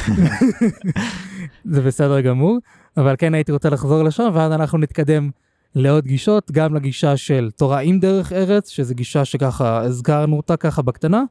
זה 1.75 1.83
בסדר 1.83 2.21
גמור, 2.21 2.59
אבל 2.97 3.15
כן 3.19 3.35
הייתי 3.35 3.53
רוצה 3.53 3.71
לחזור 3.71 4.03
לשם, 4.03 4.31
ואז 4.35 4.53
אנחנו 4.53 4.79
נתקדם 4.79 5.31
לעוד 5.75 6.05
גישות, 6.05 6.51
גם 6.51 6.75
לגישה 6.75 7.17
של 7.17 7.51
תורה 7.57 7.81
עם 7.81 8.01
דרך 8.01 8.33
ארץ, 8.33 8.69
שזו 8.69 8.95
גישה 8.95 9.25
שככה 9.25 9.81
הזכרנו 9.81 10.37
אותה 10.37 10.57
ככה 10.57 10.83
בקטנה, 10.83 11.23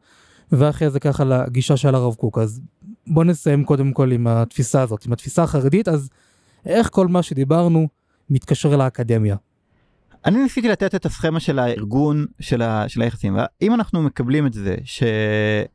ואחרי 0.51 0.89
זה 0.89 0.99
ככה 0.99 1.23
לגישה 1.23 1.77
של 1.77 1.95
הרב 1.95 2.15
קוק. 2.15 2.37
אז 2.37 2.61
בוא 3.07 3.23
נסיים 3.23 3.63
קודם 3.63 3.93
כל 3.93 4.11
עם 4.11 4.27
התפיסה 4.27 4.81
הזאת, 4.81 5.05
עם 5.05 5.13
התפיסה 5.13 5.43
החרדית, 5.43 5.87
אז 5.87 6.09
איך 6.65 6.89
כל 6.89 7.07
מה 7.07 7.23
שדיברנו 7.23 7.87
מתקשר 8.29 8.75
לאקדמיה? 8.75 9.35
אני 10.25 10.43
ניסיתי 10.43 10.67
לתת 10.67 10.95
את 10.95 11.05
הסכמה 11.05 11.39
של 11.39 11.59
הארגון 11.59 12.25
של, 12.39 12.61
ה, 12.61 12.89
של 12.89 13.01
היחסים. 13.01 13.37
אם 13.61 13.73
אנחנו 13.73 14.01
מקבלים 14.01 14.47
את 14.47 14.53
זה 14.53 14.75
ש, 14.83 15.03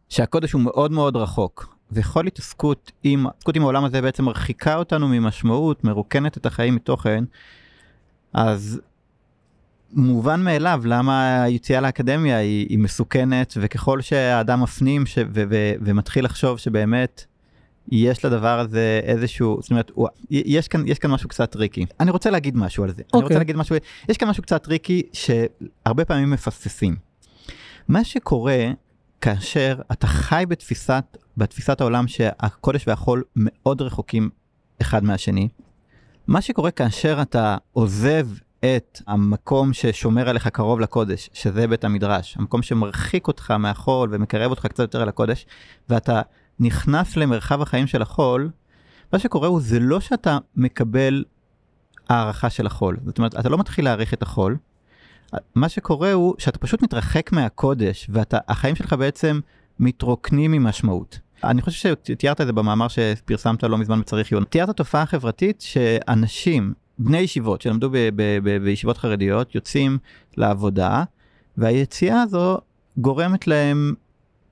שהקודש 0.08 0.52
הוא 0.52 0.62
מאוד 0.62 0.92
מאוד 0.92 1.16
רחוק, 1.16 1.76
וכל 1.92 2.26
התעסקות 2.26 2.92
עם, 3.02 3.26
התעסקות 3.26 3.56
עם 3.56 3.62
העולם 3.62 3.84
הזה 3.84 4.02
בעצם 4.02 4.24
מרחיקה 4.24 4.76
אותנו 4.76 5.08
ממשמעות, 5.08 5.84
מרוקנת 5.84 6.36
את 6.36 6.46
החיים 6.46 6.74
מתוכן, 6.74 7.24
אז 8.36 8.80
מובן 9.92 10.44
מאליו 10.44 10.82
למה 10.84 11.42
היציאה 11.42 11.80
לאקדמיה 11.80 12.36
היא, 12.36 12.66
היא 12.68 12.78
מסוכנת, 12.78 13.54
וככל 13.60 14.00
שהאדם 14.00 14.62
מפנים 14.62 15.06
ש, 15.06 15.18
ו, 15.18 15.42
ו, 15.50 15.72
ומתחיל 15.80 16.24
לחשוב 16.24 16.58
שבאמת 16.58 17.24
יש 17.92 18.24
לדבר 18.24 18.58
הזה 18.58 19.00
איזשהו, 19.02 19.58
זאת 19.60 19.70
אומרת, 19.70 19.90
הוא- 19.94 20.08
יש 20.30 20.68
כאן, 20.68 20.82
יש 20.86 20.98
כאן 20.98 21.10
משהו 21.10 21.28
קצת 21.28 21.50
טריקי. 21.52 21.86
אני 22.00 22.10
רוצה 22.10 22.30
להגיד 22.30 22.56
משהו 22.56 22.84
על 22.84 22.90
זה. 22.90 22.94
אני 22.96 23.06
רוצה 23.12 23.24
אוקיי. 23.24 23.36
להגיד 23.36 23.56
משהו, 23.56 23.76
יש 24.08 24.16
כאן 24.16 24.28
משהו 24.28 24.42
קצת 24.42 24.62
טריקי 24.64 25.02
שהרבה 25.12 26.04
פעמים 26.04 26.30
מפספסים. 26.30 26.96
מה 27.88 28.04
שקורה 28.04 28.70
כאשר 29.20 29.78
אתה 29.92 30.06
חי 30.06 30.44
בתפיסת, 30.48 31.04
בתפיסת 31.36 31.80
העולם 31.80 32.08
שהקודש 32.08 32.88
והחול 32.88 33.22
מאוד 33.36 33.82
רחוקים 33.82 34.30
אחד 34.82 35.04
מהשני, 35.04 35.48
מה 36.26 36.40
שקורה 36.40 36.70
כאשר 36.70 37.18
אתה 37.22 37.56
עוזב 37.72 38.28
את 38.60 39.02
המקום 39.06 39.72
ששומר 39.72 40.28
עליך 40.28 40.48
קרוב 40.48 40.80
לקודש, 40.80 41.30
שזה 41.32 41.66
בית 41.66 41.84
המדרש, 41.84 42.36
המקום 42.36 42.62
שמרחיק 42.62 43.28
אותך 43.28 43.50
מהחול 43.50 44.08
ומקרב 44.12 44.50
אותך 44.50 44.66
קצת 44.66 44.78
יותר 44.78 45.02
אל 45.02 45.08
הקודש, 45.08 45.46
ואתה 45.88 46.22
נכנס 46.60 47.16
למרחב 47.16 47.62
החיים 47.62 47.86
של 47.86 48.02
החול, 48.02 48.50
מה 49.12 49.18
שקורה 49.18 49.48
הוא 49.48 49.60
זה 49.60 49.80
לא 49.80 50.00
שאתה 50.00 50.38
מקבל 50.56 51.24
הערכה 52.08 52.50
של 52.50 52.66
החול. 52.66 52.96
זאת 53.06 53.18
אומרת, 53.18 53.34
אתה 53.38 53.48
לא 53.48 53.58
מתחיל 53.58 53.84
להעריך 53.84 54.14
את 54.14 54.22
החול, 54.22 54.56
מה 55.54 55.68
שקורה 55.68 56.12
הוא 56.12 56.34
שאתה 56.38 56.58
פשוט 56.58 56.82
מתרחק 56.82 57.32
מהקודש, 57.32 58.10
והחיים 58.12 58.76
שלך 58.76 58.92
בעצם 58.92 59.40
מתרוקנים 59.78 60.52
ממשמעות. 60.52 61.18
אני 61.50 61.62
חושב 61.62 61.94
שתיארת 62.04 62.40
את 62.40 62.46
זה 62.46 62.52
במאמר 62.52 62.88
שפרסמת 62.88 63.62
לא 63.62 63.78
מזמן 63.78 64.00
בצריך 64.00 64.32
עיון. 64.32 64.44
תיארת 64.44 64.76
תופעה 64.76 65.06
חברתית 65.06 65.60
שאנשים, 65.60 66.72
בני 66.98 67.18
ישיבות 67.18 67.60
שלמדו 67.60 67.90
ב- 67.90 67.96
ב- 67.96 68.38
ב- 68.42 68.64
בישיבות 68.64 68.96
חרדיות, 68.96 69.54
יוצאים 69.54 69.98
לעבודה, 70.36 71.04
והיציאה 71.56 72.22
הזו 72.22 72.58
גורמת 72.98 73.46
להם 73.46 73.94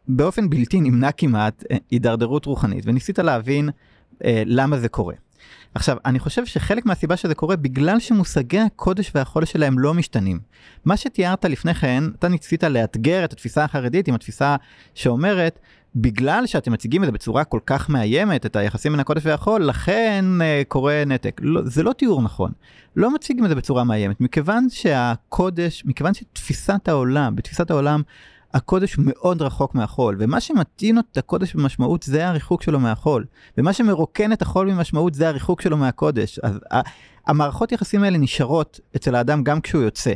באופן 0.08 0.50
בלתי 0.50 0.80
נמנע 0.80 1.12
כמעט 1.12 1.64
אה, 1.70 1.76
הידרדרות 1.90 2.44
רוחנית, 2.44 2.84
וניסית 2.86 3.18
להבין 3.18 3.70
אה, 4.24 4.42
למה 4.46 4.78
זה 4.78 4.88
קורה. 4.88 5.14
עכשיו, 5.74 5.96
אני 6.04 6.18
חושב 6.18 6.46
שחלק 6.46 6.86
מהסיבה 6.86 7.16
שזה 7.16 7.34
קורה 7.34 7.56
בגלל 7.56 8.00
שמושגי 8.00 8.58
הקודש 8.58 9.12
והחול 9.14 9.44
שלהם 9.44 9.78
לא 9.78 9.94
משתנים. 9.94 10.40
מה 10.84 10.96
שתיארת 10.96 11.44
לפני 11.44 11.74
כן, 11.74 12.04
אתה 12.18 12.28
ניסית 12.28 12.64
לאתגר 12.64 13.24
את 13.24 13.32
התפיסה 13.32 13.64
החרדית 13.64 14.08
עם 14.08 14.14
התפיסה 14.14 14.56
שאומרת, 14.94 15.58
בגלל 15.96 16.46
שאתם 16.46 16.72
מציגים 16.72 17.02
את 17.02 17.06
זה 17.06 17.12
בצורה 17.12 17.44
כל 17.44 17.60
כך 17.66 17.90
מאיימת, 17.90 18.46
את 18.46 18.56
היחסים 18.56 18.92
בין 18.92 19.00
הקודש 19.00 19.26
והחול, 19.26 19.62
לכן 19.62 20.24
uh, 20.38 20.68
קורה 20.68 21.02
נתק. 21.06 21.40
לא, 21.44 21.60
זה 21.64 21.82
לא 21.82 21.92
תיאור 21.92 22.22
נכון. 22.22 22.52
לא 22.96 23.14
מציגים 23.14 23.44
את 23.44 23.48
זה 23.48 23.54
בצורה 23.54 23.84
מאיימת, 23.84 24.20
מכיוון 24.20 24.66
שהקודש, 24.70 25.82
מכיוון 25.86 26.14
שתפיסת 26.14 26.88
העולם, 26.88 27.36
בתפיסת 27.36 27.70
העולם, 27.70 28.02
הקודש 28.54 28.96
מאוד 28.98 29.42
רחוק 29.42 29.74
מהחול, 29.74 30.16
ומה 30.18 30.40
שמטעין 30.40 30.98
את 30.98 31.16
הקודש 31.16 31.54
במשמעות 31.54 32.02
זה 32.02 32.28
הריחוק 32.28 32.62
שלו 32.62 32.80
מהחול, 32.80 33.24
ומה 33.58 33.72
שמרוקן 33.72 34.32
את 34.32 34.42
החול 34.42 34.70
במשמעות 34.70 35.14
זה 35.14 35.28
הריחוק 35.28 35.60
שלו 35.60 35.76
מהקודש. 35.76 36.38
אז 36.38 36.60
המערכות 37.26 37.72
יחסים 37.72 38.02
האלה 38.02 38.18
נשארות 38.18 38.80
אצל 38.96 39.14
האדם 39.14 39.42
גם 39.42 39.60
כשהוא 39.60 39.82
יוצא. 39.82 40.12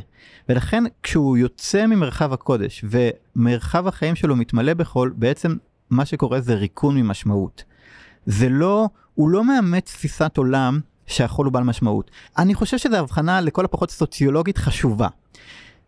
ולכן 0.49 0.85
כשהוא 1.03 1.37
יוצא 1.37 1.87
ממרחב 1.87 2.33
הקודש 2.33 2.85
ומרחב 2.85 3.87
החיים 3.87 4.15
שלו 4.15 4.37
מתמלא 4.37 4.75
בחול, 4.75 5.13
בעצם 5.17 5.57
מה 5.91 6.05
שקורה 6.05 6.41
זה 6.41 6.55
ריקון 6.55 6.97
ממשמעות. 6.97 7.65
זה 8.27 8.49
לא, 8.49 8.89
הוא 9.15 9.29
לא 9.29 9.45
מאמץ 9.45 9.93
תפיסת 9.93 10.37
עולם 10.37 10.81
שהחול 11.07 11.47
הוא 11.47 11.53
בעל 11.53 11.65
משמעות. 11.65 12.11
אני 12.39 12.55
חושב 12.55 12.79
שזו 12.79 12.97
הבחנה 12.97 13.41
לכל 13.41 13.65
הפחות 13.65 13.91
סוציולוגית 13.91 14.59
חשובה. 14.59 15.09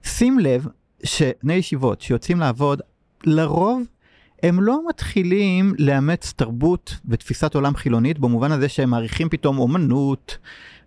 שים 0.05 0.39
לב 0.39 0.67
שבני 1.03 1.55
ישיבות 1.55 2.01
שיוצאים 2.01 2.41
לעבוד, 2.41 2.83
לרוב 3.25 3.83
הם 4.43 4.63
לא 4.63 4.89
מתחילים 4.89 5.75
לאמץ 5.79 6.33
תרבות 6.37 6.95
ותפיסת 7.09 7.55
עולם 7.55 7.77
חילונית 7.77 8.19
במובן 8.19 8.53
הזה 8.53 8.69
שהם 8.69 8.91
מעריכים 8.91 9.29
פתאום 9.29 9.59
אומנות 9.59 10.39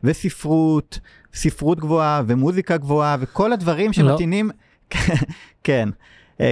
וספרות, 0.03 0.99
ספרות 1.33 1.79
גבוהה 1.79 2.21
ומוזיקה 2.27 2.77
גבוהה 2.77 3.17
וכל 3.19 3.53
הדברים. 3.53 3.93
שמתאינים, 3.93 4.51
לא. 4.95 4.99
כן, 5.63 5.89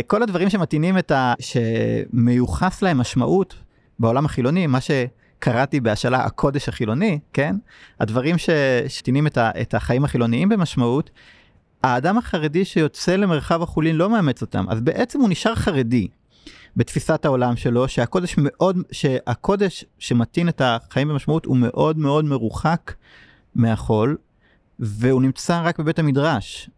כל 0.08 0.24
הדברים 0.24 0.50
שמתאינים 0.50 0.98
את 0.98 1.12
ה... 1.12 1.34
שמיוחס 1.40 2.82
להם 2.82 2.98
משמעות 2.98 3.56
בעולם 4.00 4.26
החילוני, 4.26 4.68
מה 4.68 4.80
שקראתי 4.82 5.80
בהשאלה 5.80 6.26
הקודש 6.26 6.70
החילוני, 6.70 7.20
כן? 7.34 7.56
הדברים 8.00 8.36
שתינים 8.88 9.28
את, 9.28 9.38
ה... 9.38 9.52
את 9.62 9.74
החיים 9.74 10.06
החילוניים 10.06 10.50
במשמעות, 10.50 11.10
האדם 11.84 12.18
החרדי 12.18 12.66
שיוצא 12.66 13.16
למרחב 13.16 13.62
החולין 13.62 13.96
לא 13.96 14.10
מאמץ 14.10 14.42
אותם, 14.42 14.66
אז 14.70 14.82
בעצם 14.82 15.20
הוא 15.20 15.30
נשאר 15.30 15.56
חרדי. 15.56 16.08
בתפיסת 16.78 17.26
העולם 17.26 17.56
שלו 17.56 17.88
שהקודש 17.88 18.36
מאוד 18.38 18.78
שהקודש 18.92 19.86
שמתאים 20.00 20.50
את 20.50 20.62
החיים 20.66 21.08
במשמעות 21.08 21.46
הוא 21.46 21.58
מאוד 21.58 21.98
מאוד 21.98 22.26
מרוחק 22.26 22.94
מהחול 23.56 24.18
והוא 24.80 25.22
נמצא 25.22 25.62
רק 25.64 25.80
בבית 25.80 26.00
המדרש. 26.00 26.70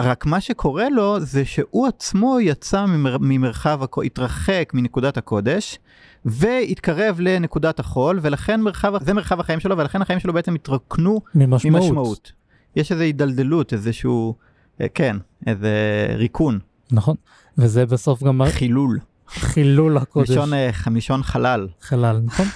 רק 0.00 0.26
מה 0.26 0.40
שקורה 0.40 0.88
לו 0.90 1.20
זה 1.20 1.44
שהוא 1.44 1.86
עצמו 1.86 2.40
יצא 2.40 2.86
ממר, 2.86 3.16
ממרחב, 3.20 3.80
התרחק 4.04 4.70
מנקודת 4.74 5.16
הקודש 5.16 5.78
והתקרב 6.24 7.20
לנקודת 7.20 7.80
החול 7.80 8.18
ולכן 8.22 8.60
מרחב, 8.60 9.04
זה 9.04 9.14
מרחב 9.14 9.40
החיים 9.40 9.60
שלו 9.60 9.78
ולכן 9.78 10.02
החיים 10.02 10.20
שלו 10.20 10.32
בעצם 10.32 10.54
התרוקנו 10.54 11.20
ממשמעות. 11.34 11.82
ממשמעות. 11.82 12.32
יש 12.76 12.92
איזה 12.92 13.02
הידלדלות 13.02 13.72
איזשהו 13.72 14.34
אה, 14.80 14.86
כן 14.88 15.16
איזה 15.46 15.70
ריקון. 16.16 16.58
נכון 16.92 17.16
וזה 17.58 17.86
בסוף 17.86 18.22
גם 18.22 18.40
חילול. 18.50 18.98
חילול 19.28 19.96
הקודש. 19.96 20.30
מישון, 20.30 20.50
מישון 20.90 21.22
חלל. 21.22 21.68
חלל 21.80 22.20
נכון. 22.24 22.46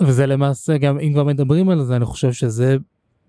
וזה 0.00 0.26
למעשה 0.26 0.78
גם 0.78 0.98
אם 0.98 1.12
כבר 1.12 1.24
מדברים 1.24 1.68
על 1.68 1.84
זה 1.84 1.96
אני 1.96 2.04
חושב 2.04 2.32
שזה 2.32 2.76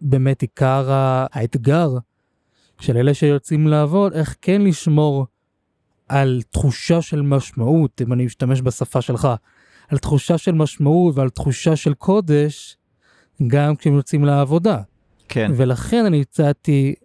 באמת 0.01 0.41
עיקר 0.41 0.87
האתגר 1.31 1.97
של 2.81 2.97
אלה 2.97 3.13
שיוצאים 3.13 3.67
לעבוד 3.67 4.13
איך 4.13 4.35
כן 4.41 4.61
לשמור 4.61 5.25
על 6.09 6.41
תחושה 6.51 7.01
של 7.01 7.21
משמעות 7.21 8.01
אם 8.01 8.13
אני 8.13 8.25
אשתמש 8.25 8.61
בשפה 8.61 9.01
שלך 9.01 9.27
על 9.87 9.97
תחושה 9.97 10.37
של 10.37 10.51
משמעות 10.51 11.15
ועל 11.17 11.29
תחושה 11.29 11.75
של 11.75 11.93
קודש 11.93 12.77
גם 13.47 13.75
כשהם 13.75 13.93
יוצאים 13.93 14.25
לעבודה. 14.25 14.77
כן. 15.29 15.51
ולכן 15.55 16.05
אני 16.05 16.21
הצעתי 16.21 16.95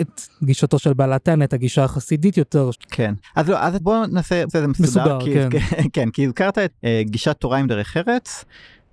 את 0.00 0.20
גישתו 0.42 0.78
של 0.78 0.94
בעל 0.94 1.12
התנא, 1.12 1.44
את 1.44 1.52
הגישה 1.52 1.84
החסידית 1.84 2.36
יותר. 2.36 2.70
כן, 2.90 3.14
אז 3.36 3.48
לא, 3.48 3.58
אז 3.58 3.78
בוא 3.78 4.06
נעשה 4.06 4.42
את 4.42 4.50
זה 4.50 4.66
מסודר, 4.66 5.18
מסודר 5.18 5.18
כי, 5.50 5.58
כן. 5.58 5.88
כן, 5.92 6.10
כי 6.10 6.26
הזכרת 6.26 6.58
את 6.58 6.72
uh, 6.80 7.10
גישת 7.10 7.36
תורה 7.36 7.58
עם 7.58 7.66
דרך 7.66 7.96
ארץ, 7.96 8.44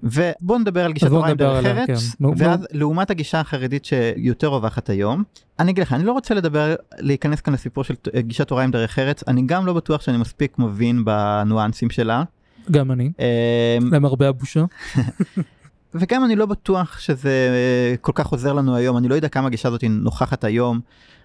ובוא 0.03 0.57
נדבר 0.57 0.86
על 0.86 0.93
גישת 0.93 1.12
עם 1.12 1.33
דרך 1.33 1.57
עליה, 1.57 1.71
ארץ, 1.71 1.88
כן. 1.88 2.25
ואז 2.38 2.60
נו. 2.60 2.67
לעומת 2.71 3.10
הגישה 3.10 3.39
החרדית 3.39 3.86
שיותר 3.86 4.47
רווחת 4.47 4.89
היום, 4.89 5.23
אני 5.60 5.71
אגיד 5.71 5.83
לך, 5.83 5.93
אני 5.93 6.03
לא 6.03 6.12
רוצה 6.12 6.33
לדבר, 6.33 6.75
להיכנס 6.99 7.41
כאן 7.41 7.53
לסיפור 7.53 7.83
של 7.83 7.93
גישת 8.19 8.47
תורה 8.47 8.63
עם 8.63 8.71
דרך 8.71 8.99
ארץ, 8.99 9.23
אני 9.27 9.41
גם 9.45 9.65
לא 9.65 9.73
בטוח 9.73 10.01
שאני 10.01 10.17
מספיק 10.17 10.60
מבין 10.60 11.05
בניואנסים 11.05 11.89
שלה. 11.89 12.23
גם 12.71 12.91
אני, 12.91 13.12
אמ, 13.19 13.93
למרבה 13.93 14.29
הבושה. 14.29 14.65
וגם 15.93 16.26
אני 16.26 16.36
לא 16.36 16.45
בטוח 16.45 17.00
שזה 17.00 17.30
אה, 17.30 17.95
כל 18.02 18.12
כך 18.15 18.28
עוזר 18.28 18.54
לנו 18.54 18.76
היום, 18.76 18.97
אני 18.97 19.08
לא 19.08 19.15
יודע 19.15 19.30
כמה 19.30 19.47
הגישה 19.47 19.67
הזאת 19.67 19.84
נוכחת 19.89 20.43
היום 20.43 20.80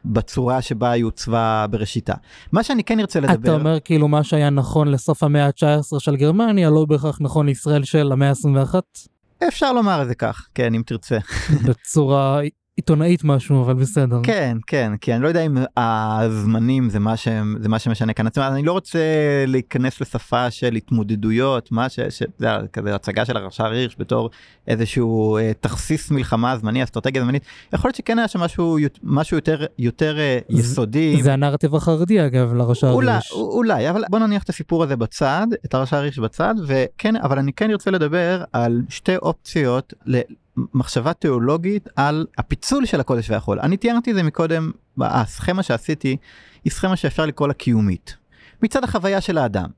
בצורה 0.05 0.63
שבה 0.63 0.91
היא 0.91 1.05
עוצבה 1.05 1.67
בראשיתה. 1.71 2.15
מה 2.53 2.63
שאני 2.63 2.85
כן 2.85 3.01
ארצה 3.01 3.21
לדבר... 3.21 3.35
אתה 3.35 3.53
אומר 3.53 3.81
כאילו 3.81 4.09
מה 4.09 4.25
שהיה 4.25 4.51
נכון 4.51 4.89
לסוף 4.89 5.23
המאה 5.23 5.47
ה-19 5.47 5.99
של 5.99 6.17
גרמניה 6.17 6.71
לא 6.71 6.85
בהכרח 6.85 7.19
נכון 7.21 7.47
לישראל 7.47 7.85
של 7.85 8.13
המאה 8.13 8.29
ה-21? 8.29 8.75
אפשר 9.49 9.73
לומר 9.73 10.03
את 10.03 10.09
זה 10.09 10.15
כך, 10.15 10.49
כן, 10.55 10.75
אם 10.75 10.83
תרצה. 10.87 11.19
בצורה 11.69 12.41
עיתונאית 12.83 13.25
משהו 13.25 13.63
אבל 13.63 13.75
בסדר. 13.75 14.21
כן 14.23 14.57
כן 14.67 14.93
כי 15.01 15.15
אני 15.15 15.23
לא 15.23 15.29
יודע 15.29 15.41
אם 15.41 15.57
הזמנים 15.77 16.91
זה 16.91 16.99
מה 16.99 17.17
שהם 17.17 17.57
זה 17.61 17.69
מה 17.69 17.79
שמשנה 17.79 18.13
כאן 18.13 18.27
עצמם 18.27 18.49
אני 18.53 18.63
לא 18.63 18.73
רוצה 18.73 18.99
להיכנס 19.47 20.01
לשפה 20.01 20.51
של 20.51 20.75
התמודדויות 20.75 21.73
מה 21.73 21.89
שזה 21.89 22.27
כזה 22.73 22.95
הצגה 22.95 23.25
של 23.25 23.37
הרש"ר 23.37 23.67
הירש 23.67 23.97
בתור 23.99 24.31
איזשהו 24.69 25.37
אה, 25.37 25.53
תכסיס 25.61 26.11
מלחמה 26.11 26.57
זמני 26.57 26.85
אסטרטגיה 26.85 27.23
זמנית 27.23 27.43
יכול 27.73 27.89
להיות 27.89 27.97
שכן 27.97 28.19
היה 28.19 28.29
שם 28.29 28.41
משהו 28.41 28.79
משהו 29.03 29.37
יותר 29.37 29.65
יותר 29.79 30.19
אה, 30.19 30.39
יסודי 30.51 31.23
זה 31.23 31.33
הנרטיב 31.33 31.75
החרדי 31.75 32.27
אגב 32.27 32.55
לרש"ר 32.55 33.01
הירש 33.01 33.33
אולי 33.33 33.91
אבל 33.91 34.05
בוא 34.11 34.19
נניח 34.19 34.43
את 34.43 34.49
הסיפור 34.49 34.83
הזה 34.83 34.97
בצד 34.97 35.47
את 35.65 35.75
הרש"ר 35.75 35.97
הירש 35.97 36.19
בצד 36.19 36.55
וכן 36.67 37.17
אבל 37.17 37.39
אני 37.39 37.53
כן 37.53 37.71
רוצה 37.71 37.91
לדבר 37.91 38.45
על 38.53 38.83
שתי 38.89 39.17
אופציות. 39.17 39.95
מחשבה 40.57 41.13
תיאולוגית 41.13 41.89
על 41.97 42.27
הפיצול 42.39 42.87
של 42.87 43.01
הקודש 43.01 43.31
והחול. 43.31 43.61
אני 43.61 43.77
תיארתי 43.77 44.11
את 44.11 44.17
זה 44.17 44.23
מקודם, 44.23 44.71
הסכמה 45.01 45.63
שעשיתי 45.63 46.17
היא 46.65 46.73
סכמה 46.73 46.97
שאפשר 46.97 47.27
לקרוא 47.27 47.49
לה 47.49 47.55
קיומית. 47.55 48.17
מצד 48.63 48.85
החוויה 48.85 49.21
של 49.21 49.39
האדם. 49.39 49.69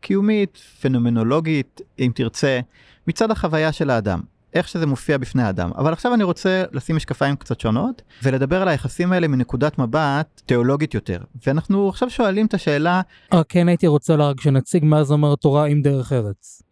קיומית, 0.00 0.58
פנומנולוגית, 0.80 1.80
אם 1.98 2.12
תרצה, 2.14 2.60
מצד 3.06 3.30
החוויה 3.30 3.72
של 3.72 3.90
האדם. 3.90 4.20
איך 4.54 4.68
שזה 4.68 4.86
מופיע 4.86 5.18
בפני 5.18 5.42
האדם. 5.42 5.70
אבל 5.78 5.92
עכשיו 5.92 6.14
אני 6.14 6.24
רוצה 6.24 6.64
לשים 6.72 6.96
משקפיים 6.96 7.36
קצת 7.36 7.60
שונות 7.60 8.02
ולדבר 8.22 8.62
על 8.62 8.68
היחסים 8.68 9.12
האלה 9.12 9.28
מנקודת 9.28 9.78
מבט 9.78 10.42
תיאולוגית 10.46 10.94
יותר. 10.94 11.18
ואנחנו 11.46 11.88
עכשיו 11.88 12.10
שואלים 12.10 12.46
את 12.46 12.54
השאלה... 12.54 13.00
כן 13.48 13.68
הייתי 13.68 13.86
רוצה 13.86 14.14
רק 14.14 14.40
שנציג 14.40 14.84
מה 14.84 15.04
זה 15.04 15.12
אומר 15.14 15.34
תורה 15.34 15.66
עם 15.66 15.82
דרך 15.82 16.12
ארץ. 16.12 16.62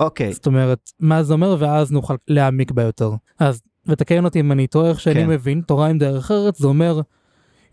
אוקיי. 0.00 0.32
זאת 0.32 0.46
אומרת, 0.46 0.90
מה 1.00 1.22
זה 1.22 1.32
אומר 1.32 1.56
ואז 1.58 1.92
נוכל 1.92 2.14
להעמיק 2.28 2.70
בה 2.70 2.82
יותר. 2.82 3.10
אז, 3.38 3.62
ותקן 3.86 4.24
אותי 4.24 4.40
אם 4.40 4.52
אני 4.52 4.66
טועה, 4.66 4.90
איך 4.90 5.00
שאני 5.00 5.14
כן. 5.14 5.28
מבין, 5.28 5.60
תורה 5.60 5.88
עם 5.88 5.98
דרך 5.98 6.30
ארץ 6.30 6.58
זה 6.58 6.66
אומר, 6.66 7.00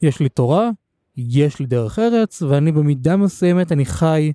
יש 0.02 0.20
לי 0.20 0.30
תורה, 0.30 0.70
יש 1.18 1.60
לי 1.60 1.66
דרך 1.66 2.00
ארץ, 2.00 2.42
ואני 2.42 2.72
במידה 2.72 3.18
מסוימת 3.18 3.72
אני 3.72 3.86
חי 3.86 4.32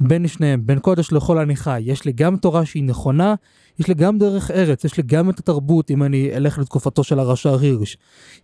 בין 0.00 0.26
שניהם, 0.26 0.66
בין 0.66 0.78
קודש 0.78 1.12
לחול 1.12 1.38
אני 1.38 1.56
חי. 1.56 1.80
יש 1.84 2.04
לי 2.04 2.12
גם 2.12 2.36
תורה 2.36 2.66
שהיא 2.66 2.84
נכונה, 2.84 3.34
יש 3.78 3.88
לי 3.88 3.94
גם 3.94 4.18
דרך 4.18 4.50
ארץ, 4.50 4.84
יש 4.84 4.96
לי 4.96 5.02
גם 5.02 5.30
את 5.30 5.38
התרבות, 5.38 5.90
אם 5.90 6.02
אני 6.02 6.30
אלך 6.36 6.58
לתקופתו 6.58 7.04
של 7.04 7.18
הרש"ר 7.18 7.58
הירש. 7.58 7.96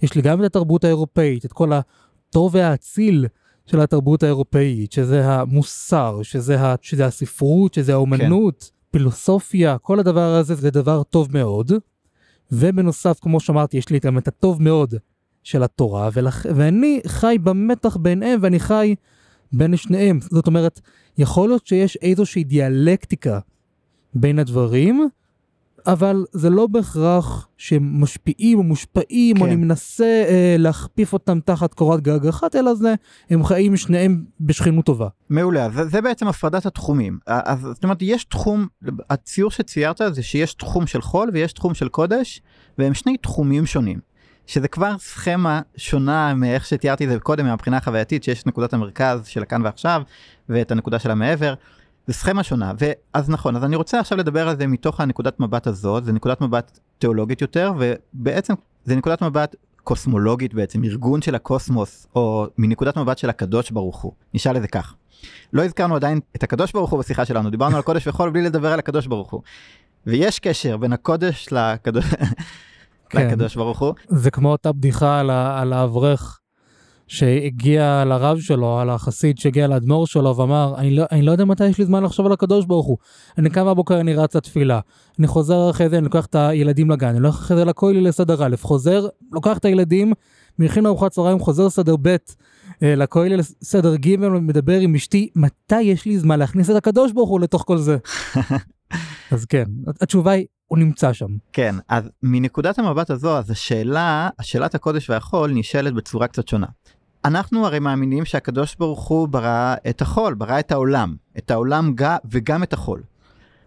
יש 0.02 0.14
לי 0.14 0.22
גם 0.22 0.40
את 0.40 0.44
התרבות 0.44 0.84
האירופאית, 0.84 1.44
את 1.44 1.52
כל 1.52 1.72
הטוב 1.72 2.54
והאציל 2.54 3.26
של 3.66 3.80
התרבות 3.80 4.22
האירופאית, 4.22 4.92
שזה 4.92 5.32
המוסר, 5.32 6.22
שזה, 6.22 6.60
ה, 6.60 6.74
שזה 6.80 7.06
הספרות, 7.06 7.74
שזה 7.74 7.92
האומנות, 7.92 8.62
כן. 8.62 8.98
פילוסופיה, 8.98 9.78
כל 9.78 10.00
הדבר 10.00 10.34
הזה 10.34 10.54
זה 10.54 10.70
דבר 10.70 11.02
טוב 11.02 11.28
מאוד. 11.32 11.72
ובנוסף, 12.52 13.18
כמו 13.20 13.40
שאמרתי, 13.40 13.76
יש 13.76 13.88
לי 13.88 13.98
גם 13.98 14.18
את 14.18 14.28
הטוב 14.28 14.62
מאוד 14.62 14.94
של 15.42 15.62
התורה, 15.62 16.08
ולכ... 16.12 16.46
ואני 16.54 17.00
חי 17.06 17.36
במתח 17.42 17.96
ביניהם, 17.96 18.40
ואני 18.42 18.60
חי 18.60 18.94
בין 19.52 19.76
שניהם. 19.76 20.20
זאת 20.20 20.46
אומרת, 20.46 20.80
יכול 21.18 21.48
להיות 21.48 21.66
שיש 21.66 21.96
איזושהי 22.02 22.44
דיאלקטיקה 22.44 23.38
בין 24.14 24.38
הדברים, 24.38 25.08
אבל 25.86 26.24
זה 26.32 26.50
לא 26.50 26.66
בהכרח 26.66 27.48
שהם 27.56 28.00
משפיעים 28.00 28.58
או 28.58 28.62
מושפעים, 28.62 29.36
כן. 29.36 29.42
או 29.42 29.46
אני 29.46 29.56
מנסה 29.56 30.24
אה, 30.28 30.56
להכפיף 30.58 31.12
אותם 31.12 31.40
תחת 31.40 31.74
קורת 31.74 32.00
גג 32.00 32.26
אחת, 32.26 32.56
אלא 32.56 32.74
זה, 32.74 32.94
הם 33.30 33.44
חיים 33.44 33.76
שניהם 33.76 34.24
בשכנות 34.40 34.84
טובה. 34.84 35.08
מעולה, 35.30 35.70
זה, 35.70 35.84
זה 35.88 36.00
בעצם 36.00 36.28
הפרדת 36.28 36.66
התחומים. 36.66 37.18
אז 37.26 37.60
זאת 37.60 37.84
אומרת, 37.84 37.98
יש 38.00 38.24
תחום, 38.24 38.66
הציור 39.10 39.50
שציירת 39.50 40.00
זה 40.10 40.22
שיש 40.22 40.54
תחום 40.54 40.86
של 40.86 41.00
חול 41.00 41.30
ויש 41.32 41.52
תחום 41.52 41.74
של 41.74 41.88
קודש, 41.88 42.42
והם 42.78 42.94
שני 42.94 43.16
תחומים 43.16 43.66
שונים. 43.66 43.98
שזה 44.46 44.68
כבר 44.68 44.98
סכמה 44.98 45.60
שונה 45.76 46.34
מאיך 46.34 46.66
שתיארתי 46.66 47.04
את 47.04 47.10
זה 47.10 47.18
קודם 47.18 47.46
מהבחינה 47.46 47.76
החווייתית, 47.76 48.24
שיש 48.24 48.42
את 48.42 48.46
נקודת 48.46 48.72
המרכז 48.72 49.26
של 49.26 49.42
הכאן 49.42 49.62
ועכשיו, 49.62 50.02
ואת 50.48 50.70
הנקודה 50.70 50.98
של 50.98 51.10
המעבר. 51.10 51.54
זה 52.06 52.12
סכמה 52.14 52.42
שונה, 52.42 52.72
ואז 52.78 53.30
נכון, 53.30 53.56
אז 53.56 53.64
אני 53.64 53.76
רוצה 53.76 54.00
עכשיו 54.00 54.18
לדבר 54.18 54.48
על 54.48 54.56
זה 54.56 54.66
מתוך 54.66 55.00
הנקודת 55.00 55.40
מבט 55.40 55.66
הזאת, 55.66 56.04
זה 56.04 56.12
נקודת 56.12 56.40
מבט 56.40 56.78
תיאולוגית 56.98 57.40
יותר, 57.40 57.72
ובעצם 57.78 58.54
זה 58.84 58.96
נקודת 58.96 59.22
מבט 59.22 59.56
קוסמולוגית 59.84 60.54
בעצם, 60.54 60.84
ארגון 60.84 61.22
של 61.22 61.34
הקוסמוס, 61.34 62.06
או 62.16 62.46
מנקודת 62.58 62.96
מבט 62.98 63.18
של 63.18 63.30
הקדוש 63.30 63.70
ברוך 63.70 64.02
הוא. 64.02 64.12
נשאל 64.34 64.56
את 64.56 64.62
זה 64.62 64.68
כך. 64.68 64.94
לא 65.52 65.64
הזכרנו 65.64 65.96
עדיין 65.96 66.20
את 66.36 66.42
הקדוש 66.42 66.72
ברוך 66.72 66.90
הוא 66.90 67.00
בשיחה 67.00 67.24
שלנו, 67.24 67.50
דיברנו 67.50 67.76
על 67.76 67.82
קודש 67.82 68.06
וחול 68.06 68.30
בלי 68.30 68.42
לדבר 68.42 68.72
על 68.72 68.78
הקדוש 68.78 69.06
ברוך 69.06 69.30
הוא. 69.30 69.42
ויש 70.06 70.38
קשר 70.38 70.76
בין 70.76 70.92
הקודש 70.92 71.48
לקדוש, 71.52 72.04
כן. 73.10 73.26
לקדוש 73.26 73.56
ברוך 73.56 73.78
הוא. 73.78 73.94
זה 74.08 74.30
כמו 74.30 74.52
אותה 74.52 74.72
בדיחה 74.72 75.20
על, 75.20 75.30
ה- 75.30 75.60
על 75.60 75.72
האברך 75.72 76.40
שהגיע 77.06 78.04
לרב 78.06 78.40
שלו, 78.40 78.78
על 78.78 78.90
החסיד 78.90 79.38
שהגיע 79.38 79.66
לאדמו"ר 79.66 80.06
שלו 80.06 80.36
ואמר, 80.36 80.74
אני 80.78 80.96
לא, 80.96 81.04
אני 81.12 81.22
לא 81.22 81.32
יודע 81.32 81.44
מתי 81.44 81.66
יש 81.66 81.78
לי 81.78 81.84
זמן 81.84 82.02
לחשוב 82.02 82.26
על 82.26 82.32
הקדוש 82.32 82.64
ברוך 82.64 82.86
הוא. 82.86 82.96
אני 83.38 83.50
קם 83.50 83.66
בבוקר, 83.66 84.00
אני 84.00 84.14
רץ 84.14 84.36
לתפילה. 84.36 84.80
אני 85.18 85.26
חוזר 85.26 85.70
אחרי 85.70 85.88
זה, 85.88 85.96
אני 85.98 86.04
לוקח 86.04 86.26
את 86.26 86.34
הילדים 86.34 86.90
לגן, 86.90 87.08
אני 87.08 87.18
הולך 87.18 87.34
אחרי 87.34 87.56
זה 87.56 87.64
לכולל 87.64 88.08
לסדר 88.08 88.46
א', 88.46 88.56
חוזר, 88.60 89.06
לוקח 89.32 89.58
את 89.58 89.64
הילדים, 89.64 90.12
מכין 90.58 90.86
ארוחת 90.86 91.10
צהריים, 91.10 91.38
חוזר 91.38 91.70
סדר 91.70 91.96
ב', 92.02 92.16
אה, 92.82 92.94
לכולל 92.94 93.42
סדר 93.42 93.96
ג', 93.96 94.16
מדבר 94.18 94.80
עם 94.80 94.94
אשתי, 94.94 95.28
מתי 95.36 95.82
יש 95.82 96.04
לי 96.04 96.18
זמן 96.18 96.38
להכניס 96.38 96.70
את 96.70 96.76
הקדוש 96.76 97.12
ברוך 97.12 97.30
הוא 97.30 97.40
לתוך 97.40 97.64
כל 97.66 97.78
זה? 97.78 97.96
אז 99.32 99.44
כן, 99.44 99.64
התשובה 100.00 100.30
היא, 100.30 100.46
הוא 100.66 100.78
נמצא 100.78 101.12
שם. 101.12 101.26
כן, 101.52 101.74
אז 101.88 102.10
מנקודת 102.22 102.78
המבט 102.78 103.10
הזו, 103.10 103.38
אז 103.38 103.50
השאלה, 103.50 104.28
השאלת 104.38 104.74
הקודש 104.74 105.10
והחול 105.10 105.50
נשאלת 105.54 105.94
בצורה 105.94 106.26
קצת 106.26 106.48
שונה. 106.48 106.66
אנחנו 107.26 107.66
הרי 107.66 107.78
מאמינים 107.78 108.24
שהקדוש 108.24 108.76
ברוך 108.78 109.06
הוא 109.06 109.28
ברא 109.28 109.74
את 109.88 110.02
החול, 110.02 110.34
ברא 110.34 110.58
את 110.58 110.72
העולם, 110.72 111.14
את 111.38 111.50
העולם 111.50 111.92
ג- 111.94 112.16
וגם 112.30 112.62
את 112.62 112.72
החול. 112.72 113.02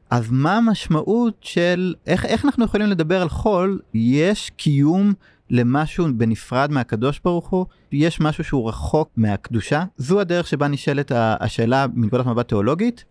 אז 0.10 0.28
מה 0.32 0.58
המשמעות 0.58 1.34
של, 1.42 1.94
איך, 2.08 2.26
איך 2.26 2.46
אנחנו 2.46 2.66
יכולים 2.66 2.88
לדבר 2.88 3.22
על 3.22 3.30
חול? 3.30 3.80
יש 3.94 4.52
קיום 4.58 5.14
למשהו 5.50 6.08
בנפרד 6.18 6.72
מהקדוש 6.72 7.20
ברוך 7.24 7.50
הוא? 7.50 7.66
יש 7.92 8.22
משהו 8.22 8.44
שהוא 8.44 8.70
רחוק 8.70 9.10
מהקדושה? 9.18 9.84
זו 9.98 10.20
הדרך 10.20 10.48
שבה 10.48 10.68
נשאלת 10.68 11.12
השאלה 11.16 11.86
מנקודת 11.94 12.26
מבט 12.26 12.48
תיאולוגית. 12.48 13.06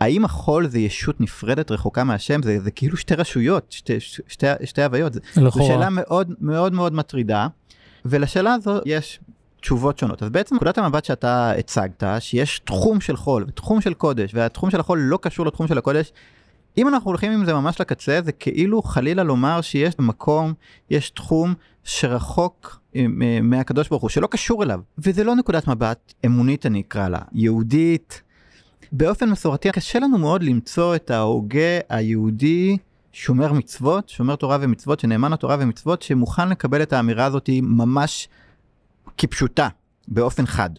האם 0.00 0.24
החול 0.24 0.68
זה 0.68 0.78
ישות 0.78 1.20
נפרדת 1.20 1.70
רחוקה 1.70 2.04
מהשם? 2.04 2.42
זה, 2.42 2.60
זה 2.60 2.70
כאילו 2.70 2.96
שתי 2.96 3.14
רשויות, 3.14 3.72
שתי, 3.72 4.00
שתי, 4.00 4.46
שתי 4.64 4.82
הוויות. 4.82 5.12
זו 5.12 5.44
לכאורה. 5.44 5.66
שאלה 5.68 5.88
מאוד 5.90 6.34
מאוד 6.40 6.72
מאוד 6.72 6.92
מטרידה, 6.94 7.46
ולשאלה 8.04 8.54
הזו 8.54 8.80
יש 8.84 9.20
תשובות 9.62 9.98
שונות. 9.98 10.22
אז 10.22 10.30
בעצם 10.30 10.54
נקודת 10.54 10.78
המבט 10.78 11.04
שאתה 11.04 11.52
הצגת, 11.58 12.04
שיש 12.18 12.58
תחום 12.58 13.00
של 13.00 13.16
חול 13.16 13.44
ותחום 13.48 13.80
של 13.80 13.94
קודש, 13.94 14.30
והתחום 14.34 14.70
של 14.70 14.80
החול 14.80 14.98
לא 14.98 15.18
קשור 15.22 15.46
לתחום 15.46 15.68
של 15.68 15.78
הקודש, 15.78 16.12
אם 16.78 16.88
אנחנו 16.88 17.10
הולכים 17.10 17.32
עם 17.32 17.44
זה 17.44 17.54
ממש 17.54 17.80
לקצה, 17.80 18.20
זה 18.24 18.32
כאילו 18.32 18.82
חלילה 18.82 19.22
לומר 19.22 19.60
שיש 19.60 19.94
מקום, 19.98 20.54
יש 20.90 21.10
תחום 21.10 21.54
שרחוק 21.84 22.80
אה, 22.96 23.04
מ- 23.08 23.50
מהקדוש 23.50 23.88
ברוך 23.88 24.02
הוא, 24.02 24.10
שלא 24.10 24.26
קשור 24.26 24.62
אליו. 24.62 24.80
וזה 24.98 25.24
לא 25.24 25.34
נקודת 25.34 25.68
מבט 25.68 26.12
אמונית 26.26 26.66
אני 26.66 26.80
אקרא 26.80 27.08
לה, 27.08 27.18
יהודית. 27.32 28.22
באופן 28.92 29.30
מסורתי 29.30 29.72
קשה 29.72 29.98
לנו 29.98 30.18
מאוד 30.18 30.42
למצוא 30.42 30.94
את 30.94 31.10
ההוגה 31.10 31.78
היהודי 31.88 32.76
שומר 33.12 33.52
מצוות, 33.52 34.08
שומר 34.08 34.36
תורה 34.36 34.58
ומצוות, 34.60 35.00
שנאמן 35.00 35.32
לתורה 35.32 35.56
ומצוות, 35.60 36.02
שמוכן 36.02 36.48
לקבל 36.48 36.82
את 36.82 36.92
האמירה 36.92 37.24
הזאת 37.24 37.50
ממש 37.62 38.28
כפשוטה, 39.18 39.68
באופן 40.08 40.46
חד. 40.46 40.70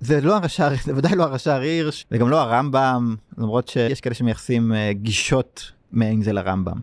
זה 0.00 0.20
לא 0.20 0.36
הרש"ר, 0.36 0.68
זה 0.84 0.94
ודאי 0.96 1.16
לא 1.16 1.22
הרש"ר 1.22 1.60
הירש, 1.60 2.06
וגם 2.10 2.28
לא 2.28 2.40
הרמב"ם, 2.40 3.16
למרות 3.38 3.68
שיש 3.68 4.00
כאלה 4.00 4.14
שמייחסים 4.14 4.72
אה, 4.72 4.90
גישות 4.92 5.72
מעין 5.92 6.22
זה 6.22 6.32
לרמב"ם. 6.32 6.80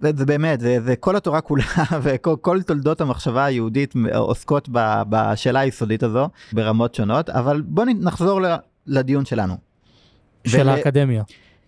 זה, 0.00 0.10
זה 0.16 0.26
באמת, 0.26 0.60
זה, 0.60 0.78
זה 0.84 0.96
כל 0.96 1.16
התורה 1.16 1.40
כולה 1.40 1.64
וכל 2.02 2.36
כל 2.40 2.62
תולדות 2.62 3.00
המחשבה 3.00 3.44
היהודית 3.44 3.94
עוסקות 4.14 4.68
ב, 4.72 5.02
בשאלה 5.08 5.60
היסודית 5.60 6.02
הזו 6.02 6.28
ברמות 6.52 6.94
שונות, 6.94 7.30
אבל 7.30 7.60
בואו 7.60 7.86
נחזור 8.00 8.42
ל- 8.42 8.56
לדיון 8.86 9.24
שלנו. 9.24 9.56
של 10.46 10.60
ול- 10.60 10.68
האקדמיה. 10.68 11.22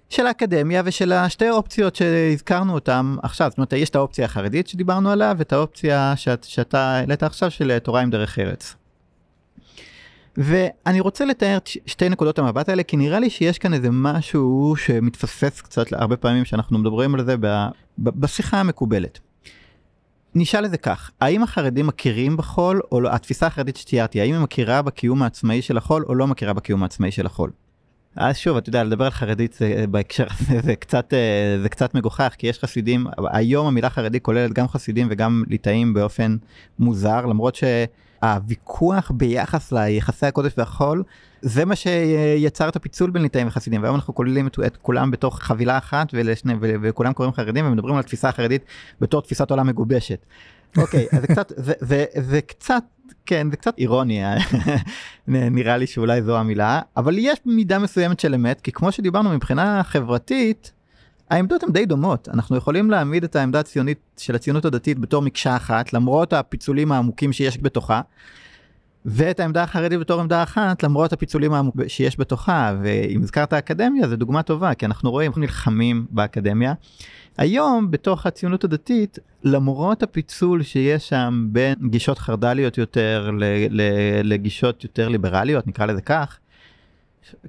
של 0.08 0.26
האקדמיה 0.26 0.82
ושל 0.84 1.12
השתי 1.12 1.50
אופציות 1.50 1.96
שהזכרנו 1.96 2.74
אותן 2.74 3.16
עכשיו, 3.22 3.50
זאת 3.50 3.58
אומרת 3.58 3.72
יש 3.72 3.90
את 3.90 3.96
האופציה 3.96 4.24
החרדית 4.24 4.68
שדיברנו 4.68 5.10
עליה 5.10 5.34
ואת 5.38 5.52
האופציה 5.52 6.12
שאת, 6.16 6.44
שאתה 6.44 6.80
העלית 6.80 7.22
עכשיו 7.22 7.50
של 7.50 7.78
תורה 7.78 8.00
עם 8.00 8.10
דרך 8.10 8.38
ארץ. 8.38 8.74
ואני 10.36 11.00
רוצה 11.00 11.24
לתאר 11.24 11.58
שתי 11.86 12.08
נקודות 12.08 12.38
המבט 12.38 12.68
האלה 12.68 12.82
כי 12.82 12.96
נראה 12.96 13.18
לי 13.18 13.30
שיש 13.30 13.58
כאן 13.58 13.74
איזה 13.74 13.88
משהו 13.90 14.74
שמתפספס 14.76 15.60
קצת 15.60 15.92
הרבה 15.92 16.16
פעמים 16.16 16.44
שאנחנו 16.44 16.78
מדברים 16.78 17.14
על 17.14 17.24
זה 17.24 17.34
בשיחה 17.98 18.60
המקובלת. 18.60 19.18
נשאל 20.34 20.64
את 20.64 20.70
זה 20.70 20.76
כך, 20.76 21.10
האם 21.20 21.42
החרדים 21.42 21.86
מכירים 21.86 22.36
בחול 22.36 22.80
או 22.92 23.00
לא, 23.00 23.14
התפיסה 23.14 23.46
החרדית 23.46 23.76
שתיארתי, 23.76 24.20
האם 24.20 24.34
היא 24.34 24.42
מכירה 24.42 24.82
בקיום 24.82 25.22
העצמאי 25.22 25.62
של 25.62 25.76
החול 25.76 26.04
או 26.08 26.14
לא 26.14 26.26
מכירה 26.26 26.52
בקיום 26.52 26.82
העצמאי 26.82 27.10
של 27.10 27.26
החול? 27.26 27.50
אז 28.16 28.36
שוב, 28.36 28.56
אתה 28.56 28.68
יודע, 28.68 28.84
לדבר 28.84 29.04
על 29.04 29.10
חרדית 29.10 29.52
זה, 29.52 29.84
בהקשר 29.90 30.26
הזה 30.30 30.60
זה 30.60 30.76
קצת, 30.76 31.14
אה, 31.14 31.58
זה 31.62 31.68
קצת 31.68 31.94
מגוחך, 31.94 32.34
כי 32.38 32.46
יש 32.46 32.58
חסידים, 32.58 33.06
היום 33.30 33.66
המילה 33.66 33.90
חרדי 33.90 34.20
כוללת 34.20 34.52
גם 34.52 34.68
חסידים 34.68 35.06
וגם 35.10 35.44
ליטאים 35.48 35.94
באופן 35.94 36.36
מוזר, 36.78 37.26
למרות 37.26 37.54
שהוויכוח 37.54 39.10
ביחס 39.14 39.72
ליחסי 39.72 40.26
הקודש 40.26 40.52
והחול, 40.58 41.02
זה 41.42 41.64
מה 41.64 41.76
שיצר 41.76 42.68
את 42.68 42.76
הפיצול 42.76 43.10
בין 43.10 43.22
ליטאים 43.22 43.46
וחסידים, 43.46 43.82
והיום 43.82 43.96
אנחנו 43.96 44.14
כוללים 44.14 44.46
את, 44.46 44.58
את 44.66 44.76
כולם 44.76 45.10
בתוך 45.10 45.38
חבילה 45.42 45.78
אחת 45.78 46.08
ולשני, 46.12 46.54
ו, 46.60 46.74
וכולם 46.82 47.12
קוראים 47.12 47.34
חרדים 47.34 47.66
ומדברים 47.66 47.94
על 47.94 48.00
התפיסה 48.00 48.28
החרדית 48.28 48.62
בתור 49.00 49.22
תפיסת 49.22 49.50
עולם 49.50 49.66
מגובשת. 49.66 50.26
אוקיי, 50.78 51.06
אז 51.12 51.20
זה 51.20 51.26
קצת, 51.26 51.52
זה, 51.56 51.72
זה, 51.80 52.04
זה 52.14 52.40
קצת, 52.40 52.82
כן, 53.28 53.50
זה 53.50 53.56
קצת 53.56 53.78
אירוני, 53.78 54.22
נראה 55.28 55.76
לי 55.76 55.86
שאולי 55.86 56.22
זו 56.22 56.38
המילה, 56.38 56.80
אבל 56.96 57.14
יש 57.18 57.38
מידה 57.46 57.78
מסוימת 57.78 58.20
של 58.20 58.34
אמת, 58.34 58.60
כי 58.60 58.72
כמו 58.72 58.92
שדיברנו 58.92 59.30
מבחינה 59.30 59.82
חברתית, 59.84 60.72
העמדות 61.30 61.62
הן 61.62 61.72
די 61.72 61.86
דומות. 61.86 62.28
אנחנו 62.28 62.56
יכולים 62.56 62.90
להעמיד 62.90 63.24
את 63.24 63.36
העמדה 63.36 63.60
הציונית 63.60 63.98
של 64.16 64.34
הציונות 64.34 64.64
הדתית 64.64 64.98
בתור 64.98 65.22
מקשה 65.22 65.56
אחת, 65.56 65.92
למרות 65.92 66.32
הפיצולים 66.32 66.92
העמוקים 66.92 67.32
שיש 67.32 67.58
בתוכה, 67.62 68.00
ואת 69.04 69.40
העמדה 69.40 69.62
החרדית 69.62 70.00
בתור 70.00 70.20
עמדה 70.20 70.42
אחת, 70.42 70.82
למרות 70.82 71.12
הפיצולים 71.12 71.52
העמוקים 71.52 71.88
שיש 71.88 72.20
בתוכה. 72.20 72.74
ואם 72.82 73.22
הזכרת 73.22 73.52
אקדמיה, 73.52 74.08
זו 74.08 74.16
דוגמה 74.16 74.42
טובה, 74.42 74.74
כי 74.74 74.86
אנחנו 74.86 75.10
רואים, 75.10 75.30
אנחנו 75.30 75.40
נלחמים 75.40 76.06
באקדמיה. 76.10 76.72
היום 77.38 77.90
בתוך 77.90 78.26
הציונות 78.26 78.64
הדתית 78.64 79.18
למרות 79.44 80.02
הפיצול 80.02 80.62
שיש 80.62 81.08
שם 81.08 81.46
בין 81.52 81.74
גישות 81.90 82.18
חרד"ליות 82.18 82.78
יותר 82.78 83.30
לגישות 84.22 84.84
יותר 84.84 85.08
ליברליות 85.08 85.66
נקרא 85.66 85.86
לזה 85.86 86.00
כך. 86.00 86.38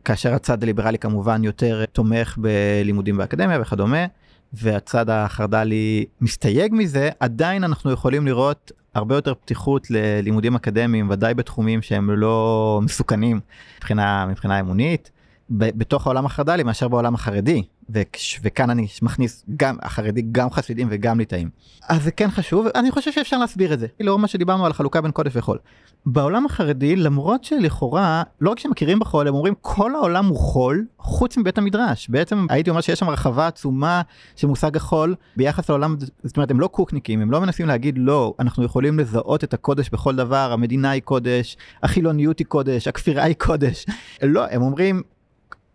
כאשר 0.05 0.33
הצד 0.33 0.63
הליברלי 0.63 0.97
כמובן 0.97 1.43
יותר 1.43 1.85
תומך 1.85 2.37
בלימודים 2.37 3.17
באקדמיה 3.17 3.61
וכדומה 3.61 4.05
והצד 4.53 5.09
החרד"לי 5.09 6.05
מסתייג 6.21 6.73
מזה 6.73 7.09
עדיין 7.19 7.63
אנחנו 7.63 7.91
יכולים 7.91 8.25
לראות 8.25 8.71
הרבה 8.93 9.15
יותר 9.15 9.33
פתיחות 9.33 9.91
ללימודים 9.91 10.55
אקדמיים 10.55 11.09
ודאי 11.09 11.33
בתחומים 11.33 11.81
שהם 11.81 12.11
לא 12.11 12.79
מסוכנים 12.83 13.39
מבחינה 13.77 14.25
מבחינה 14.25 14.59
אמונית 14.59 15.11
בתוך 15.49 16.07
העולם 16.07 16.25
החרד"לי 16.25 16.63
מאשר 16.63 16.87
בעולם 16.87 17.15
החרדי 17.15 17.63
וכש- 17.93 18.39
וכאן 18.43 18.69
אני 18.69 18.87
מכניס 19.01 19.45
גם 19.57 19.77
החרדי 19.81 20.21
גם 20.31 20.49
חסידים 20.51 20.87
וגם 20.91 21.19
ליטאים. 21.19 21.49
אז 21.89 22.03
זה 22.03 22.11
כן 22.11 22.31
חשוב 22.31 22.67
אני 22.75 22.91
חושב 22.91 23.11
שאפשר 23.11 23.37
להסביר 23.37 23.73
את 23.73 23.79
זה 23.79 23.87
לאור 23.99 24.19
מה 24.19 24.27
שדיברנו 24.27 24.65
על 24.65 24.71
החלוקה 24.71 25.01
בין 25.01 25.11
קודש 25.11 25.31
וחול. 25.35 25.57
בעולם 26.05 26.45
החרדי 26.45 26.95
למרות 26.95 27.43
שלכאורה 27.43 28.23
לא 28.41 28.49
רק 28.51 28.59
שמכירים 28.59 28.99
בחול 28.99 29.27
הם 29.27 29.33
אומרים 29.35 29.53
כל 29.61 29.95
העולם 29.95 30.25
הוא 30.25 30.37
חול 30.37 30.85
חוץ 30.99 31.37
מבית 31.37 31.57
המדרש 31.57 32.09
בעצם 32.09 32.45
הייתי 32.49 32.69
אומר 32.69 32.81
שיש 32.81 32.99
שם 32.99 33.09
הרחבה 33.09 33.47
עצומה 33.47 34.01
של 34.35 34.47
מושג 34.47 34.75
החול 34.77 35.15
ביחס 35.37 35.69
לעולם 35.69 35.95
זאת 36.23 36.37
אומרת 36.37 36.51
הם 36.51 36.59
לא 36.59 36.67
קוקניקים 36.67 37.21
הם 37.21 37.31
לא 37.31 37.41
מנסים 37.41 37.67
להגיד 37.67 37.95
לא 37.97 38.33
אנחנו 38.39 38.63
יכולים 38.63 38.99
לזהות 38.99 39.43
את 39.43 39.53
הקודש 39.53 39.89
בכל 39.89 40.15
דבר 40.15 40.49
המדינה 40.53 40.89
היא 40.89 41.01
קודש 41.01 41.57
החילוניות 41.83 42.39
היא 42.39 42.47
קודש 42.47 42.87
הכפירה 42.87 43.23
היא 43.23 43.35
קודש 43.35 43.85
לא 44.23 44.45
הם 44.51 44.61
אומרים 44.61 45.01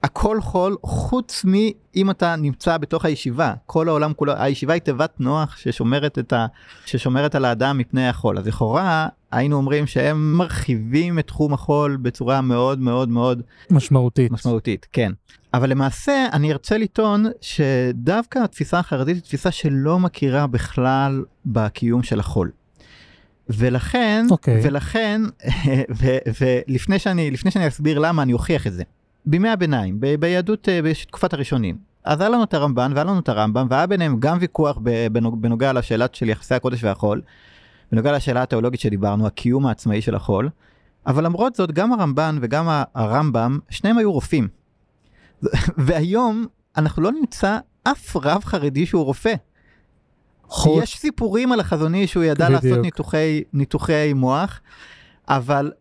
הכל 0.05 0.41
חול 0.41 0.77
חוץ 0.83 1.45
מאם 1.45 2.11
אתה 2.11 2.37
נמצא 2.37 2.79
בתוך 2.79 3.05
הישיבה 3.05 3.55
כל 3.67 3.89
העולם 3.89 4.13
כולו 4.13 4.33
הישיבה 4.37 4.75
היא 4.75 4.83
תיבת 4.83 5.21
נוח 5.21 5.57
ששומרת 5.57 6.19
את 6.19 6.33
ה... 6.33 6.47
ששומרת 6.87 7.35
על 7.35 7.45
האדם 7.45 7.79
מפני 7.79 8.09
החול 8.09 8.39
אז 8.39 8.47
לכאורה 8.47 9.09
היינו 9.33 9.57
אומרים 9.57 9.87
שהם 9.87 10.37
מרחיבים 10.37 11.19
את 11.19 11.27
תחום 11.27 11.55
החול 11.55 11.97
בצורה 11.97 12.41
מאוד 12.41 12.79
מאוד 12.79 13.09
מאוד 13.09 13.43
משמעותית. 13.71 14.33
משמעותית 14.33 14.87
כן 14.93 15.13
אבל 15.55 15.71
למעשה 15.71 16.27
אני 16.33 16.53
ארצה 16.53 16.79
לטעון 16.79 17.27
שדווקא 17.41 18.39
התפיסה 18.39 18.79
החרדית 18.79 19.17
היא 19.17 19.23
תפיסה 19.23 19.51
שלא 19.51 19.99
מכירה 19.99 20.47
בכלל 20.47 21.25
בקיום 21.47 22.03
של 22.03 22.21
החול. 22.21 22.51
ולכן, 23.49 24.27
אוקיי. 24.31 24.61
ולכן, 24.65 25.23
ו- 26.01 26.19
ולפני 26.41 26.99
שאני, 26.99 27.31
לפני 27.31 27.51
שאני 27.51 27.69
אסביר 27.69 27.99
למה 27.99 28.23
אני 28.23 28.33
אוכיח 28.33 28.67
את 28.67 28.73
זה. 28.73 28.83
בימי 29.27 29.49
הביניים, 29.49 30.01
ב- 30.01 30.15
ביהדות, 30.15 30.69
אה, 30.69 30.83
בתקופת 30.83 31.33
הראשונים, 31.33 31.79
אז 32.05 32.21
היה 32.21 32.29
לנו 32.29 32.45
את 32.45 32.55
הרמב"ן 32.55 32.93
והיה 32.95 33.05
לנו 33.05 33.19
את 33.19 33.29
הרמב"ם, 33.29 33.67
והיה 33.71 33.87
ביניהם 33.87 34.17
גם 34.19 34.39
ויכוח 34.41 34.79
בנוגע 35.13 35.73
לשאלה 35.73 36.07
של 36.13 36.29
יחסי 36.29 36.55
הקודש 36.55 36.85
והחול, 36.85 37.23
בנוגע 37.93 38.13
לשאלה 38.13 38.43
התיאולוגית 38.43 38.81
שדיברנו, 38.81 39.27
הקיום 39.27 39.67
העצמאי 39.67 40.03
של 40.03 40.15
החול, 40.15 40.51
אבל 41.07 41.25
למרות 41.25 41.55
זאת, 41.55 41.73
גם 41.73 41.93
הרמב"ן 41.93 42.39
וגם 42.41 42.69
הרמב"ם, 42.95 43.59
שניהם 43.71 43.99
היו 43.99 44.13
רופאים. 44.13 44.49
והיום 45.87 46.47
אנחנו 46.77 47.03
לא 47.03 47.13
נמצא 47.13 47.59
אף 47.83 48.17
רב 48.17 48.45
חרדי 48.45 48.87
שהוא 48.87 49.05
רופא. 49.05 49.35
חוץ, 50.49 50.83
יש 50.83 50.99
סיפורים 50.99 51.53
על 51.53 51.61
החזון 51.61 51.95
איש 51.95 52.11
שהוא 52.11 52.25
ידע 52.25 52.47
בדיוק. 52.49 52.65
לעשות 52.65 52.79
ניתוחי, 52.85 53.43
ניתוחי 53.53 54.13
מוח, 54.13 54.61
אבל, 55.29 55.73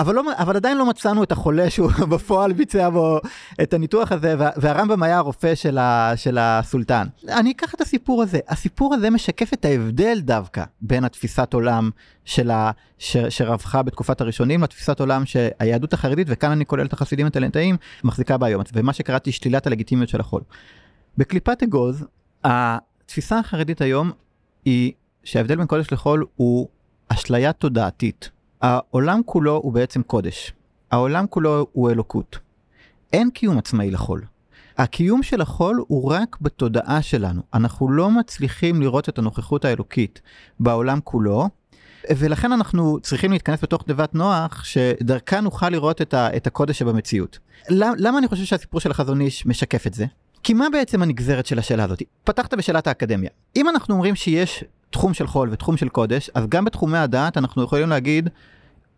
אבל, 0.00 0.14
לא, 0.14 0.22
אבל 0.36 0.56
עדיין 0.56 0.78
לא 0.78 0.86
מצאנו 0.86 1.22
את 1.22 1.32
החולה 1.32 1.70
שהוא 1.70 1.90
בפועל 2.12 2.52
ביצע 2.52 2.90
בו 2.90 3.20
את 3.62 3.74
הניתוח 3.74 4.12
הזה, 4.12 4.34
וה, 4.38 4.50
והרמב"ם 4.56 5.02
היה 5.02 5.16
הרופא 5.16 5.54
של, 5.54 5.78
ה, 5.78 6.12
של 6.16 6.38
הסולטן. 6.40 7.06
אני 7.28 7.50
אקח 7.50 7.74
את 7.74 7.80
הסיפור 7.80 8.22
הזה, 8.22 8.38
הסיפור 8.48 8.94
הזה 8.94 9.10
משקף 9.10 9.52
את 9.52 9.64
ההבדל 9.64 10.20
דווקא 10.20 10.64
בין 10.80 11.04
התפיסת 11.04 11.54
עולם 11.54 11.90
של 12.24 12.50
ה, 12.50 12.70
ש, 12.98 13.16
שרווחה 13.16 13.82
בתקופת 13.82 14.20
הראשונים 14.20 14.62
לתפיסת 14.62 15.00
עולם 15.00 15.26
שהיהדות 15.26 15.92
החרדית, 15.92 16.26
וכאן 16.30 16.50
אני 16.50 16.66
כולל 16.66 16.86
את 16.86 16.92
החסידים 16.92 17.26
הטלנטאים, 17.26 17.76
מחזיקה 18.04 18.38
בה 18.38 18.46
היום, 18.46 18.62
ומה 18.72 18.92
שקראתי 18.92 19.32
שלילת 19.32 19.66
הלגיטימיות 19.66 20.08
של 20.08 20.20
החול. 20.20 20.42
בקליפת 21.18 21.62
אגוז, 21.62 22.06
התפיסה 22.44 23.38
החרדית 23.38 23.80
היום 23.80 24.10
היא 24.64 24.92
שההבדל 25.24 25.56
בין 25.56 25.66
קודש 25.66 25.92
לחול 25.92 26.26
הוא 26.36 26.68
אשליה 27.08 27.52
תודעתית. 27.52 28.30
העולם 28.60 29.20
כולו 29.24 29.56
הוא 29.56 29.72
בעצם 29.72 30.02
קודש. 30.02 30.52
העולם 30.90 31.26
כולו 31.26 31.66
הוא 31.72 31.90
אלוקות. 31.90 32.38
אין 33.12 33.30
קיום 33.30 33.58
עצמאי 33.58 33.90
לחול. 33.90 34.24
הקיום 34.78 35.22
של 35.22 35.40
החול 35.40 35.84
הוא 35.88 36.12
רק 36.12 36.36
בתודעה 36.40 37.02
שלנו. 37.02 37.42
אנחנו 37.54 37.90
לא 37.90 38.10
מצליחים 38.10 38.82
לראות 38.82 39.08
את 39.08 39.18
הנוכחות 39.18 39.64
האלוקית 39.64 40.20
בעולם 40.60 40.98
כולו, 41.04 41.48
ולכן 42.10 42.52
אנחנו 42.52 43.00
צריכים 43.02 43.32
להתכנס 43.32 43.62
בתוך 43.62 43.82
תיבת 43.82 44.14
נוח, 44.14 44.64
שדרכה 44.64 45.40
נוכל 45.40 45.68
לראות 45.68 46.02
את, 46.02 46.14
ה, 46.14 46.36
את 46.36 46.46
הקודש 46.46 46.78
שבמציאות. 46.78 47.38
למ, 47.68 47.92
למה 47.96 48.18
אני 48.18 48.28
חושב 48.28 48.44
שהסיפור 48.44 48.80
של 48.80 48.90
החזון 48.90 49.20
איש 49.20 49.46
משקף 49.46 49.86
את 49.86 49.94
זה? 49.94 50.06
כי 50.42 50.54
מה 50.54 50.66
בעצם 50.72 51.02
הנגזרת 51.02 51.46
של 51.46 51.58
השאלה 51.58 51.84
הזאת? 51.84 52.02
פתחת 52.24 52.54
בשאלת 52.54 52.86
האקדמיה. 52.86 53.30
אם 53.56 53.68
אנחנו 53.68 53.94
אומרים 53.94 54.14
שיש 54.14 54.64
תחום 54.90 55.14
של 55.14 55.26
חול 55.26 55.48
ותחום 55.52 55.76
של 55.76 55.88
קודש, 55.88 56.30
אז 56.34 56.46
גם 56.48 56.64
בתחומי 56.64 56.98
הדעת 56.98 57.38
אנחנו 57.38 57.62
יכולים 57.62 57.88
להגיד, 57.88 58.28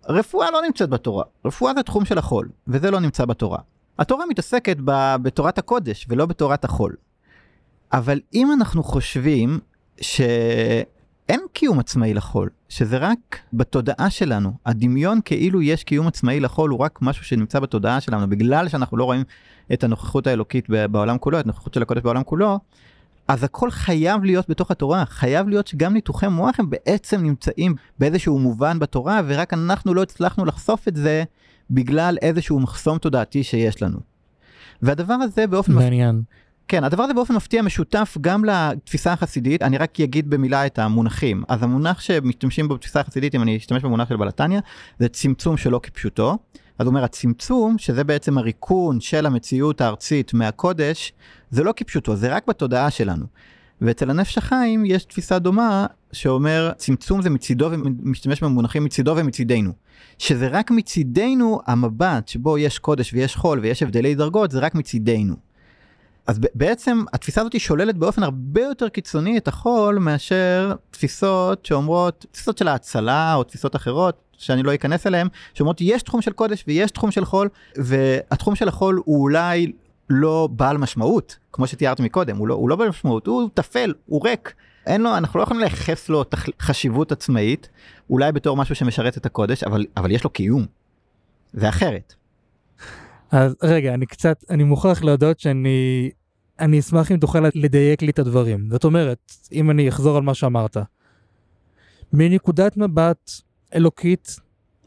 רפואה 0.08 0.50
לא 0.50 0.62
נמצאת 0.66 0.88
בתורה. 0.88 1.24
רפואה 1.44 1.74
זה 1.74 1.82
תחום 1.82 2.04
של 2.04 2.18
החול, 2.18 2.48
וזה 2.68 2.90
לא 2.90 3.00
נמצא 3.00 3.24
בתורה. 3.24 3.58
התורה 3.98 4.26
מתעסקת 4.26 4.76
ב, 4.84 5.16
בתורת 5.22 5.58
הקודש 5.58 6.06
ולא 6.08 6.26
בתורת 6.26 6.64
החול. 6.64 6.96
אבל 7.92 8.20
אם 8.34 8.52
אנחנו 8.52 8.82
חושבים 8.82 9.58
שאין 10.00 11.40
קיום 11.52 11.78
עצמאי 11.78 12.14
לחול, 12.14 12.48
שזה 12.68 12.98
רק 12.98 13.38
בתודעה 13.52 14.10
שלנו, 14.10 14.52
הדמיון 14.66 15.20
כאילו 15.24 15.62
יש 15.62 15.84
קיום 15.84 16.06
עצמאי 16.06 16.40
לחול 16.40 16.70
הוא 16.70 16.78
רק 16.78 16.98
משהו 17.02 17.24
שנמצא 17.24 17.60
בתודעה 17.60 18.00
שלנו, 18.00 18.30
בגלל 18.30 18.68
שאנחנו 18.68 18.96
לא 18.96 19.04
רואים 19.04 19.24
את 19.72 19.84
הנוכחות 19.84 20.26
האלוקית 20.26 20.68
בעולם 20.90 21.18
כולו, 21.18 21.40
את 21.40 21.44
הנוכחות 21.44 21.74
של 21.74 21.82
הקודש 21.82 22.02
בעולם 22.02 22.22
כולו, 22.22 22.58
אז 23.28 23.44
הכל 23.44 23.70
חייב 23.70 24.24
להיות 24.24 24.50
בתוך 24.50 24.70
התורה, 24.70 25.04
חייב 25.06 25.48
להיות 25.48 25.66
שגם 25.66 25.94
ניתוחי 25.94 26.28
מוח 26.28 26.60
הם 26.60 26.70
בעצם 26.70 27.22
נמצאים 27.22 27.74
באיזשהו 27.98 28.38
מובן 28.38 28.78
בתורה, 28.78 29.20
ורק 29.26 29.52
אנחנו 29.54 29.94
לא 29.94 30.02
הצלחנו 30.02 30.44
לחשוף 30.44 30.88
את 30.88 30.96
זה 30.96 31.24
בגלל 31.70 32.18
איזשהו 32.22 32.60
מחסום 32.60 32.98
תודעתי 32.98 33.42
שיש 33.42 33.82
לנו. 33.82 33.98
והדבר 34.82 35.14
הזה 35.14 35.46
באופן 35.46 35.72
מפ... 35.72 35.82
מעניין. 35.82 36.22
כן, 36.68 36.84
הדבר 36.84 37.02
הזה 37.02 37.14
באופן 37.14 37.34
מפתיע 37.34 37.62
משותף 37.62 38.16
גם 38.20 38.44
לתפיסה 38.44 39.12
החסידית, 39.12 39.62
אני 39.62 39.78
רק 39.78 40.00
אגיד 40.00 40.30
במילה 40.30 40.66
את 40.66 40.78
המונחים. 40.78 41.42
אז 41.48 41.62
המונח 41.62 42.00
שמשתמשים 42.00 42.68
בו 42.68 42.74
בתפיסה 42.74 43.00
החסידית, 43.00 43.34
אם 43.34 43.42
אני 43.42 43.56
אשתמש 43.56 43.82
במונח 43.82 44.08
של 44.08 44.16
בלתניה, 44.16 44.60
זה 44.98 45.08
צמצום 45.08 45.56
שלא 45.56 45.80
כפשוטו. 45.82 46.38
אז 46.78 46.86
הוא 46.86 46.90
אומר, 46.90 47.04
הצמצום, 47.04 47.78
שזה 47.78 48.04
בעצם 48.04 48.38
הריקון 48.38 49.00
של 49.00 49.26
המציאות 49.26 49.80
הארצית 49.80 50.34
מהקודש, 50.34 51.12
זה 51.50 51.64
לא 51.64 51.72
כפשוטו, 51.76 52.16
זה 52.16 52.34
רק 52.34 52.46
בתודעה 52.46 52.90
שלנו. 52.90 53.26
ואצל 53.80 54.10
הנפש 54.10 54.38
החיים 54.38 54.84
יש 54.84 55.04
תפיסה 55.04 55.38
דומה 55.38 55.86
שאומר 56.12 56.72
צמצום 56.76 57.22
זה 57.22 57.30
מצידו 57.30 57.68
ומשתמש 57.72 58.42
במונחים 58.42 58.84
מצידו 58.84 59.14
ומצידנו. 59.16 59.72
שזה 60.18 60.48
רק 60.48 60.70
מצידנו 60.70 61.60
המבט 61.66 62.28
שבו 62.28 62.58
יש 62.58 62.78
קודש 62.78 63.14
ויש 63.14 63.36
חול 63.36 63.58
ויש 63.58 63.82
הבדלי 63.82 64.14
דרגות 64.14 64.50
זה 64.50 64.58
רק 64.58 64.74
מצידנו. 64.74 65.34
אז 66.26 66.40
בעצם 66.54 67.04
התפיסה 67.12 67.40
הזאת 67.40 67.60
שוללת 67.60 67.96
באופן 67.96 68.22
הרבה 68.22 68.60
יותר 68.60 68.88
קיצוני 68.88 69.38
את 69.38 69.48
החול 69.48 69.98
מאשר 69.98 70.72
תפיסות 70.90 71.66
שאומרות, 71.66 72.26
תפיסות 72.30 72.58
של 72.58 72.68
ההצלה 72.68 73.34
או 73.34 73.44
תפיסות 73.44 73.76
אחרות 73.76 74.22
שאני 74.38 74.62
לא 74.62 74.74
אכנס 74.74 75.06
אליהן, 75.06 75.28
שאומרות 75.54 75.80
יש 75.80 76.02
תחום 76.02 76.22
של 76.22 76.32
קודש 76.32 76.64
ויש 76.66 76.90
תחום 76.90 77.10
של 77.10 77.24
חול 77.24 77.48
והתחום 77.76 78.54
של 78.54 78.68
החול 78.68 79.02
הוא 79.04 79.22
אולי 79.22 79.72
לא 80.10 80.48
בעל 80.52 80.78
משמעות 80.78 81.38
כמו 81.52 81.66
שתיארת 81.66 82.00
מקודם 82.00 82.36
הוא 82.36 82.48
לא, 82.48 82.54
הוא 82.54 82.68
לא 82.68 82.76
בעל 82.76 82.88
משמעות 82.88 83.26
הוא 83.26 83.48
טפל 83.54 83.94
הוא 84.06 84.24
ריק 84.24 84.54
אין 84.86 85.00
לו 85.00 85.16
אנחנו 85.16 85.38
לא 85.38 85.42
יכולים 85.42 85.60
לייחס 85.60 86.08
לו 86.08 86.24
תח... 86.24 86.46
חשיבות 86.60 87.12
עצמאית 87.12 87.68
אולי 88.10 88.32
בתור 88.32 88.56
משהו 88.56 88.74
שמשרת 88.74 89.16
את 89.16 89.26
הקודש 89.26 89.64
אבל 89.64 89.86
אבל 89.96 90.10
יש 90.10 90.24
לו 90.24 90.30
קיום. 90.30 90.66
זה 91.52 91.68
אחרת. 91.68 92.14
אז 93.32 93.56
רגע, 93.62 93.94
אני 93.94 94.06
קצת, 94.06 94.44
אני 94.50 94.64
מוכרח 94.64 95.02
להודות 95.02 95.40
שאני, 95.40 96.10
אני 96.60 96.78
אשמח 96.78 97.12
אם 97.12 97.16
תוכל 97.16 97.40
לדייק 97.54 98.02
לי 98.02 98.10
את 98.10 98.18
הדברים. 98.18 98.68
זאת 98.70 98.84
אומרת, 98.84 99.32
אם 99.52 99.70
אני 99.70 99.88
אחזור 99.88 100.16
על 100.16 100.22
מה 100.22 100.34
שאמרת, 100.34 100.76
מנקודת 102.12 102.76
מבט 102.76 103.30
אלוקית, 103.74 104.36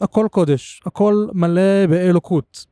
הכל 0.02 0.28
קודש, 0.32 0.82
הכל 0.86 1.28
מלא 1.34 1.86
באלוקות. 1.89 2.66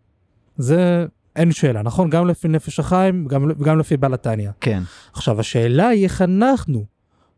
זה 0.58 1.06
אין 1.36 1.52
שאלה, 1.52 1.82
נכון? 1.82 2.10
גם 2.10 2.28
לפי 2.28 2.48
נפש 2.48 2.80
החיים, 2.80 3.28
גם, 3.28 3.52
גם 3.52 3.80
לפי 3.80 3.98
בעל 3.98 4.14
התניא. 4.14 4.50
כן. 4.62 4.84
עכשיו, 5.14 5.40
השאלה 5.40 5.88
היא 5.88 6.04
איך 6.04 6.22
אנחנו 6.22 6.86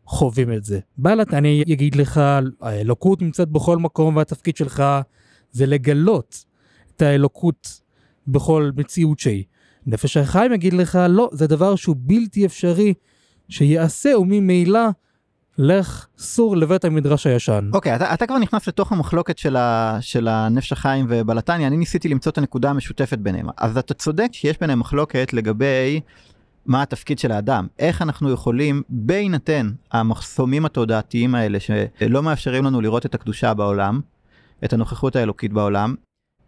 חווים 0.06 0.52
את 0.52 0.64
זה. 0.64 0.80
בעל 0.98 1.20
התניא 1.20 1.64
יגיד 1.66 1.94
לך, 1.94 2.20
האלוקות 2.60 3.22
נמצאת 3.22 3.48
בכל 3.48 3.78
מקום 3.78 4.16
והתפקיד 4.16 4.56
שלך 4.56 4.84
זה 5.50 5.66
לגלות 5.66 6.44
את 6.96 7.02
האלוקות 7.02 7.85
בכל 8.28 8.70
מציאות 8.76 9.18
שהיא. 9.18 9.44
נפש 9.86 10.16
החיים 10.16 10.52
יגיד 10.52 10.72
לך, 10.72 10.98
לא, 11.08 11.30
זה 11.32 11.46
דבר 11.46 11.76
שהוא 11.76 11.96
בלתי 11.98 12.46
אפשרי 12.46 12.94
שיעשה, 13.48 14.18
וממילא 14.18 14.80
לך 15.58 16.06
סור 16.18 16.56
לבית 16.56 16.84
המדרש 16.84 17.26
הישן. 17.26 17.70
אוקיי, 17.72 17.96
אתה, 17.96 18.14
אתה 18.14 18.26
כבר 18.26 18.38
נכנס 18.38 18.68
לתוך 18.68 18.92
המחלוקת 18.92 19.38
של, 19.38 19.56
ה, 19.56 19.98
של 20.00 20.28
הנפש 20.28 20.72
החיים 20.72 21.06
ובלתניה, 21.08 21.66
אני 21.66 21.76
ניסיתי 21.76 22.08
למצוא 22.08 22.32
את 22.32 22.38
הנקודה 22.38 22.70
המשותפת 22.70 23.18
ביניהם. 23.18 23.46
אז 23.56 23.78
אתה 23.78 23.94
צודק 23.94 24.28
שיש 24.32 24.58
ביניהם 24.60 24.80
מחלוקת 24.80 25.32
לגבי 25.32 26.00
מה 26.66 26.82
התפקיד 26.82 27.18
של 27.18 27.32
האדם, 27.32 27.66
איך 27.78 28.02
אנחנו 28.02 28.30
יכולים, 28.30 28.82
בהינתן 28.88 29.70
המחסומים 29.92 30.64
התודעתיים 30.64 31.34
האלה 31.34 31.58
שלא 31.60 32.22
מאפשרים 32.22 32.64
לנו 32.64 32.80
לראות 32.80 33.06
את 33.06 33.14
הקדושה 33.14 33.54
בעולם, 33.54 34.00
את 34.64 34.72
הנוכחות 34.72 35.16
האלוקית 35.16 35.52
בעולם, 35.52 35.94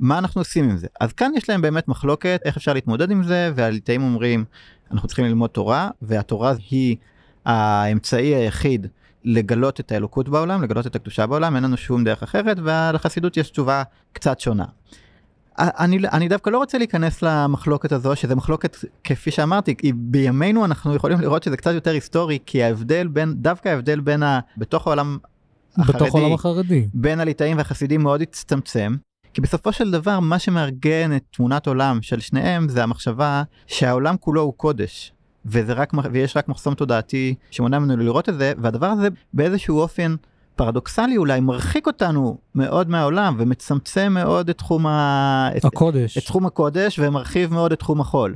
מה 0.01 0.19
אנחנו 0.19 0.41
עושים 0.41 0.71
עם 0.71 0.77
זה? 0.77 0.87
אז 1.01 1.13
כאן 1.13 1.33
יש 1.37 1.49
להם 1.49 1.63
באמת 1.63 1.89
מחלוקת 1.89 2.41
איך 2.45 2.57
אפשר 2.57 2.73
להתמודד 2.73 3.11
עם 3.11 3.23
זה, 3.23 3.53
והליטאים 3.55 4.03
אומרים, 4.03 4.45
אנחנו 4.91 5.09
צריכים 5.09 5.25
ללמוד 5.25 5.51
תורה, 5.51 5.91
והתורה 6.03 6.53
היא 6.71 6.97
האמצעי 7.45 8.35
היחיד 8.35 8.87
לגלות 9.25 9.81
את 9.81 9.93
האלוקות 9.93 10.29
בעולם, 10.29 10.63
לגלות 10.63 10.87
את 10.87 10.97
הקדושה 10.97 11.27
בעולם, 11.27 11.57
אין 11.57 11.65
לנו 11.65 11.77
שום 11.77 12.05
דרך 12.05 12.23
אחרת, 12.23 12.57
ולחסידות 12.65 13.37
יש 13.37 13.51
תשובה 13.51 13.83
קצת 14.13 14.41
שונה. 14.41 14.65
אני, 15.59 15.99
אני 16.13 16.29
דווקא 16.29 16.51
לא 16.51 16.59
רוצה 16.59 16.79
להיכנס 16.79 17.23
למחלוקת 17.23 17.93
הזו, 17.93 18.17
שזה 18.17 18.35
מחלוקת, 18.35 18.77
כפי 19.05 19.31
שאמרתי, 19.31 19.75
בימינו 19.95 20.65
אנחנו 20.65 20.95
יכולים 20.95 21.21
לראות 21.21 21.43
שזה 21.43 21.57
קצת 21.57 21.71
יותר 21.73 21.91
היסטורי, 21.91 22.39
כי 22.47 22.63
ההבדל 22.63 23.07
בין, 23.07 23.35
דווקא 23.35 23.69
ההבדל 23.69 24.01
בין 24.01 24.23
ה... 24.23 24.41
בתוך 24.57 24.87
העולם 24.87 25.19
החרדי, 25.79 25.99
בתוך 25.99 26.15
העולם 26.15 26.33
החרדי. 26.33 26.89
בין 26.95 27.21
הליטאים 27.21 27.57
והחסידים 27.57 28.03
מאוד 28.03 28.23
הצטמצם. 28.23 28.97
כי 29.35 29.41
בסופו 29.41 29.73
של 29.73 29.91
דבר 29.91 30.21
מה 30.21 30.39
שמארגן 30.39 31.17
את 31.17 31.23
תמונת 31.31 31.67
עולם 31.67 32.03
של 32.03 32.21
שניהם 32.21 32.69
זה 32.69 32.83
המחשבה 32.83 33.43
שהעולם 33.67 34.17
כולו 34.21 34.41
הוא 34.41 34.55
קודש. 34.57 35.13
וזה 35.47 35.73
רק, 35.73 35.93
ויש 36.13 36.37
רק 36.37 36.49
מחסום 36.49 36.75
תודעתי 36.75 37.35
שמונע 37.51 37.79
ממנו 37.79 37.97
לראות 37.97 38.29
את 38.29 38.39
זה, 38.39 38.53
והדבר 38.59 38.87
הזה 38.87 39.09
באיזשהו 39.35 39.81
אופן 39.81 40.15
פרדוקסלי 40.57 41.17
אולי 41.17 41.41
מרחיק 41.41 41.87
אותנו 41.87 42.39
מאוד 42.55 42.91
מהעולם 42.91 43.35
ומצמצם 43.39 44.13
מאוד 44.13 44.49
את 44.49 44.59
תחום, 44.59 44.87
ה... 44.87 45.49
הקודש. 45.65 46.19
את, 46.19 46.23
את 46.23 46.27
תחום 46.27 46.47
הקודש 46.47 46.99
ומרחיב 46.99 47.53
מאוד 47.53 47.73
את 47.73 47.79
תחום 47.79 48.01
החול. 48.01 48.35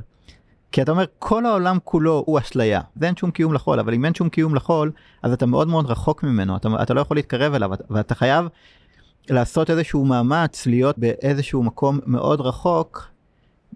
כי 0.71 0.81
אתה 0.81 0.91
אומר 0.91 1.05
כל 1.19 1.45
העולם 1.45 1.77
כולו 1.83 2.23
הוא 2.25 2.39
אשליה 2.39 2.81
ואין 2.97 3.15
שום 3.15 3.31
קיום 3.31 3.53
לחול 3.53 3.79
אבל 3.79 3.93
אם 3.93 4.05
אין 4.05 4.13
שום 4.13 4.29
קיום 4.29 4.55
לחול 4.55 4.91
אז 5.23 5.33
אתה 5.33 5.45
מאוד 5.45 5.67
מאוד 5.67 5.85
רחוק 5.85 6.23
ממנו 6.23 6.55
אתה, 6.55 6.69
אתה 6.81 6.93
לא 6.93 7.01
יכול 7.01 7.17
להתקרב 7.17 7.53
אליו 7.53 7.71
ואתה 7.89 8.15
חייב 8.15 8.47
לעשות 9.29 9.69
איזשהו 9.69 10.05
מאמץ 10.05 10.65
להיות 10.65 10.97
באיזשהו 10.97 11.63
מקום 11.63 11.99
מאוד 12.05 12.41
רחוק 12.41 13.07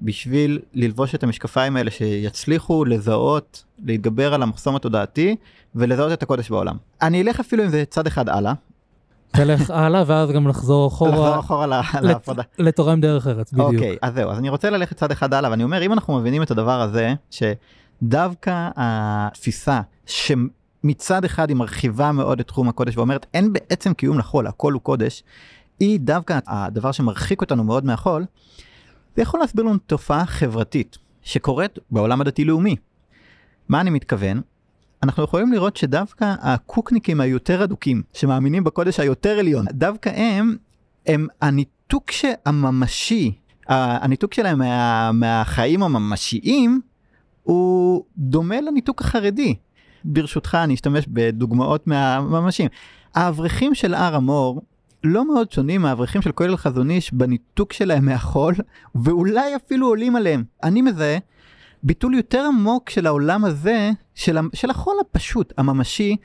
בשביל 0.02 0.60
ללבוש 0.74 1.16
את 1.16 1.24
המשקפיים 1.24 1.78
האלה 1.78 1.92
שיצליחו 1.92 2.86
לזהות 2.86 3.64
להתגבר 3.86 4.34
על 4.34 4.44
המחסום 4.44 4.76
התודעתי 4.76 5.36
ולזהות 5.76 6.12
את 6.12 6.24
הקודש 6.24 6.50
בעולם. 6.50 6.78
אני 7.02 7.22
אלך 7.22 7.40
אפילו 7.40 7.64
עם 7.64 7.70
זה 7.70 7.84
צד 7.90 8.08
אחד 8.08 8.30
הלאה. 8.30 8.54
תלך 9.32 9.70
הלאה 9.80 10.04
ואז 10.08 10.32
גם 10.32 10.48
לחזור 10.48 10.88
אחורה, 10.88 11.12
לחזור 11.12 11.40
אחורה 11.40 11.68
להפרדה. 12.02 12.44
לתורה 12.60 12.94
עם 12.94 13.02
דרך 13.02 13.28
ארץ 13.28 13.54
בדיוק. 13.54 13.74
אוקיי 13.74 13.98
אז 14.02 14.14
זהו 14.14 14.32
אז 14.32 14.38
אני 14.38 14.50
רוצה 14.50 14.70
ללכת 14.70 14.98
צד 14.98 15.12
אחד 15.12 15.34
הלאה 15.34 15.52
ואני 15.52 15.64
אומר 15.64 15.82
אם 15.82 15.94
אנחנו 15.94 16.20
מבינים 16.20 16.44
את 16.44 16.52
הדבר 16.52 16.82
הזה 16.82 17.14
שדווקא 17.32 18.70
התפיסה 18.76 19.82
שמצד 20.84 21.26
אחד 21.26 21.50
היא 21.50 21.58
מרחיבה 21.58 22.12
מאוד 22.12 22.40
את 22.40 22.48
תחום 22.48 22.70
הקודש 22.70 22.98
ואומרת 22.98 23.26
אין 23.34 23.54
בעצם 23.54 23.94
קיום 23.94 24.20
לחול 24.20 24.48
הכל 24.48 24.74
הוא 24.74 24.82
קודש. 24.82 25.24
היא 25.80 26.00
דווקא 26.00 26.40
הדבר 26.48 26.92
שמרחיק 26.92 27.42
אותנו 27.42 27.64
מאוד 27.64 27.86
מהחול. 27.86 28.26
זה 29.16 29.22
יכול 29.22 29.40
להסביר 29.40 29.66
לנו 29.66 29.78
תופעה 29.78 30.26
חברתית 30.26 30.98
שקורית 31.22 31.80
בעולם 31.92 32.22
הדתי-לאומי. 32.22 32.76
מה 33.70 33.82
אני 33.82 33.90
מתכוון? 33.90 34.42
אנחנו 35.04 35.24
יכולים 35.24 35.52
לראות 35.52 35.78
שדווקא 35.78 36.36
הקוקניקים 36.42 37.22
היותר 37.22 37.64
אדוקים, 37.64 38.04
שמאמינים 38.14 38.64
בקודש 38.64 39.00
היותר 39.00 39.40
עליון, 39.40 39.66
דווקא 39.72 40.10
הם, 40.10 40.56
הם 41.06 41.28
הניתוק 41.42 42.06
הממשי, 42.46 43.34
הניתוק 43.68 44.34
שלהם 44.34 44.60
מה, 44.60 45.12
מהחיים 45.12 45.84
הממשיים, 45.84 46.82
הוא 47.44 48.06
דומה 48.18 48.62
לניתוק 48.62 49.02
החרדי. 49.02 49.56
ברשותך 50.08 50.58
אני 50.64 50.74
אשתמש 50.74 51.06
בדוגמאות 51.08 51.88
מהממשיים. 51.88 52.70
האברכים 53.16 53.76
של 53.76 53.94
הר 53.94 54.16
המור 54.16 54.62
לא 55.04 55.28
מאוד 55.28 55.52
שונים 55.52 55.82
מהאברכים 55.82 56.22
של 56.22 56.32
כולל 56.32 56.58
חזון 56.58 56.90
איש 56.90 57.14
בניתוק 57.14 57.74
שלהם 57.74 58.06
מהחול, 58.06 58.56
ואולי 58.96 59.56
אפילו 59.56 59.88
עולים 59.88 60.16
עליהם. 60.16 60.44
אני 60.64 60.82
מזהה 60.82 61.18
ביטול 61.84 62.16
יותר 62.16 62.46
עמוק 62.46 62.90
של 62.90 63.08
העולם 63.08 63.46
הזה, 63.46 63.92
של, 64.16 64.38
של 64.54 64.70
החול 64.70 64.96
הפשוט, 65.02 65.54
הממשי, 65.58 66.16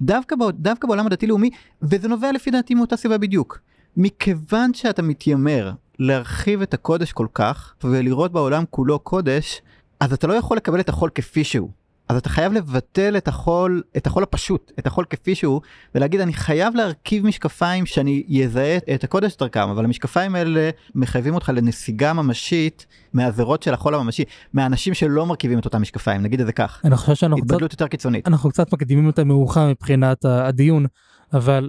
דווקא, 0.00 0.36
דווקא 0.52 0.88
בעולם 0.88 1.06
הדתי-לאומי, 1.06 1.50
וזה 1.82 2.08
נובע 2.08 2.32
לפי 2.32 2.50
דעתי 2.50 2.74
מאותה 2.74 2.96
סיבה 2.96 3.18
בדיוק. 3.18 3.58
מכיוון 3.96 4.74
שאתה 4.74 5.02
מתיימר 5.02 5.72
להרחיב 5.98 6.62
את 6.62 6.74
הקודש 6.74 7.12
כל 7.12 7.26
כך, 7.34 7.74
ולראות 7.84 8.32
בעולם 8.32 8.64
כולו 8.70 8.98
קודש, 8.98 9.62
אז 10.00 10.12
אתה 10.12 10.26
לא 10.26 10.34
יכול 10.34 10.56
לקבל 10.56 10.80
את 10.80 10.88
החול 10.88 11.10
כפי 11.14 11.44
שהוא. 11.44 11.79
אז 12.10 12.16
אתה 12.16 12.28
חייב 12.28 12.52
לבטל 12.52 13.16
את 13.16 13.28
החול, 13.28 13.82
את 13.96 14.06
החול 14.06 14.22
הפשוט, 14.22 14.72
את 14.78 14.86
החול 14.86 15.04
כפי 15.10 15.34
שהוא, 15.34 15.60
ולהגיד 15.94 16.20
אני 16.20 16.32
חייב 16.32 16.74
להרכיב 16.74 17.26
משקפיים 17.26 17.86
שאני 17.86 18.42
אזהה 18.44 18.76
את 18.94 19.04
הקודש 19.04 19.36
דרכם, 19.36 19.68
אבל 19.68 19.84
המשקפיים 19.84 20.34
האלה 20.34 20.70
מחייבים 20.94 21.34
אותך 21.34 21.52
לנסיגה 21.54 22.12
ממשית 22.12 22.86
מהעבירות 23.12 23.62
של 23.62 23.74
החול 23.74 23.94
הממשי, 23.94 24.24
מהאנשים 24.52 24.94
שלא 24.94 25.26
מרכיבים 25.26 25.58
את 25.58 25.64
אותם 25.64 25.82
משקפיים, 25.82 26.22
נגיד 26.22 26.40
את 26.40 26.46
זה 26.46 26.52
כך. 26.52 26.80
אני 26.84 26.96
חושב 26.96 27.14
שאנחנו 27.14 27.46
קצת, 27.46 27.60
יותר 27.60 27.88
קיצונית. 27.88 28.28
אנחנו 28.28 28.50
קצת 28.50 28.72
מקדימים 28.72 29.08
את 29.08 29.18
המאוחר 29.18 29.68
מבחינת 29.68 30.24
הדיון, 30.24 30.86
אבל 31.32 31.68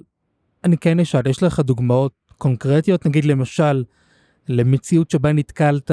אני 0.63 0.77
כן 0.77 0.99
אשאל, 0.99 1.27
יש 1.27 1.43
לך 1.43 1.59
דוגמאות 1.59 2.11
קונקרטיות, 2.37 3.05
נגיד 3.05 3.25
למשל, 3.25 3.83
למציאות 4.47 5.09
שבה 5.09 5.33
נתקלת 5.33 5.91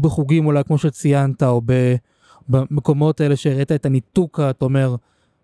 בחוגים 0.00 0.46
אולי 0.46 0.64
כמו 0.64 0.78
שציינת, 0.78 1.42
או 1.42 1.62
ב... 1.66 1.94
במקומות 2.48 3.20
האלה 3.20 3.36
שהראית 3.36 3.72
את 3.72 3.86
הניתוק, 3.86 4.40
אתה 4.40 4.64
אומר, 4.64 4.96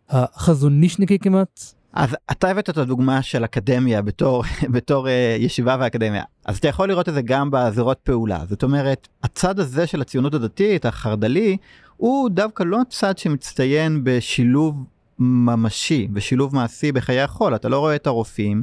החזונישניקי 0.08 1.18
כמעט? 1.18 1.60
אז 1.92 2.16
אתה 2.30 2.48
הבאת 2.48 2.70
את 2.70 2.78
הדוגמה 2.78 3.22
של 3.22 3.44
אקדמיה 3.44 4.02
בתור, 4.02 4.44
בתור 4.74 5.06
uh, 5.06 5.10
ישיבה 5.38 5.76
ואקדמיה. 5.80 6.22
אז 6.44 6.58
אתה 6.58 6.68
יכול 6.68 6.88
לראות 6.88 7.08
את 7.08 7.14
זה 7.14 7.22
גם 7.22 7.50
בזירות 7.50 7.98
פעולה. 8.02 8.40
זאת 8.48 8.62
אומרת, 8.62 9.08
הצד 9.22 9.58
הזה 9.58 9.86
של 9.86 10.00
הציונות 10.00 10.34
הדתית, 10.34 10.86
החרד"לי, 10.86 11.56
הוא 11.96 12.30
דווקא 12.30 12.62
לא 12.62 12.78
צד 12.88 13.18
שמצטיין 13.18 14.00
בשילוב 14.04 14.84
ממשי, 15.18 16.08
בשילוב 16.12 16.54
מעשי 16.54 16.92
בחיי 16.92 17.20
החול. 17.20 17.54
אתה 17.54 17.68
לא 17.68 17.78
רואה 17.78 17.94
את 17.94 18.06
הרופאים, 18.06 18.62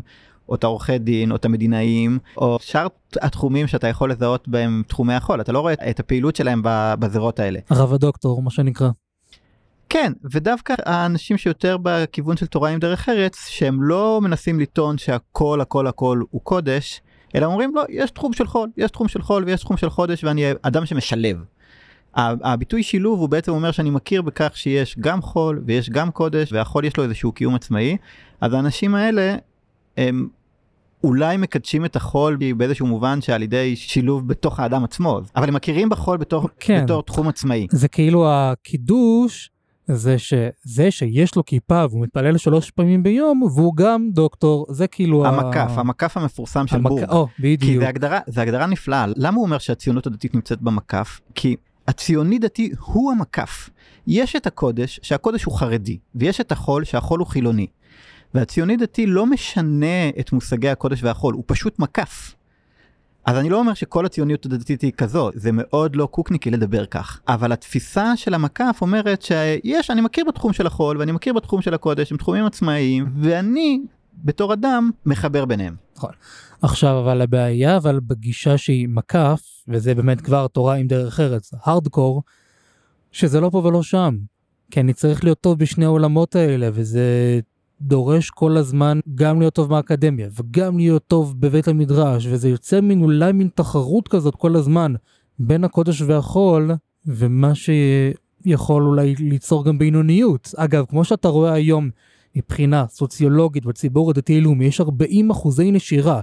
או 0.50 0.56
את 0.56 0.64
העורכי 0.64 0.98
דין, 0.98 1.32
או 1.32 1.36
את 1.36 1.46
המדינאים, 1.46 2.20
או 2.38 2.58
שאר 2.62 2.88
התחומים 3.22 3.68
שאתה 3.68 3.88
יכול 3.88 4.12
לזהות 4.12 4.48
בהם 4.48 4.84
תחומי 4.88 5.14
החול, 5.14 5.42
אתה 5.42 5.52
לא 5.52 5.60
רואה 5.60 5.74
את 5.74 6.00
הפעילות 6.00 6.36
שלהם 6.36 6.62
בזירות 7.00 7.40
האלה. 7.40 7.60
הרב 7.70 7.94
הדוקטור, 7.94 8.42
מה 8.42 8.50
שנקרא. 8.50 8.90
כן, 9.90 10.14
ודווקא 10.32 10.74
האנשים 10.86 11.38
שיותר 11.38 11.78
בכיוון 11.82 12.38
של 12.38 12.46
תורה 12.46 12.70
עם 12.70 12.80
דרך 12.80 13.10
ארץ, 13.10 13.48
שהם 13.48 13.84
לא 13.84 14.20
מנסים 14.24 14.60
לטעון 14.60 14.98
שהכל 14.98 15.62
הכל 15.62 15.88
הכל 15.88 16.22
הוא 16.30 16.42
קודש, 16.42 17.02
אלא 17.36 17.46
אומרים 17.46 17.76
לא, 17.76 17.84
יש 17.90 18.12
תחום 18.12 18.34
של 18.34 18.48
חול, 18.48 18.70
יש 18.78 18.92
תחום 18.92 19.08
של 19.08 19.22
חול 19.22 19.44
ויש 19.44 19.62
תחום 19.62 19.78
של 19.78 19.90
חודש 19.90 20.24
ואני 20.24 20.46
אדם 20.62 20.86
שמשלב. 20.86 21.38
הביטוי 22.16 22.84
שילוב 22.84 23.20
הוא 23.20 23.30
בעצם 23.30 23.52
אומר 23.52 23.72
שאני 23.72 23.90
מכיר 23.90 24.22
בכך 24.22 24.52
שיש 24.56 24.98
גם 25.00 25.22
חול 25.22 25.64
ויש 25.66 25.90
גם 25.90 26.12
קודש 26.12 26.54
והחול 26.54 26.86
יש 26.86 26.98
לו 26.98 27.04
איזשהו 27.04 27.32
קיום 27.32 27.56
עצמאי, 27.56 27.98
אז 28.42 28.54
האנשים 28.54 28.96
האלה 28.96 29.36
הם 29.98 30.28
אולי 31.08 31.38
מקדשים 31.38 31.86
את 31.86 31.96
החול 31.96 32.38
באיזשהו 32.58 32.88
מובן 32.88 33.22
שעל 33.22 33.44
ידי 33.44 33.76
שילוב 33.76 34.28
בתוך 34.28 34.60
האדם 34.60 34.84
עצמו, 34.84 35.22
אבל 35.36 35.48
הם 35.48 35.54
מכירים 35.54 35.90
בחול 35.90 36.18
בתור, 36.18 36.50
כן. 36.60 36.84
בתור 36.84 37.04
תחום 37.04 37.28
עצמאי. 37.28 37.68
זה 37.72 37.88
כאילו 37.88 38.30
הקידוש, 38.30 39.52
זה 39.88 40.18
שזה 40.18 40.92
שיש 40.92 41.36
לו 41.36 41.46
כיפה 41.46 41.86
והוא 41.90 42.04
מתפלל 42.04 42.38
שלוש 42.38 42.72
פעמים 42.72 43.04
ביום 43.04 43.42
והוא 43.42 43.76
גם 43.76 44.10
דוקטור, 44.14 44.66
זה 44.70 44.88
כאילו 44.88 45.26
המקף, 45.26 45.72
ה... 45.76 45.80
המקף 45.80 46.18
המפורסם 46.18 46.68
של 46.68 46.76
המק... 46.76 46.90
בורג. 46.90 47.10
או, 47.10 47.28
בדיוק. 47.40 47.62
כי 47.62 47.80
זה 47.80 47.88
הגדרה, 47.88 48.20
זה 48.28 48.42
הגדרה 48.42 48.66
נפלאה. 48.66 49.06
למה 49.16 49.38
הוא 49.38 49.46
אומר 49.46 49.58
שהציונות 49.58 50.08
הדתית 50.08 50.36
נמצאת 50.36 50.62
במקף? 50.62 51.20
כי 51.36 51.56
הציוני 51.88 52.40
דתי 52.40 52.72
הוא 52.80 53.12
המקף. 53.12 53.70
יש 54.08 54.36
את 54.36 54.48
הקודש, 54.48 55.00
שהקודש 55.04 55.44
הוא 55.44 55.54
חרדי, 55.54 55.98
ויש 56.16 56.42
את 56.42 56.52
החול, 56.52 56.84
שהחול 56.84 57.20
הוא 57.20 57.28
חילוני. 57.28 57.68
והציוני 58.34 58.78
דתי 58.78 59.06
לא 59.06 59.26
משנה 59.26 60.10
את 60.20 60.32
מושגי 60.32 60.70
הקודש 60.70 61.04
והחול, 61.04 61.34
הוא 61.34 61.44
פשוט 61.48 61.80
מקף. 61.80 62.36
אז 63.26 63.38
אני 63.38 63.50
לא 63.50 63.60
אומר 63.60 63.74
שכל 63.74 64.06
הציוניות 64.06 64.46
הדתית 64.46 64.82
היא 64.82 64.92
כזו, 64.98 65.30
זה 65.36 65.50
מאוד 65.54 65.96
לא 65.96 66.06
קוקניקי 66.06 66.52
לדבר 66.52 66.86
כך. 66.86 67.22
אבל 67.28 67.52
התפיסה 67.52 68.18
של 68.18 68.34
המקף 68.34 68.78
אומרת 68.82 69.22
שיש, 69.22 69.92
אני 69.92 70.02
מכיר 70.02 70.26
בתחום 70.28 70.54
של 70.54 70.68
החול 70.68 70.98
ואני 70.98 71.12
מכיר 71.12 71.34
בתחום 71.34 71.62
של 71.62 71.74
הקודש, 71.74 72.12
הם 72.12 72.18
תחומים 72.18 72.46
עצמאיים, 72.46 73.10
ואני, 73.22 73.82
בתור 74.24 74.54
אדם, 74.54 74.92
מחבר 75.06 75.46
ביניהם. 75.46 75.76
נכון. 75.96 76.12
עכשיו, 76.62 77.00
אבל 77.00 77.22
הבעיה, 77.22 77.78
אבל 77.78 78.00
בגישה 78.08 78.58
שהיא 78.58 78.88
מקף, 78.90 79.42
וזה 79.68 79.96
באמת 79.96 80.22
כבר 80.22 80.48
תורה 80.48 80.76
עם 80.76 80.88
דרך 80.88 81.20
ארץ, 81.20 81.52
הארדקור, 81.62 82.24
שזה 83.12 83.40
לא 83.40 83.50
פה 83.50 83.58
ולא 83.58 83.84
שם. 83.84 84.18
כי 84.72 84.80
אני 84.80 84.94
צריך 84.94 85.24
להיות 85.24 85.42
טוב 85.42 85.60
בשני 85.60 85.86
העולמות 85.86 86.36
האלה, 86.36 86.70
וזה 86.74 87.40
דורש 87.82 88.30
כל 88.30 88.58
הזמן 88.58 89.00
גם 89.16 89.40
להיות 89.40 89.54
טוב 89.54 89.70
באקדמיה 89.70 90.28
וגם 90.32 90.78
להיות 90.78 91.04
טוב 91.08 91.42
בבית 91.42 91.68
המדרש 91.68 92.28
וזה 92.28 92.50
יוצא 92.50 92.82
מין 92.82 93.02
אולי 93.02 93.32
מין 93.32 93.50
תחרות 93.56 94.08
כזאת 94.08 94.36
כל 94.36 94.56
הזמן 94.56 94.94
בין 95.40 95.64
הקודש 95.64 96.02
והחול 96.02 96.72
ומה 97.06 97.52
שיכול 97.56 98.84
אולי 98.84 99.16
ליצור 99.20 99.66
גם 99.66 99.78
בינוניות. 99.78 100.54
אגב, 100.58 100.86
כמו 100.90 101.04
שאתה 101.04 101.28
רואה 101.28 101.54
היום 101.54 101.90
מבחינה 102.36 102.86
סוציולוגית 102.90 103.66
בציבור 103.66 104.10
הדתי-לאומי 104.10 104.66
יש 104.66 104.82
40 104.82 105.30
אחוזי 105.30 105.72
נשירה. 105.72 106.22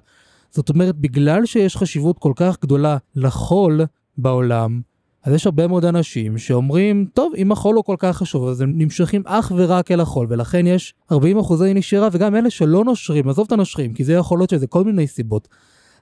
זאת 0.50 0.68
אומרת, 0.68 0.96
בגלל 0.96 1.46
שיש 1.46 1.76
חשיבות 1.76 2.18
כל 2.18 2.32
כך 2.36 2.56
גדולה 2.62 2.96
לחול 3.16 3.80
בעולם, 4.18 4.80
אז 5.24 5.34
יש 5.34 5.46
הרבה 5.46 5.66
מאוד 5.66 5.84
אנשים 5.84 6.38
שאומרים, 6.38 7.06
טוב, 7.14 7.32
אם 7.36 7.52
החול 7.52 7.76
הוא 7.76 7.84
כל 7.84 7.96
כך 7.98 8.16
חשוב, 8.16 8.48
אז 8.48 8.60
הם 8.60 8.72
נמשכים 8.76 9.22
אך 9.26 9.52
ורק 9.56 9.90
אל 9.90 10.00
החול, 10.00 10.26
ולכן 10.30 10.66
יש 10.66 10.94
40 11.12 11.38
אחוזי 11.38 11.74
נשירה, 11.74 12.08
וגם 12.12 12.36
אלה 12.36 12.50
שלא 12.50 12.84
נושרים, 12.84 13.28
עזוב 13.28 13.46
את 13.46 13.52
הנושרים, 13.52 13.94
כי 13.94 14.04
זה 14.04 14.12
יכול 14.12 14.38
להיות 14.38 14.50
שזה 14.50 14.66
כל 14.66 14.84
מיני 14.84 15.06
סיבות, 15.06 15.48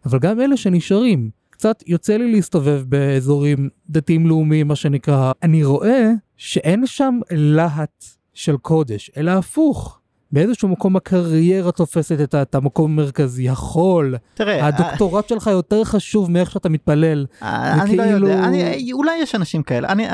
אבל 0.04 0.18
גם 0.18 0.40
אלה 0.40 0.56
שנשארים, 0.56 1.30
קצת 1.50 1.82
יוצא 1.86 2.16
לי 2.16 2.32
להסתובב 2.32 2.82
באזורים 2.88 3.68
דתיים 3.90 4.26
לאומיים, 4.26 4.68
מה 4.68 4.76
שנקרא, 4.76 5.32
אני 5.42 5.64
רואה 5.64 6.10
שאין 6.36 6.86
שם 6.86 7.18
להט 7.30 8.04
של 8.34 8.56
קודש, 8.56 9.10
אלא 9.16 9.30
הפוך. 9.30 9.98
באיזשהו 10.32 10.68
מקום 10.68 10.96
הקריירה 10.96 11.72
תופסת 11.72 12.20
את, 12.20 12.34
את 12.34 12.54
המקום 12.54 12.92
המרכזי, 12.92 13.48
החול, 13.48 14.16
תראה, 14.34 14.66
הדוקטורט 14.66 15.28
שלך 15.28 15.46
יותר 15.46 15.84
חשוב 15.84 16.30
מאיך 16.30 16.50
שאתה 16.50 16.68
מתפלל. 16.68 17.26
אני 17.42 17.96
לא 17.96 18.02
יודע, 18.02 18.44
אני, 18.44 18.92
אולי 18.92 19.18
יש 19.18 19.34
אנשים 19.34 19.62
כאלה, 19.62 19.88
אני, 19.88 20.06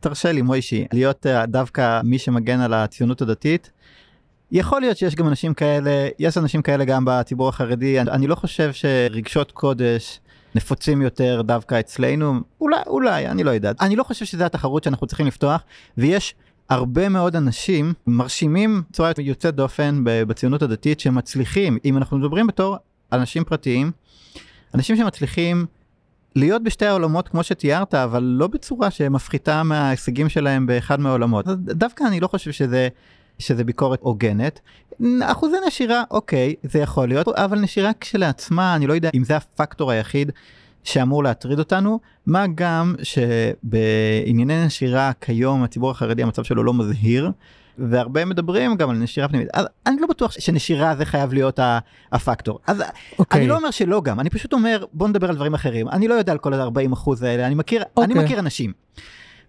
תרשה 0.00 0.32
לי 0.32 0.42
מוישי, 0.42 0.86
להיות 0.92 1.26
אה, 1.26 1.46
דווקא 1.46 2.00
מי 2.04 2.18
שמגן 2.18 2.60
על 2.60 2.74
הציונות 2.74 3.22
הדתית. 3.22 3.70
יכול 4.52 4.80
להיות 4.80 4.96
שיש 4.96 5.14
גם 5.14 5.28
אנשים 5.28 5.54
כאלה, 5.54 6.08
יש 6.18 6.38
אנשים 6.38 6.62
כאלה 6.62 6.84
גם 6.84 7.04
בציבור 7.06 7.48
החרדי, 7.48 8.00
אני, 8.00 8.10
אני 8.10 8.26
לא 8.26 8.34
חושב 8.34 8.72
שרגשות 8.72 9.52
קודש 9.52 10.20
נפוצים 10.54 11.02
יותר 11.02 11.42
דווקא 11.42 11.80
אצלנו, 11.80 12.34
אולי, 12.60 12.76
אולי, 12.86 13.26
אני 13.26 13.44
לא 13.44 13.50
יודע. 13.50 13.72
אני 13.80 13.96
לא 13.96 14.02
חושב 14.02 14.24
שזו 14.24 14.44
התחרות 14.44 14.84
שאנחנו 14.84 15.06
צריכים 15.06 15.26
לפתוח, 15.26 15.62
ויש 15.98 16.34
הרבה 16.70 17.08
מאוד 17.08 17.36
אנשים 17.36 17.92
מרשימים 18.06 18.82
בצורה 18.90 19.12
יוצאת 19.18 19.54
דופן 19.54 20.00
בציונות 20.04 20.62
הדתית 20.62 21.00
שמצליחים, 21.00 21.78
אם 21.84 21.96
אנחנו 21.96 22.18
מדברים 22.18 22.46
בתור 22.46 22.76
אנשים 23.12 23.44
פרטיים, 23.44 23.90
אנשים 24.74 24.96
שמצליחים 24.96 25.66
להיות 26.36 26.62
בשתי 26.62 26.86
העולמות 26.86 27.28
כמו 27.28 27.42
שתיארת, 27.42 27.94
אבל 27.94 28.22
לא 28.22 28.46
בצורה 28.46 28.90
שמפחיתה 28.90 29.62
מההישגים 29.62 30.28
שלהם 30.28 30.66
באחד 30.66 31.00
מהעולמות. 31.00 31.46
דווקא 31.56 32.04
אני 32.04 32.20
לא 32.20 32.26
חושב 32.28 32.52
שזה, 32.52 32.88
שזה 33.38 33.64
ביקורת 33.64 33.98
הוגנת. 34.02 34.60
אחוזי 35.22 35.56
נשירה, 35.66 36.02
אוקיי, 36.10 36.54
זה 36.62 36.78
יכול 36.78 37.08
להיות, 37.08 37.28
אבל 37.28 37.58
נשירה 37.58 37.90
כשלעצמה, 38.00 38.76
אני 38.76 38.86
לא 38.86 38.92
יודע 38.92 39.10
אם 39.14 39.24
זה 39.24 39.36
הפקטור 39.36 39.90
היחיד 39.90 40.32
שאמור 40.84 41.24
להטריד 41.24 41.58
אותנו, 41.58 42.00
מה 42.26 42.44
גם 42.54 42.94
שבענייני 43.02 44.66
נשירה 44.66 45.12
כיום 45.20 45.62
הציבור 45.62 45.90
החרדי 45.90 46.22
המצב 46.22 46.42
שלו 46.42 46.64
לא 46.64 46.74
מזהיר. 46.74 47.30
והרבה 47.78 48.24
מדברים 48.24 48.76
גם 48.76 48.90
על 48.90 48.96
נשירה 48.96 49.28
פנימית 49.28 49.48
אז 49.54 49.66
אני 49.86 49.96
לא 50.00 50.06
בטוח 50.06 50.32
שנשירה 50.32 50.96
זה 50.96 51.04
חייב 51.04 51.32
להיות 51.32 51.60
הפקטור 52.12 52.58
אז 52.66 52.80
okay. 52.80 52.84
אוקיי. 53.18 53.40
אני 53.40 53.48
לא 53.48 53.56
אומר 53.56 53.70
שלא 53.70 54.00
גם 54.00 54.20
אני 54.20 54.30
פשוט 54.30 54.52
אומר 54.52 54.84
בוא 54.92 55.08
נדבר 55.08 55.28
על 55.28 55.34
דברים 55.34 55.54
אחרים 55.54 55.88
אני 55.88 56.08
לא 56.08 56.14
יודע 56.14 56.32
על 56.32 56.38
כל 56.38 56.54
ה-40 56.54 56.92
אחוז 56.92 57.22
האלה 57.22 57.46
אני 57.46 57.54
מכיר 57.54 57.82
okay. 57.82 58.02
אני 58.04 58.12
אוקיי. 58.12 58.24
מכיר 58.24 58.38
אנשים. 58.38 58.72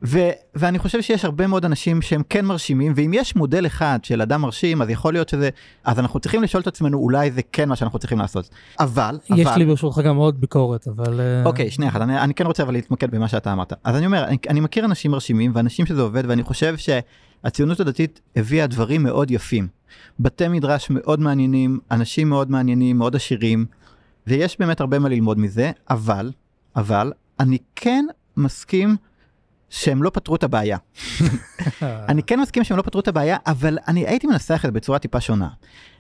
ו- 0.04 0.30
ואני 0.56 0.80
חושב 0.80 1.02
שיש 1.02 1.26
הרבה 1.26 1.48
מאוד 1.48 1.66
אנשים 1.66 2.02
שהם 2.02 2.22
כן 2.30 2.46
מרשימים 2.46 2.94
ואם 2.96 3.12
יש 3.14 3.36
מודל 3.36 3.66
אחד 3.66 4.00
של 4.04 4.22
אדם 4.22 4.42
מרשים 4.42 4.82
אז 4.82 4.90
יכול 4.90 5.14
להיות 5.14 5.30
שזה 5.30 5.50
אז 5.84 6.00
אנחנו 6.00 6.20
צריכים 6.20 6.44
לשאול 6.44 6.62
את 6.62 6.68
עצמנו 6.68 6.98
אולי 6.98 7.32
זה 7.32 7.42
כן 7.52 7.70
מה 7.70 7.76
שאנחנו 7.76 8.00
צריכים 8.00 8.20
לעשות 8.20 8.50
אבל 8.80 9.20
יש 9.36 9.48
אבל, 9.48 9.58
לי 9.58 9.66
ברשותך 9.66 10.02
גם 10.06 10.16
עוד 10.16 10.42
ביקורת 10.42 10.88
אבל 10.88 11.20
אה, 11.20 11.46
אוקיי 11.46 11.72
שנייה 11.72 11.92
אחת 11.92 12.02
אני, 12.02 12.20
אני 12.20 12.34
כן 12.34 12.46
רוצה 12.46 12.64
אבל 12.64 12.74
להתמקד 12.74 13.12
במה 13.12 13.28
שאתה 13.28 13.54
אמרת 13.54 13.74
אז 13.84 13.96
אני 13.96 14.06
אומר 14.06 14.24
אני, 14.24 14.38
אני 14.50 14.60
מכיר 14.60 14.86
אנשים 14.86 15.12
מרשימים 15.12 15.52
ואנשים 15.56 15.86
שזה 15.86 16.02
עובד 16.02 16.24
ואני 16.28 16.44
חושב 16.44 16.76
שהציונות 16.78 17.80
הדתית 17.80 18.22
הביאה 18.36 18.68
דברים 18.68 19.04
מאוד 19.04 19.32
יפים. 19.32 19.68
בתי 20.20 20.48
מדרש 20.48 20.90
מאוד 20.90 21.20
מעניינים 21.20 21.80
אנשים 21.92 22.30
מאוד 22.30 22.52
מעניינים 22.52 22.98
מאוד 22.98 23.16
עשירים 23.16 23.66
ויש 24.28 24.60
באמת 24.60 24.82
הרבה 24.82 25.00
מה 25.00 25.10
ללמוד 25.10 25.40
מזה 25.40 25.72
אבל 25.90 26.32
אבל 26.76 27.12
אני 27.40 27.58
כן 27.76 28.06
מסכים. 28.38 28.96
שהם 29.70 30.04
לא 30.04 30.10
פתרו 30.10 30.36
את 30.36 30.44
הבעיה. 30.44 30.78
אני 32.10 32.24
כן 32.24 32.40
מסכים 32.40 32.64
שהם 32.64 32.78
לא 32.78 32.82
פתרו 32.82 33.02
את 33.02 33.08
הבעיה, 33.08 33.38
אבל 33.48 33.78
אני 33.88 34.08
הייתי 34.08 34.28
מנסח 34.28 34.56
את 34.56 34.68
זה 34.68 34.72
בצורה 34.72 35.00
טיפה 35.00 35.22
שונה. 35.22 35.50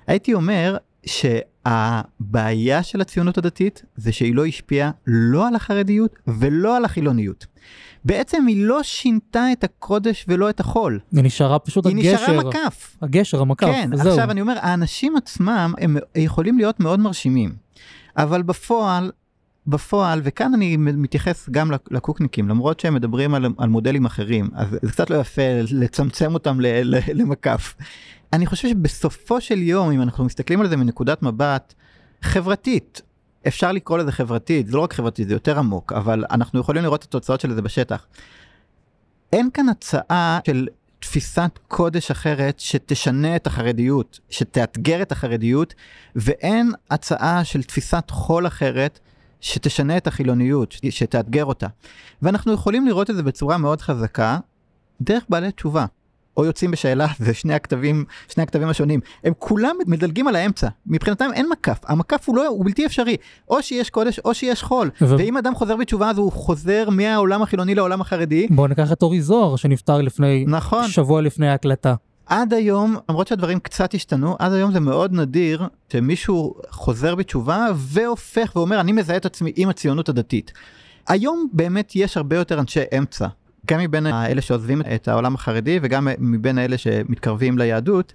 הייתי 0.07 0.33
אומר 0.33 0.77
שהבעיה 1.05 2.83
של 2.83 3.01
הציונות 3.01 3.37
הדתית 3.37 3.83
זה 3.95 4.11
שהיא 4.11 4.35
לא 4.35 4.45
השפיעה 4.45 4.91
לא 5.07 5.47
על 5.47 5.55
החרדיות 5.55 6.15
ולא 6.27 6.77
על 6.77 6.85
החילוניות. 6.85 7.45
בעצם 8.05 8.45
היא 8.47 8.65
לא 8.65 8.83
שינתה 8.83 9.51
את 9.51 9.63
הקודש 9.63 10.25
ולא 10.27 10.49
את 10.49 10.59
החול. 10.59 10.99
היא 11.11 11.23
נשארה 11.23 11.59
פשוט 11.59 11.85
היא 11.85 11.97
הגשר, 11.97 12.23
נשארה 12.23 12.43
מקף. 12.43 12.97
הגשר 13.01 13.41
המקף, 13.41 13.67
כן, 13.67 13.89
וזהו. 13.93 14.09
עכשיו 14.09 14.31
אני 14.31 14.41
אומר, 14.41 14.57
האנשים 14.61 15.15
עצמם 15.15 15.73
הם 15.77 15.97
יכולים 16.15 16.57
להיות 16.57 16.79
מאוד 16.79 16.99
מרשימים, 16.99 17.55
אבל 18.17 18.41
בפועל 18.41 19.11
בפועל, 19.67 20.21
וכאן 20.23 20.53
אני 20.53 20.77
מתייחס 20.77 21.49
גם 21.49 21.71
לקוקניקים, 21.91 22.49
למרות 22.49 22.79
שהם 22.79 22.93
מדברים 22.93 23.33
על, 23.33 23.45
על 23.57 23.69
מודלים 23.69 24.05
אחרים, 24.05 24.49
אז 24.55 24.67
זה 24.81 24.91
קצת 24.91 25.09
לא 25.09 25.15
יפה 25.15 25.41
לצמצם 25.71 26.33
אותם 26.33 26.59
ל, 26.61 26.95
ל, 26.95 26.99
למקף. 27.13 27.75
אני 28.33 28.45
חושב 28.45 28.67
שבסופו 28.67 29.41
של 29.41 29.57
יום, 29.57 29.91
אם 29.91 30.01
אנחנו 30.01 30.25
מסתכלים 30.25 30.61
על 30.61 30.69
זה 30.69 30.77
מנקודת 30.77 31.23
מבט 31.23 31.73
חברתית, 32.21 33.01
אפשר 33.47 33.71
לקרוא 33.71 33.97
לזה 33.97 34.11
חברתית, 34.11 34.67
זה 34.67 34.77
לא 34.77 34.81
רק 34.81 34.93
חברתית, 34.93 35.27
זה 35.27 35.33
יותר 35.33 35.59
עמוק, 35.59 35.93
אבל 35.93 36.25
אנחנו 36.31 36.59
יכולים 36.59 36.83
לראות 36.83 36.99
את 37.03 37.07
התוצאות 37.07 37.41
של 37.41 37.53
זה 37.53 37.61
בשטח. 37.61 38.05
אין 39.33 39.49
כאן 39.53 39.69
הצעה 39.69 40.39
של 40.47 40.67
תפיסת 40.99 41.59
קודש 41.67 42.11
אחרת 42.11 42.59
שתשנה 42.59 43.35
את 43.35 43.47
החרדיות, 43.47 44.19
שתאתגר 44.29 45.01
את 45.01 45.11
החרדיות, 45.11 45.73
ואין 46.15 46.71
הצעה 46.89 47.43
של 47.43 47.63
תפיסת 47.63 48.03
חול 48.09 48.47
אחרת 48.47 48.99
שתשנה 49.41 49.97
את 49.97 50.07
החילוניות, 50.07 50.75
שתאתגר 50.89 51.45
אותה. 51.45 51.67
ואנחנו 52.21 52.53
יכולים 52.53 52.87
לראות 52.87 53.09
את 53.09 53.15
זה 53.15 53.23
בצורה 53.23 53.57
מאוד 53.57 53.81
חזקה, 53.81 54.37
דרך 55.01 55.23
בעלי 55.29 55.51
תשובה. 55.51 55.85
או 56.37 56.45
יוצאים 56.45 56.71
בשאלה, 56.71 57.07
זה 57.25 57.33
שני 57.33 57.53
הכתבים, 57.53 58.05
שני 58.29 58.43
הכתבים 58.43 58.67
השונים, 58.67 58.99
הם 59.23 59.33
כולם 59.39 59.75
מדלגים 59.87 60.27
על 60.27 60.35
האמצע, 60.35 60.67
מבחינתם 60.87 61.29
אין 61.33 61.49
מקף, 61.51 61.79
המקף 61.83 62.23
הוא 62.29 62.35
לא, 62.35 62.47
הוא 62.47 62.65
בלתי 62.65 62.85
אפשרי, 62.85 63.17
או 63.49 63.63
שיש 63.63 63.89
קודש 63.89 64.19
או 64.19 64.33
שיש 64.33 64.63
חול, 64.63 64.89
ו- 65.01 65.17
ואם 65.17 65.37
אדם 65.37 65.55
חוזר 65.55 65.75
בתשובה 65.75 66.09
אז 66.09 66.17
הוא 66.17 66.31
חוזר 66.31 66.89
מהעולם 66.89 67.41
החילוני 67.41 67.75
לעולם 67.75 68.01
החרדי, 68.01 68.47
בוא 68.49 68.67
ניקח 68.67 68.91
את 68.91 69.01
אורי 69.01 69.21
זוהר 69.21 69.55
שנפטר 69.55 70.01
לפני, 70.01 70.45
נכון, 70.47 70.87
שבוע 70.87 71.21
לפני 71.21 71.49
ההקלטה. 71.49 71.95
עד 72.29 72.53
היום, 72.53 72.95
למרות 73.09 73.27
שהדברים 73.27 73.59
קצת 73.59 73.93
השתנו, 73.93 74.35
עד 74.39 74.53
היום 74.53 74.71
זה 74.71 74.79
מאוד 74.79 75.13
נדיר 75.13 75.67
שמישהו 75.93 76.55
חוזר 76.69 77.15
בתשובה 77.15 77.67
והופך 77.75 78.51
ואומר 78.55 78.79
אני 78.79 78.91
מזהה 78.91 79.17
את 79.17 79.25
עצמי 79.25 79.51
עם 79.55 79.69
הציונות 79.69 80.09
הדתית. 80.09 80.51
היום 81.07 81.47
באמת 81.53 81.91
יש 81.95 82.17
הרבה 82.17 82.35
יותר 82.35 82.59
אנשי 82.59 82.79
אמצע, 82.97 83.27
גם 83.67 83.79
מבין 83.79 84.05
האלה 84.05 84.41
שעוזבים 84.41 84.81
את 84.95 85.07
העולם 85.07 85.35
החרדי 85.35 85.79
וגם 85.81 86.07
מבין 86.17 86.57
האלה 86.57 86.77
שמתקרבים 86.77 87.57
ליהדות, 87.57 88.13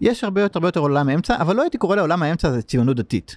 יש 0.00 0.24
הרבה 0.24 0.42
יותר 0.42 0.58
הרבה 0.58 0.68
יותר 0.68 0.80
עולם 0.80 1.08
אמצע, 1.08 1.36
אבל 1.36 1.56
לא 1.56 1.62
הייתי 1.62 1.78
קורא 1.78 1.96
לעולם 1.96 2.22
האמצע 2.22 2.50
זה 2.50 2.62
ציונות 2.62 2.96
דתית. 2.96 3.36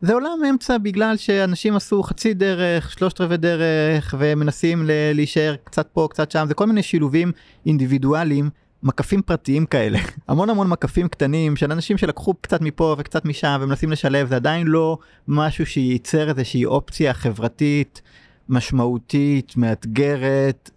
זה 0.00 0.14
עולם 0.14 0.38
אמצע 0.50 0.78
בגלל 0.78 1.16
שאנשים 1.16 1.76
עשו 1.76 2.02
חצי 2.02 2.34
דרך, 2.34 2.92
שלושת 2.92 3.20
רבעי 3.20 3.36
דרך 3.36 4.14
ומנסים 4.18 4.82
להישאר 5.14 5.54
קצת 5.64 5.88
פה 5.92 6.08
קצת 6.10 6.30
שם, 6.30 6.44
זה 6.48 6.54
כל 6.54 6.66
מיני 6.66 6.82
שילובים 6.82 7.32
אינדיבידואליים 7.66 8.50
מקפים 8.82 9.22
פרטיים 9.22 9.66
כאלה 9.66 9.98
המון 10.28 10.50
המון 10.50 10.68
מקפים 10.68 11.08
קטנים 11.08 11.56
של 11.56 11.72
אנשים 11.72 11.98
שלקחו 11.98 12.34
קצת 12.34 12.60
מפה 12.60 12.96
וקצת 12.98 13.24
משם 13.24 13.58
ומנסים 13.60 13.92
לשלב 13.92 14.28
זה 14.28 14.36
עדיין 14.36 14.66
לא 14.66 14.98
משהו 15.28 15.66
שייצר 15.66 16.28
איזושהי 16.28 16.64
אופציה 16.64 17.14
חברתית 17.14 18.02
משמעותית 18.48 19.56
מאתגרת. 19.56 20.70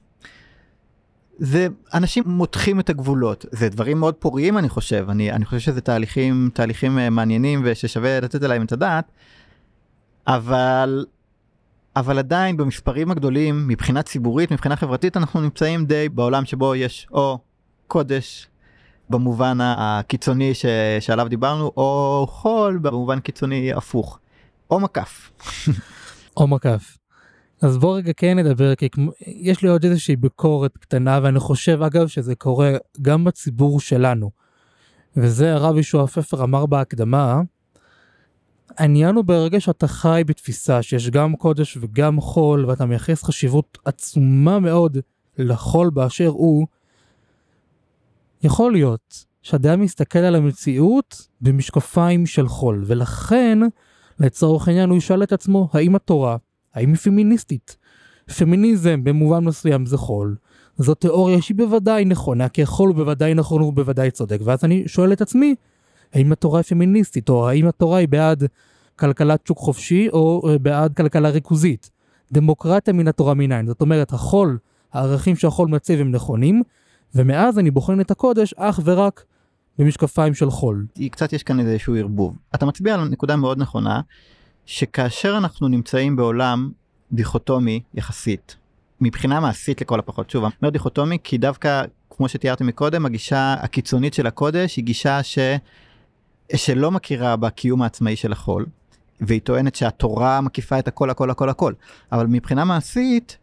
זה 1.38 1.68
אנשים 1.94 2.24
מותחים 2.28 2.80
את 2.80 2.90
הגבולות 2.90 3.46
זה 3.52 3.70
דברים 3.70 4.00
מאוד 4.00 4.16
פוריים 4.16 4.58
אני 4.58 4.70
חושב 4.70 5.06
אני 5.10 5.32
אני 5.32 5.46
חושב 5.46 5.60
שזה 5.60 5.82
תהליכים 5.82 6.50
תהליכים 6.54 7.00
אה, 7.00 7.10
מעניינים 7.10 7.62
וששווה 7.66 8.20
לתת 8.20 8.44
עליהם 8.44 8.66
את 8.66 8.72
הדעת. 8.72 9.12
אבל 10.28 11.06
אבל 11.96 12.20
עדיין 12.20 12.58
במספרים 12.58 13.12
הגדולים 13.12 13.68
מבחינה 13.68 14.02
ציבורית 14.02 14.52
מבחינה 14.52 14.76
חברתית 14.76 15.18
אנחנו 15.18 15.42
נמצאים 15.42 15.86
די 15.86 16.10
בעולם 16.10 16.46
שבו 16.46 16.76
יש 16.76 17.08
או 17.12 17.40
קודש 17.94 18.48
במובן 19.10 19.58
הקיצוני 19.62 20.54
ש... 20.54 20.66
שעליו 21.00 21.28
דיברנו, 21.30 21.72
או 21.78 22.26
חול 22.30 22.78
במובן 22.78 23.20
קיצוני 23.20 23.74
הפוך, 23.74 24.20
או 24.72 24.80
מקף. 24.80 25.32
או 26.38 26.48
מקף. 26.48 26.98
אז 27.62 27.78
בוא 27.78 27.98
רגע 27.98 28.12
כן 28.18 28.40
נדבר, 28.40 28.76
כי 28.76 28.90
יש 29.22 29.62
לי 29.62 29.70
עוד 29.70 29.86
איזושהי 29.86 30.16
ביקורת 30.16 30.78
קטנה, 30.78 31.20
ואני 31.24 31.40
חושב 31.40 31.82
אגב 31.82 32.08
שזה 32.08 32.36
קורה 32.36 32.72
גם 33.02 33.24
בציבור 33.24 33.80
שלנו. 33.80 34.32
וזה 35.18 35.54
הרב 35.54 35.78
ישוע 35.78 36.08
פפר 36.08 36.44
אמר 36.44 36.66
בהקדמה, 36.66 37.42
העניין 38.78 39.16
הוא 39.16 39.26
ברגע 39.26 39.60
שאתה 39.60 39.88
חי 39.88 40.24
בתפיסה 40.26 40.82
שיש 40.82 41.10
גם 41.10 41.36
קודש 41.36 41.78
וגם 41.82 42.22
חול, 42.22 42.66
ואתה 42.66 42.86
מייחס 42.86 43.24
חשיבות 43.24 43.78
עצומה 43.86 44.60
מאוד 44.60 44.98
לחול 45.38 45.90
באשר 45.90 46.28
הוא, 46.28 46.68
יכול 48.44 48.72
להיות 48.72 49.26
שאדם 49.42 49.82
מסתכל 49.82 50.20
על 50.20 50.36
המציאות 50.36 51.28
במשקפיים 51.42 52.26
של 52.26 52.48
חול, 52.48 52.84
ולכן, 52.88 53.60
לצורך 54.20 54.68
העניין, 54.68 54.90
הוא 54.90 54.98
ישאל 54.98 55.24
את 55.24 55.34
עצמו, 55.34 55.70
האם 55.74 55.96
התורה, 55.96 56.38
האם 56.74 56.90
היא 56.90 56.98
פמיניסטית? 56.98 57.78
פמיניזם 58.38 59.04
במובן 59.04 59.44
מסוים 59.44 59.86
זה 59.86 59.98
חול. 59.98 60.36
זו 60.78 60.96
תיאוריה 60.96 61.42
שהיא 61.42 61.58
בוודאי 61.58 62.06
נכונה, 62.06 62.50
כי 62.50 62.64
החול 62.64 62.90
הוא 62.90 62.96
בוודאי 62.96 63.34
נכון 63.34 63.62
והוא 63.62 63.74
בוודאי 63.74 64.12
צודק, 64.12 64.40
ואז 64.44 64.64
אני 64.64 64.84
שואל 64.88 65.14
את 65.14 65.22
עצמי, 65.22 65.56
האם 66.14 66.32
התורה 66.32 66.60
היא 66.60 66.64
פמיניסטית, 66.64 67.30
או 67.30 67.50
האם 67.50 67.68
התורה 67.68 67.98
היא 67.98 68.08
בעד 68.08 68.44
כלכלת 68.96 69.48
שוק 69.48 69.58
חופשי, 69.58 70.10
או 70.10 70.50
אה, 70.50 70.58
בעד 70.58 70.94
כלכלה 70.94 71.30
ריכוזית. 71.30 71.90
דמוקרטיה 72.32 72.94
מן 72.94 73.08
התורה 73.08 73.34
מנין, 73.34 73.68
זאת 73.68 73.82
אומרת, 73.82 74.14
החול, 74.14 74.58
הערכים 74.94 75.36
שהחול 75.36 75.68
מציב 75.68 76.00
הם 76.00 76.12
נכונים, 76.12 76.64
ומאז 77.16 77.60
אני 77.60 77.72
בוחן 77.72 78.02
את 78.02 78.12
הקודש 78.12 78.54
אך 78.54 78.80
ורק 78.84 79.24
במשקפיים 79.80 80.34
של 80.34 80.50
חול. 80.50 80.86
קצת 81.12 81.34
יש 81.34 81.44
כאן 81.44 81.60
איזשהו 81.60 81.96
ערבוב. 81.96 82.38
אתה 82.56 82.66
מצביע 82.66 82.94
על 82.94 83.08
נקודה 83.10 83.36
מאוד 83.36 83.58
נכונה, 83.58 84.02
שכאשר 84.66 85.38
אנחנו 85.38 85.68
נמצאים 85.68 86.16
בעולם 86.16 86.72
דיכוטומי 87.12 87.82
יחסית, 87.94 88.56
מבחינה 89.02 89.40
מעשית 89.40 89.82
לכל 89.82 90.00
הפחות, 90.00 90.30
שוב, 90.30 90.44
אני 90.44 90.54
אומר 90.62 90.70
דיכוטומי 90.70 91.18
כי 91.24 91.38
דווקא, 91.38 91.84
כמו 92.10 92.30
שתיארתי 92.30 92.64
מקודם, 92.64 93.06
הגישה 93.06 93.54
הקיצונית 93.54 94.14
של 94.14 94.28
הקודש 94.28 94.76
היא 94.76 94.86
גישה 94.86 95.24
ש... 95.24 95.40
שלא 96.56 96.92
מכירה 96.92 97.36
בקיום 97.36 97.82
העצמאי 97.82 98.16
של 98.16 98.32
החול. 98.32 98.66
והיא 99.22 99.42
טוענת 99.42 99.76
שהתורה 99.76 100.42
מקיפה 100.42 100.80
את 100.80 100.88
הכל 100.88 101.10
הכל 101.10 101.30
הכל 101.30 101.50
הכל. 101.50 101.74
אבל 102.12 102.28
מבחינה 102.28 102.66
מעשית, 102.66 103.38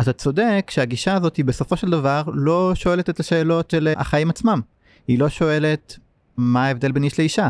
אתה 0.00 0.12
צודק 0.12 0.70
שהגישה 0.70 1.14
הזאת 1.14 1.36
היא 1.36 1.44
בסופו 1.44 1.76
של 1.76 1.90
דבר 1.90 2.22
לא 2.34 2.72
שואלת 2.74 3.10
את 3.10 3.20
השאלות 3.20 3.70
של 3.70 3.88
החיים 3.96 4.30
עצמם. 4.30 4.60
היא 5.08 5.18
לא 5.18 5.28
שואלת 5.28 5.98
מה 6.36 6.66
ההבדל 6.66 6.92
בין 6.92 7.04
איש 7.04 7.18
לאישה. 7.18 7.48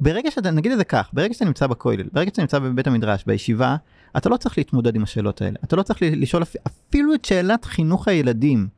ברגע 0.00 0.30
שאתה, 0.30 0.50
נגיד 0.50 0.72
את 0.72 0.78
זה 0.78 0.84
כך, 0.84 1.08
ברגע 1.12 1.34
שאתה 1.34 1.44
נמצא 1.44 1.66
בכולל, 1.66 2.04
ברגע 2.12 2.30
שאתה 2.30 2.42
נמצא 2.42 2.58
בבית 2.58 2.86
המדרש, 2.86 3.24
בישיבה, 3.26 3.76
אתה 4.16 4.28
לא 4.28 4.36
צריך 4.36 4.58
להתמודד 4.58 4.96
עם 4.96 5.02
השאלות 5.02 5.42
האלה. 5.42 5.56
אתה 5.64 5.76
לא 5.76 5.82
צריך 5.82 5.98
לשאול 6.02 6.42
אפילו 6.66 7.14
את 7.14 7.24
שאלת 7.24 7.64
חינוך 7.64 8.08
הילדים. 8.08 8.68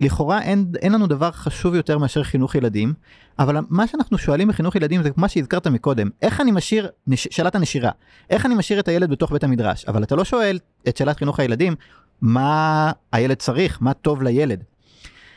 לכאורה 0.00 0.42
אין, 0.42 0.72
אין 0.82 0.92
לנו 0.92 1.06
דבר 1.06 1.30
חשוב 1.30 1.74
יותר 1.74 1.98
מאשר 1.98 2.22
חינוך 2.22 2.54
ילדים, 2.54 2.94
אבל 3.38 3.56
מה 3.68 3.86
שאנחנו 3.86 4.18
שואלים 4.18 4.48
בחינוך 4.48 4.76
ילדים 4.76 5.02
זה 5.02 5.10
מה 5.16 5.28
שהזכרת 5.28 5.66
מקודם, 5.66 6.08
איך 6.22 6.40
אני 6.40 6.50
משאיר, 6.50 6.88
נש, 7.06 7.28
שאלת 7.30 7.54
הנשירה, 7.54 7.90
איך 8.30 8.46
אני 8.46 8.54
משאיר 8.54 8.80
את 8.80 8.88
הילד 8.88 9.10
בתוך 9.10 9.32
בית 9.32 9.44
המדרש, 9.44 9.84
אבל 9.84 10.02
אתה 10.02 10.16
לא 10.16 10.24
שואל 10.24 10.58
את 10.88 10.96
שאלת 10.96 11.18
חינוך 11.18 11.40
הילדים, 11.40 11.74
מה 12.20 12.92
הילד 13.12 13.36
צריך, 13.36 13.78
מה 13.80 13.94
טוב 13.94 14.22
לילד. 14.22 14.64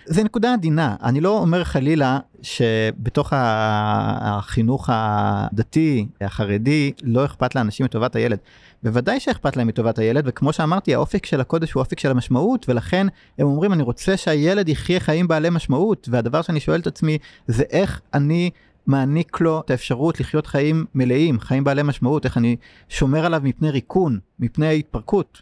זה 0.05 0.23
נקודה 0.23 0.53
עדינה, 0.53 0.95
אני 1.03 1.21
לא 1.21 1.37
אומר 1.37 1.63
חלילה 1.63 2.19
שבתוך 2.41 3.33
החינוך 3.35 4.89
הדתי, 4.93 6.07
החרדי, 6.21 6.91
לא 7.03 7.25
אכפת 7.25 7.55
לאנשים 7.55 7.85
מטובת 7.85 8.15
הילד. 8.15 8.37
בוודאי 8.83 9.19
שאכפת 9.19 9.57
להם 9.57 9.67
מטובת 9.67 9.99
הילד, 9.99 10.23
וכמו 10.27 10.53
שאמרתי, 10.53 10.93
האופק 10.93 11.25
של 11.25 11.41
הקודש 11.41 11.71
הוא 11.71 11.81
אופק 11.81 11.99
של 11.99 12.11
המשמעות, 12.11 12.69
ולכן 12.69 13.07
הם 13.37 13.47
אומרים, 13.47 13.73
אני 13.73 13.83
רוצה 13.83 14.17
שהילד 14.17 14.69
יחיה 14.69 14.99
חיים 14.99 15.27
בעלי 15.27 15.49
משמעות, 15.49 16.09
והדבר 16.11 16.41
שאני 16.41 16.59
שואל 16.59 16.79
את 16.79 16.87
עצמי 16.87 17.17
זה 17.47 17.63
איך 17.69 18.01
אני 18.13 18.49
מעניק 18.87 19.41
לו 19.41 19.61
את 19.65 19.71
האפשרות 19.71 20.19
לחיות 20.19 20.47
חיים 20.47 20.85
מלאים, 20.95 21.39
חיים 21.39 21.63
בעלי 21.63 21.83
משמעות, 21.83 22.25
איך 22.25 22.37
אני 22.37 22.55
שומר 22.89 23.25
עליו 23.25 23.41
מפני 23.43 23.71
ריקון, 23.71 24.19
מפני 24.39 24.79
התפרקות. 24.79 25.41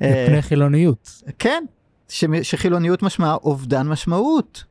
מפני 0.00 0.42
חילוניות. 0.42 1.22
כן, 1.38 1.64
ש, 2.08 2.24
שחילוניות 2.42 3.02
משמעה 3.02 3.34
אובדן 3.34 3.88
משמעות. 3.88 4.64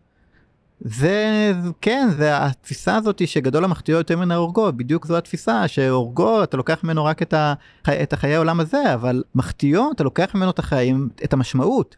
זה 0.81 1.51
כן 1.81 2.09
זה 2.17 2.45
התפיסה 2.45 2.95
הזאת 2.95 3.27
שגדול 3.27 3.63
המחטיאו 3.63 3.97
יותר 3.97 4.17
מן 4.17 4.31
ההורגו 4.31 4.71
בדיוק 4.75 5.07
זו 5.07 5.17
התפיסה 5.17 5.67
שהורגו 5.67 6.43
אתה 6.43 6.57
לוקח 6.57 6.83
ממנו 6.83 7.05
רק 7.05 7.21
את, 7.21 7.33
ה, 7.33 7.53
את 8.01 8.13
החיי 8.13 8.35
העולם 8.35 8.59
הזה 8.59 8.93
אבל 8.93 9.23
מחטיאו 9.35 9.91
אתה 9.91 10.03
לוקח 10.03 10.35
ממנו 10.35 10.49
את 10.49 10.59
החיים 10.59 11.09
את 11.23 11.33
המשמעות. 11.33 11.95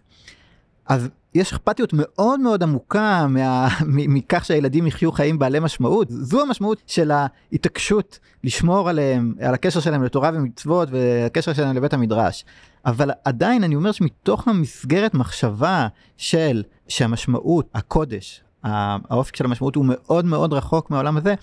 אז 0.87 1.09
יש 1.35 1.53
אכפתיות 1.53 1.93
מאוד 1.93 2.39
מאוד 2.39 2.63
עמוקה 2.63 3.27
מה, 3.29 3.67
מכך 3.87 4.45
שהילדים 4.45 4.87
יחיו 4.87 5.11
חיים 5.11 5.39
בעלי 5.39 5.59
משמעות 5.59 6.07
זו 6.09 6.41
המשמעות 6.41 6.81
של 6.87 7.11
ההתעקשות 7.11 8.19
לשמור 8.43 8.89
עליהם 8.89 9.33
על 9.41 9.53
הקשר 9.53 9.79
שלהם 9.79 10.03
לתורה 10.03 10.31
ומצוות 10.33 10.89
והקשר 10.91 11.53
שלהם 11.53 11.75
לבית 11.75 11.93
המדרש. 11.93 12.45
אבל 12.85 13.11
עדיין 13.25 13.63
אני 13.63 13.75
אומר 13.75 13.91
שמתוך 13.91 14.47
המסגרת 14.47 15.13
מחשבה 15.13 15.87
של 16.17 16.63
שהמשמעות 16.87 17.69
הקודש 17.73 18.43
האופק 18.63 19.35
של 19.35 19.45
המשמעות 19.45 19.75
הוא 19.75 19.85
מאוד 19.87 20.25
מאוד 20.25 20.53
רחוק 20.53 20.89
מהעולם 20.89 21.17
הזה 21.17 21.33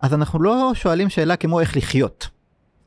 אז 0.00 0.14
אנחנו 0.14 0.42
לא 0.42 0.72
שואלים 0.74 1.10
שאלה 1.10 1.36
כמו 1.36 1.60
איך 1.60 1.76
לחיות. 1.76 2.28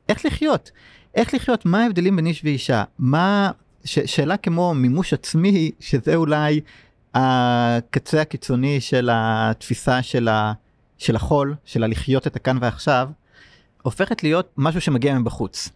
איך 0.10 0.26
לחיות? 0.26 0.72
איך 1.16 1.34
לחיות 1.34 1.66
מה 1.66 1.84
ההבדלים 1.84 2.16
בין 2.16 2.26
איש 2.26 2.42
ואישה 2.44 2.84
מה 3.00 3.52
ש, 3.86 4.00
שאלה 4.00 4.38
כמו 4.38 4.74
מימוש 4.74 5.14
עצמי 5.14 5.72
שזה 5.80 6.16
אולי 6.16 6.62
הקצה 7.14 8.22
הקיצוני 8.22 8.82
של 8.82 9.10
התפיסה 9.12 10.02
של, 10.02 10.28
ה, 10.28 10.54
של 10.98 11.16
החול 11.16 11.56
של 11.66 11.84
הלחיות 11.84 12.28
את 12.28 12.36
הכאן 12.36 12.58
ועכשיו 12.62 13.10
הופכת 13.82 14.24
להיות 14.24 14.54
משהו 14.58 14.82
שמגיע 14.82 15.20
מבחוץ. 15.20 15.70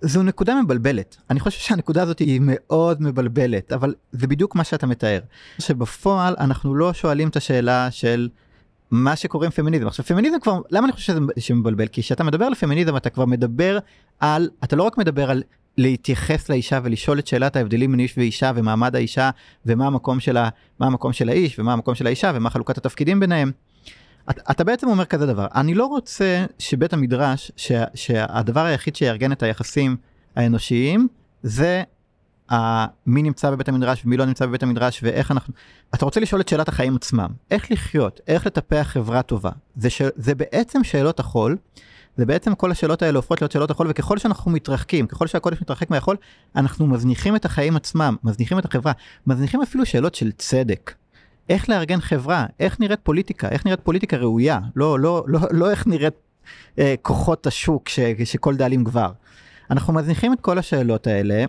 זו 0.00 0.22
נקודה 0.22 0.62
מבלבלת. 0.62 1.16
אני 1.30 1.40
חושב 1.40 1.60
שהנקודה 1.60 2.02
הזאת 2.02 2.18
היא 2.18 2.40
מאוד 2.42 3.02
מבלבלת 3.02 3.72
אבל 3.72 3.94
זה 4.12 4.26
בדיוק 4.26 4.54
מה 4.54 4.64
שאתה 4.64 4.86
מתאר 4.86 5.20
שבפועל 5.58 6.34
אנחנו 6.38 6.74
לא 6.74 6.92
שואלים 6.92 7.28
את 7.28 7.36
השאלה 7.36 7.90
של 7.90 8.28
מה 8.90 9.16
שקוראים 9.16 9.50
פמיניזם. 9.50 9.86
עכשיו 9.86 10.04
פמיניזם 10.04 10.36
כבר 10.40 10.60
למה 10.70 10.84
אני 10.84 10.92
חושב 10.92 11.06
שזה 11.06 11.20
שמבלבל 11.38 11.86
כי 11.86 12.02
כשאתה 12.02 12.24
מדבר 12.24 12.44
על 12.44 12.54
פמיניזם 12.54 12.96
אתה 12.96 13.10
כבר 13.10 13.24
מדבר 13.24 13.78
על 14.20 14.50
אתה 14.64 14.76
לא 14.76 14.82
רק 14.82 14.98
מדבר 14.98 15.30
על 15.30 15.42
להתייחס 15.78 16.48
לאישה 16.48 16.80
ולשאול 16.82 17.18
את 17.18 17.26
שאלת 17.26 17.56
ההבדלים 17.56 17.90
בין 17.90 18.00
איש 18.00 18.18
ואישה 18.18 18.52
ומעמד 18.54 18.96
האישה 18.96 19.30
ומה 19.66 19.86
המקום 19.86 20.20
שלה 20.20 20.48
מה 20.80 20.86
המקום 20.86 21.12
של 21.12 21.28
האיש 21.28 21.58
ומה 21.58 21.72
המקום 21.72 21.94
של 21.94 22.06
האישה 22.06 22.32
ומה 22.34 22.50
חלוקת 22.50 22.78
התפקידים 22.78 23.20
ביניהם. 23.20 23.52
אתה, 24.30 24.64
בעצם 24.64 24.88
אומר 24.88 25.04
כזה 25.04 25.26
דבר 25.26 25.46
אני 25.54 25.74
לא 25.74 25.86
רוצה 25.86 26.44
שבית 26.58 26.92
המדרש 26.92 27.52
ש, 27.56 27.72
שהדבר 27.94 28.64
היחיד 28.64 28.96
שיארגן 28.96 29.32
את 29.32 29.42
היחסים 29.42 29.96
האנושיים 30.36 31.08
זה 31.42 31.82
מי 33.06 33.22
נמצא 33.22 33.50
בבית 33.50 33.68
המדרש 33.68 34.02
ומי 34.04 34.16
לא 34.16 34.24
נמצא 34.24 34.46
בבית 34.46 34.62
המדרש 34.62 35.00
ואיך 35.02 35.30
אנחנו 35.30 35.54
אתה 35.94 36.04
רוצה 36.04 36.20
לשאול 36.20 36.40
את 36.40 36.48
שאלת 36.48 36.68
החיים 36.68 36.96
עצמם 36.96 37.28
איך 37.50 37.70
לחיות 37.70 38.20
איך 38.28 38.46
לטפח 38.46 38.86
חברה 38.90 39.22
טובה 39.22 39.50
זה, 39.76 39.90
ש, 39.90 40.02
זה 40.16 40.34
בעצם 40.34 40.84
שאלות 40.84 41.20
החול. 41.20 41.56
זה 42.16 42.26
בעצם 42.26 42.54
כל 42.54 42.70
השאלות 42.70 43.02
האלה 43.02 43.18
הופכות 43.18 43.40
להיות 43.40 43.52
שאלות 43.52 43.70
החול 43.70 43.86
וככל 43.90 44.18
שאנחנו 44.18 44.50
מתרחקים 44.50 45.06
ככל 45.06 45.26
שהקודש 45.26 45.60
מתרחק 45.62 45.90
מהחול 45.90 46.16
אנחנו 46.56 46.86
מזניחים 46.86 47.36
את 47.36 47.44
החיים 47.44 47.76
עצמם 47.76 48.16
מזניחים 48.24 48.58
את 48.58 48.64
החברה 48.64 48.92
מזניחים 49.26 49.62
אפילו 49.62 49.86
שאלות 49.86 50.14
של 50.14 50.32
צדק. 50.32 50.94
איך 51.48 51.68
לארגן 51.68 52.00
חברה, 52.00 52.46
איך 52.60 52.80
נראית 52.80 53.00
פוליטיקה, 53.02 53.48
איך 53.48 53.66
נראית 53.66 53.80
פוליטיקה 53.80 54.16
ראויה, 54.16 54.60
לא, 54.76 55.00
לא, 55.00 55.24
לא, 55.26 55.40
לא 55.50 55.70
איך 55.70 55.86
נראית 55.86 56.14
אה, 56.78 56.94
כוחות 57.02 57.46
השוק 57.46 57.88
ש, 57.88 58.00
שכל 58.24 58.56
דאלים 58.56 58.84
גבר. 58.84 59.10
אנחנו 59.70 59.92
מזניחים 59.92 60.32
את 60.32 60.40
כל 60.40 60.58
השאלות 60.58 61.06
האלה, 61.06 61.44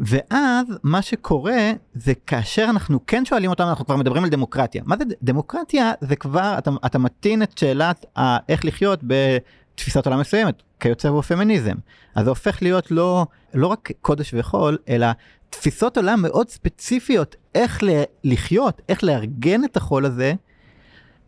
ואז 0.00 0.66
מה 0.82 1.02
שקורה 1.02 1.72
זה 1.94 2.12
כאשר 2.26 2.66
אנחנו 2.70 3.06
כן 3.06 3.24
שואלים 3.24 3.50
אותם, 3.50 3.64
אנחנו 3.64 3.86
כבר 3.86 3.96
מדברים 3.96 4.24
על 4.24 4.30
דמוקרטיה. 4.30 4.82
מה 4.86 4.96
זה 4.98 5.04
דמוקרטיה? 5.22 5.92
זה 6.00 6.16
כבר, 6.16 6.54
אתה, 6.58 6.70
אתה 6.86 6.98
מטעין 6.98 7.42
את 7.42 7.58
שאלת 7.58 8.06
ה, 8.18 8.36
איך 8.48 8.64
לחיות 8.64 9.00
בתפיסת 9.02 10.06
עולם 10.06 10.20
מסוימת, 10.20 10.62
כיוצא 10.80 11.10
בו 11.10 11.22
פמיניזם. 11.22 11.74
אז 12.14 12.24
זה 12.24 12.30
הופך 12.30 12.62
להיות 12.62 12.90
לא, 12.90 13.26
לא 13.54 13.66
רק 13.66 13.90
קודש 14.00 14.34
וחול, 14.36 14.78
אלא 14.88 15.06
תפיסות 15.50 15.96
עולם 15.96 16.22
מאוד 16.22 16.48
ספציפיות 16.48 17.36
איך 17.54 17.82
לחיות, 18.24 18.80
איך 18.88 19.04
לארגן 19.04 19.64
את 19.64 19.76
החול 19.76 20.06
הזה, 20.06 20.34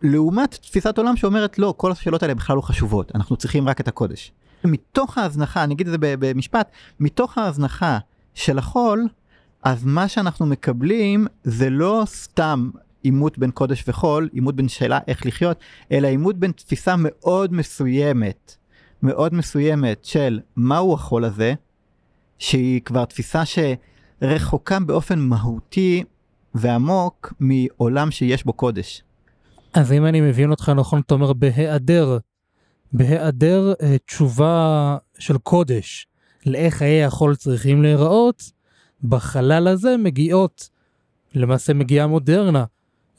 לעומת 0.03 0.55
תפיסת 0.55 0.99
עולם 0.99 1.17
שאומרת 1.17 1.59
לא, 1.59 1.75
כל 1.77 1.93
השאלות 1.93 2.23
האלה 2.23 2.35
בכלל 2.35 2.57
לא 2.57 2.61
חשובות, 2.61 3.13
אנחנו 3.15 3.37
צריכים 3.37 3.69
רק 3.69 3.81
את 3.81 3.89
הקודש. 3.89 4.33
מתוך 4.65 5.19
ההזנחה, 5.19 5.65
אני 5.65 5.75
אגיד 5.75 5.87
את 5.87 5.93
זה 5.93 5.99
במשפט, 6.01 6.71
מתוך 7.01 7.39
ההזנחה 7.39 7.99
של 8.35 8.59
החול, 8.59 9.09
אז 9.63 9.85
מה 9.85 10.09
שאנחנו 10.09 10.47
מקבלים 10.47 11.27
זה 11.45 11.71
לא 11.71 12.03
סתם 12.07 12.71
עימות 13.03 13.39
בין 13.39 13.51
קודש 13.51 13.85
וחול, 13.89 14.29
עימות 14.33 14.57
בין 14.57 14.69
שאלה 14.69 14.99
איך 15.09 15.27
לחיות, 15.27 15.59
אלא 15.93 16.09
עימות 16.09 16.37
בין 16.37 16.53
תפיסה 16.53 16.95
מאוד 16.99 17.53
מסוימת, 17.53 18.57
מאוד 19.03 19.35
מסוימת 19.35 20.05
של 20.05 20.41
מהו 20.57 20.95
החול 20.95 21.25
הזה, 21.25 21.55
שהיא 22.39 22.81
כבר 22.81 23.05
תפיסה 23.05 23.45
ש... 23.45 23.59
רחוקה 24.23 24.81
באופן 24.81 25.19
מהותי 25.19 26.05
ועמוק 26.55 27.33
מעולם 27.41 28.11
שיש 28.11 28.45
בו 28.45 28.53
קודש. 28.53 29.03
אז 29.75 29.93
אם 29.93 30.07
אני 30.07 30.21
מבין 30.21 30.51
אותך 30.51 30.69
נכון, 30.69 31.01
אתה 31.01 31.15
אומר 31.15 31.33
בהיעדר, 31.33 32.19
בהיעדר 32.93 33.73
אה, 33.83 33.97
תשובה 34.07 34.97
של 35.19 35.39
קודש 35.39 36.07
לאיך 36.47 36.75
חיי 36.75 37.05
החול 37.05 37.37
צריכים 37.37 37.83
להיראות, 37.83 38.61
בחלל 39.05 39.69
הזה 39.69 39.97
מגיעות, 39.97 40.69
למעשה 41.35 41.75
מגיעה 41.75 42.07
מודרנה, 42.07 42.65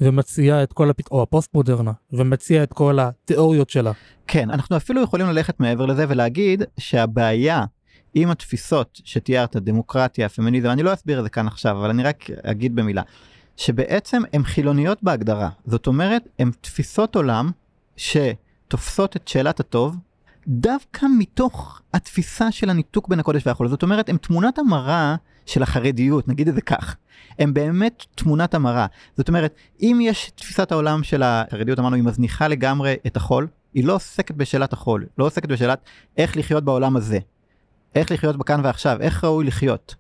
ומציעה 0.01 0.63
את 0.63 0.73
כל 0.73 0.89
הפת... 0.89 1.11
או 1.11 1.21
הפוסט 1.21 1.53
מודרנה, 1.53 1.91
ומציעה 2.13 2.63
את 2.63 2.73
כל 2.73 2.99
התיאוריות 2.99 3.69
שלה. 3.69 3.91
כן, 4.27 4.49
אנחנו 4.49 4.77
אפילו 4.77 5.01
יכולים 5.01 5.27
ללכת 5.27 5.59
מעבר 5.59 5.85
לזה 5.85 6.05
ולהגיד 6.09 6.63
שהבעיה 6.79 7.65
עם 8.13 8.29
התפיסות 8.29 9.01
שתיארת, 9.03 9.55
דמוקרטיה, 9.55 10.29
פמיניזם, 10.29 10.69
אני 10.69 10.83
לא 10.83 10.93
אסביר 10.93 11.19
את 11.19 11.23
זה 11.23 11.29
כאן 11.29 11.47
עכשיו, 11.47 11.77
אבל 11.77 11.89
אני 11.89 12.03
רק 12.03 12.25
אגיד 12.43 12.75
במילה, 12.75 13.01
שבעצם 13.57 14.21
הן 14.33 14.43
חילוניות 14.43 15.03
בהגדרה. 15.03 15.49
זאת 15.65 15.87
אומרת, 15.87 16.27
הן 16.39 16.51
תפיסות 16.61 17.15
עולם 17.15 17.51
שתופסות 17.97 19.15
את 19.15 19.27
שאלת 19.27 19.59
הטוב, 19.59 19.97
דווקא 20.47 21.05
מתוך 21.17 21.81
התפיסה 21.93 22.51
של 22.51 22.69
הניתוק 22.69 23.07
בין 23.07 23.19
הקודש 23.19 23.47
והחול. 23.47 23.67
זאת 23.67 23.83
אומרת, 23.83 24.09
הן 24.09 24.17
תמונת 24.17 24.59
המראה 24.59 25.15
של 25.45 25.63
החרדיות, 25.63 26.27
נגיד 26.27 26.47
את 26.47 26.55
זה 26.55 26.61
כך. 26.61 26.95
הן 27.39 27.53
באמת 27.53 28.05
תמונת 28.15 28.53
המראה. 28.53 28.85
זאת 29.17 29.27
אומרת, 29.27 29.55
אם 29.81 29.99
יש 30.01 30.31
תפיסת 30.35 30.71
העולם 30.71 31.03
של 31.03 31.23
החרדיות, 31.23 31.79
אמרנו, 31.79 31.95
היא 31.95 32.03
מזניחה 32.03 32.47
לגמרי 32.47 32.95
את 33.07 33.17
החול, 33.17 33.47
היא 33.73 33.85
לא 33.85 33.95
עוסקת 33.95 34.35
בשאלת 34.35 34.73
החול, 34.73 35.05
לא 35.17 35.25
עוסקת 35.25 35.49
בשאלת 35.49 35.79
איך 36.17 36.37
לחיות 36.37 36.63
בעולם 36.63 36.97
הזה. 36.97 37.19
איך 37.95 38.11
לחיות 38.11 38.37
בכאן 38.37 38.61
ועכשיו, 38.63 38.97
איך 39.01 39.23
ראוי 39.23 39.45
לחיות, 39.45 39.95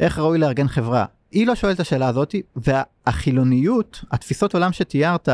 איך 0.00 0.18
ראוי 0.18 0.38
לארגן 0.38 0.68
חברה. 0.68 1.04
היא 1.30 1.46
לא 1.46 1.54
שואלת 1.54 1.74
את 1.74 1.80
השאלה 1.80 2.08
הזאת, 2.08 2.34
והחילוניות, 2.56 4.04
התפיסות 4.10 4.54
עולם 4.54 4.72
שתיארת, 4.72 5.28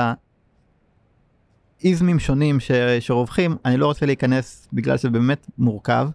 איזמים 1.84 2.18
שונים 2.18 2.60
ש, 2.60 2.70
שרווחים, 3.00 3.56
אני 3.64 3.76
לא 3.76 3.86
רוצה 3.86 4.06
להיכנס 4.06 4.68
בגלל 4.72 4.96
שזה 4.96 5.10
באמת 5.10 5.46
מורכב. 5.58 6.08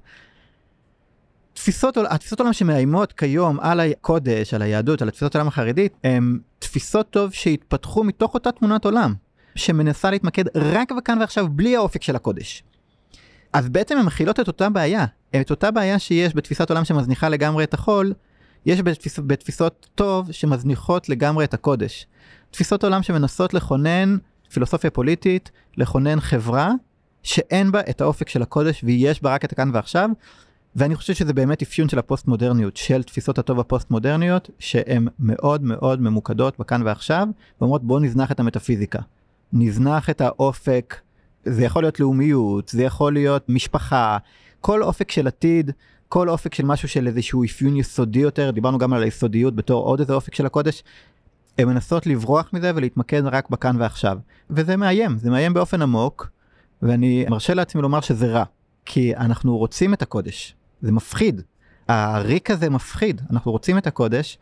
תפיסות, 1.53 1.97
התפיסות 1.97 2.39
עולם 2.39 2.53
שמאיימות 2.53 3.13
כיום 3.13 3.59
על 3.59 3.79
הקודש, 3.79 4.53
על 4.53 4.61
היהדות, 4.61 5.01
על 5.01 5.07
התפיסות 5.07 5.35
עולם 5.35 5.47
החרדית, 5.47 5.93
הן 6.03 6.39
תפיסות 6.59 7.09
טוב 7.09 7.33
שהתפתחו 7.33 8.03
מתוך 8.03 8.33
אותה 8.33 8.51
תמונת 8.51 8.85
עולם, 8.85 9.13
שמנסה 9.55 10.11
להתמקד 10.11 10.43
רק 10.57 10.91
וכאן 10.97 11.19
ועכשיו 11.19 11.47
בלי 11.49 11.75
האופק 11.75 12.03
של 12.03 12.15
הקודש. 12.15 12.63
אז 13.53 13.69
בעצם 13.69 13.97
הן 13.97 14.05
מכילות 14.05 14.39
את 14.39 14.47
אותה 14.47 14.69
בעיה, 14.69 15.05
את 15.41 15.51
אותה 15.51 15.71
בעיה 15.71 15.99
שיש 15.99 16.35
בתפיסת 16.35 16.69
עולם 16.69 16.85
שמזניחה 16.85 17.29
לגמרי 17.29 17.63
את 17.63 17.73
החול, 17.73 18.13
יש 18.65 18.81
בתפיס, 18.81 19.19
בתפיסות 19.19 19.87
טוב 19.95 20.31
שמזניחות 20.31 21.09
לגמרי 21.09 21.45
את 21.45 21.53
הקודש. 21.53 22.07
תפיסות 22.51 22.83
עולם 22.83 23.03
שמנסות 23.03 23.53
לכונן 23.53 24.17
פילוסופיה 24.51 24.91
פוליטית, 24.91 25.51
לכונן 25.77 26.19
חברה 26.19 26.71
שאין 27.23 27.71
בה 27.71 27.79
את 27.89 28.01
האופק 28.01 28.29
של 28.29 28.41
הקודש 28.41 28.83
ויש 28.83 29.23
בה 29.23 29.33
רק 29.33 29.45
את 29.45 29.51
הכאן 29.51 29.71
ועכשיו. 29.73 30.09
ואני 30.75 30.95
חושב 30.95 31.13
שזה 31.13 31.33
באמת 31.33 31.61
אפיון 31.61 31.89
של 31.89 31.99
הפוסט 31.99 32.27
מודרניות, 32.27 32.77
של 32.77 33.03
תפיסות 33.03 33.39
הטוב 33.39 33.59
הפוסט 33.59 33.91
מודרניות, 33.91 34.49
שהן 34.59 35.07
מאוד 35.19 35.63
מאוד 35.63 36.01
ממוקדות 36.01 36.59
בכאן 36.59 36.81
ועכשיו, 36.85 37.27
ואומרות 37.61 37.83
בואו 37.83 37.99
נזנח 37.99 38.31
את 38.31 38.39
המטאפיזיקה. 38.39 38.99
נזנח 39.53 40.09
את 40.09 40.21
האופק, 40.21 40.95
זה 41.45 41.63
יכול 41.63 41.83
להיות 41.83 41.99
לאומיות, 41.99 42.69
זה 42.69 42.83
יכול 42.83 43.13
להיות 43.13 43.49
משפחה, 43.49 44.17
כל 44.65 44.83
אופק 44.83 45.11
של 45.11 45.27
עתיד, 45.27 45.71
כל 46.09 46.29
אופק 46.29 46.53
של 46.53 46.65
משהו 46.65 46.87
של 46.87 47.07
איזשהו 47.07 47.43
אפיון 47.43 47.77
יסודי 47.77 48.19
יותר, 48.19 48.51
דיברנו 48.51 48.77
גם 48.77 48.93
על 48.93 49.03
היסודיות 49.03 49.55
בתור 49.55 49.83
עוד 49.83 49.99
איזה 49.99 50.13
אופק 50.13 50.35
של 50.35 50.45
הקודש, 50.45 50.83
הן 51.57 51.67
מנסות 51.67 52.07
לברוח 52.07 52.49
מזה 52.53 52.71
ולהתמקד 52.75 53.25
רק 53.25 53.49
בכאן 53.49 53.81
ועכשיו. 53.81 54.17
וזה 54.49 54.75
מאיים, 54.77 55.17
זה 55.17 55.29
מאיים 55.29 55.53
באופן 55.53 55.81
עמוק, 55.81 56.29
ואני 56.81 57.25
מרשה 57.29 57.53
לעצמי 57.53 57.81
לומר 57.81 58.01
שזה 58.01 58.27
רע, 58.27 58.43
כי 58.85 59.15
אנחנו 59.15 59.57
רוצים 59.57 59.93
את 59.93 60.01
הקודש, 60.01 60.55
זה 60.81 60.91
מפחיד. 60.91 61.41
הריק 61.87 62.51
הזה 62.51 62.69
מפחיד, 62.69 63.21
אנחנו 63.31 63.51
רוצים 63.51 63.77
את 63.77 63.87
הקודש, 63.87 64.37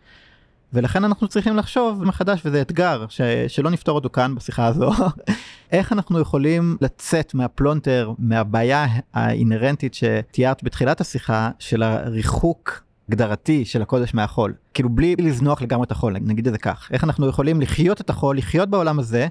ולכן 0.74 1.04
אנחנו 1.04 1.28
צריכים 1.28 1.58
לחשוב 1.58 2.04
מחדש, 2.04 2.42
וזה 2.46 2.62
אתגר 2.62 3.06
ש, 3.10 3.22
שלא 3.48 3.70
נפתור 3.70 3.96
אותו 3.96 4.10
כאן 4.10 4.36
בשיחה 4.36 4.66
הזו, 4.66 4.92
איך 5.72 5.92
אנחנו 5.92 6.20
יכולים 6.20 6.78
לצאת 6.82 7.34
מהפלונטר, 7.34 8.12
מהבעיה 8.20 8.86
האינהרנטית 9.14 9.94
שתיארת 9.94 10.64
בתחילת 10.64 11.02
השיחה, 11.02 11.50
של 11.60 11.84
הריחוק 11.84 12.84
הגדרתי 13.10 13.66
של 13.66 13.82
הקודש 13.82 14.14
מהחול. 14.14 14.54
כאילו 14.74 14.90
בלי 14.90 15.16
לזנוח 15.20 15.62
לגמרי 15.62 15.86
את 15.86 15.92
החול, 15.92 16.16
נגיד 16.22 16.48
את 16.48 16.54
זה 16.54 16.60
כך. 16.60 16.90
איך 16.92 17.04
אנחנו 17.04 17.28
יכולים 17.28 17.62
לחיות 17.62 18.02
את 18.02 18.10
החול, 18.10 18.38
לחיות 18.38 18.70
בעולם 18.70 19.00
הזה, 19.00 19.28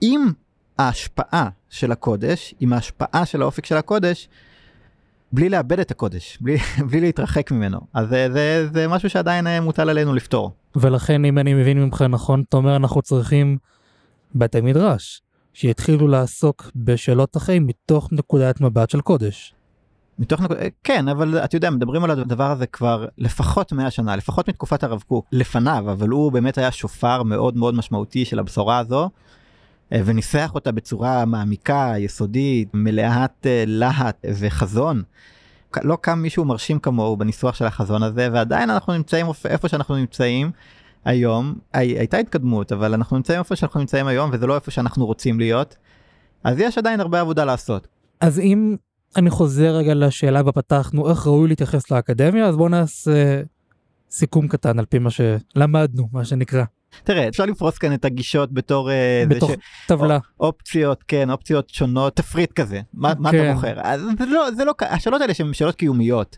עם 0.00 0.32
ההשפעה 0.78 1.48
של 1.70 1.92
הקודש, 1.92 2.54
עם 2.60 2.72
ההשפעה 2.72 3.26
של 3.26 3.42
האופק 3.42 3.66
של 3.66 3.76
הקודש, 3.76 4.28
בלי 5.32 5.48
לאבד 5.48 5.80
את 5.80 5.90
הקודש, 5.90 6.38
בלי, 6.40 6.56
בלי 6.90 7.00
להתרחק 7.00 7.50
ממנו. 7.50 7.80
אז 7.94 8.08
זה, 8.08 8.28
זה, 8.32 8.68
זה 8.72 8.88
משהו 8.88 9.10
שעדיין 9.10 9.46
אה, 9.46 9.60
מוטל 9.60 9.90
עלינו 9.90 10.14
לפתור. 10.14 10.52
ולכן 10.76 11.24
אם 11.24 11.38
אני 11.38 11.54
מבין 11.54 11.78
ממך 11.82 12.02
נכון, 12.02 12.44
אתה 12.48 12.56
אומר 12.56 12.76
אנחנו 12.76 13.02
צריכים 13.02 13.58
בתי 14.34 14.60
מדרש, 14.60 15.22
שיתחילו 15.54 16.08
לעסוק 16.08 16.70
בשאלות 16.76 17.36
החיים 17.36 17.66
מתוך 17.66 18.08
נקודת 18.12 18.60
מבט 18.60 18.90
של 18.90 19.00
קודש. 19.00 19.54
מתוך 20.18 20.40
נקודה, 20.40 20.60
כן, 20.84 21.08
אבל 21.08 21.38
אתה 21.38 21.56
יודע, 21.56 21.70
מדברים 21.70 22.04
על 22.04 22.10
הדבר 22.10 22.50
הזה 22.50 22.66
כבר 22.66 23.06
לפחות 23.18 23.72
100 23.72 23.90
שנה, 23.90 24.16
לפחות 24.16 24.48
מתקופת 24.48 24.84
הרב 24.84 25.02
קוק, 25.08 25.26
לפניו, 25.32 25.84
אבל 25.92 26.08
הוא 26.08 26.32
באמת 26.32 26.58
היה 26.58 26.72
שופר 26.72 27.22
מאוד 27.22 27.56
מאוד 27.56 27.74
משמעותי 27.74 28.24
של 28.24 28.38
הבשורה 28.38 28.78
הזו, 28.78 29.10
אה, 29.92 30.00
וניסח 30.04 30.50
אותה 30.54 30.72
בצורה 30.72 31.24
מעמיקה, 31.24 31.94
יסודית, 31.98 32.68
מלאת 32.74 33.46
אה, 33.46 33.64
להט 33.66 34.24
וחזון. 34.38 35.02
לא 35.82 35.98
קם 36.00 36.18
מישהו 36.18 36.44
מרשים 36.44 36.78
כמוהו 36.78 37.16
בניסוח 37.16 37.54
של 37.54 37.64
החזון 37.64 38.02
הזה, 38.02 38.28
ועדיין 38.32 38.70
אנחנו 38.70 38.92
נמצאים 38.92 39.26
איפה 39.44 39.68
שאנחנו 39.68 39.96
נמצאים 39.96 40.50
היום. 41.04 41.54
הייתה 41.72 42.16
התקדמות, 42.16 42.72
אבל 42.72 42.94
אנחנו 42.94 43.16
נמצאים 43.16 43.38
איפה 43.38 43.56
שאנחנו 43.56 43.80
נמצאים 43.80 44.06
היום, 44.06 44.30
וזה 44.32 44.46
לא 44.46 44.54
איפה 44.54 44.70
שאנחנו 44.70 45.06
רוצים 45.06 45.38
להיות. 45.38 45.76
אז 46.44 46.60
יש 46.60 46.78
עדיין 46.78 47.00
הרבה 47.00 47.20
עבודה 47.20 47.44
לעשות. 47.44 47.88
אז 48.20 48.38
אם 48.38 48.76
אני 49.16 49.30
חוזר 49.30 49.76
רגע 49.76 49.94
לשאלה 49.94 50.42
בה 50.42 50.50
איך 51.10 51.26
ראוי 51.26 51.48
להתייחס 51.48 51.90
לאקדמיה 51.90 52.46
אז 52.46 52.56
בוא 52.56 52.68
נעשה 52.68 53.42
סיכום 54.10 54.48
קטן 54.48 54.78
על 54.78 54.84
פי 54.84 54.98
מה 54.98 55.10
שלמדנו 55.10 56.08
מה 56.12 56.24
שנקרא. 56.24 56.64
תראה 57.04 57.28
אפשר 57.28 57.44
לפרוס 57.44 57.78
כאן 57.78 57.94
את 57.94 58.04
הגישות 58.04 58.52
בתור 58.52 58.90
אה, 58.90 59.24
בתוך 59.28 59.50
טבלה 59.86 60.18
אופציות 60.40 61.04
כן 61.08 61.30
אופציות 61.30 61.68
שונות 61.68 62.16
תפריט 62.16 62.52
כזה 62.52 62.80
מה, 62.94 63.14
כן. 63.14 63.22
מה 63.22 63.28
אתה 63.28 63.38
כן. 63.38 63.54
בוחר 63.54 63.74
אז 63.82 64.00
זה 64.18 64.26
לא 64.26 64.50
זה 64.56 64.64
לא 64.64 64.72
השאלות 64.80 65.20
האלה 65.20 65.34
שהן 65.34 65.52
שאלות 65.52 65.74
קיומיות. 65.74 66.36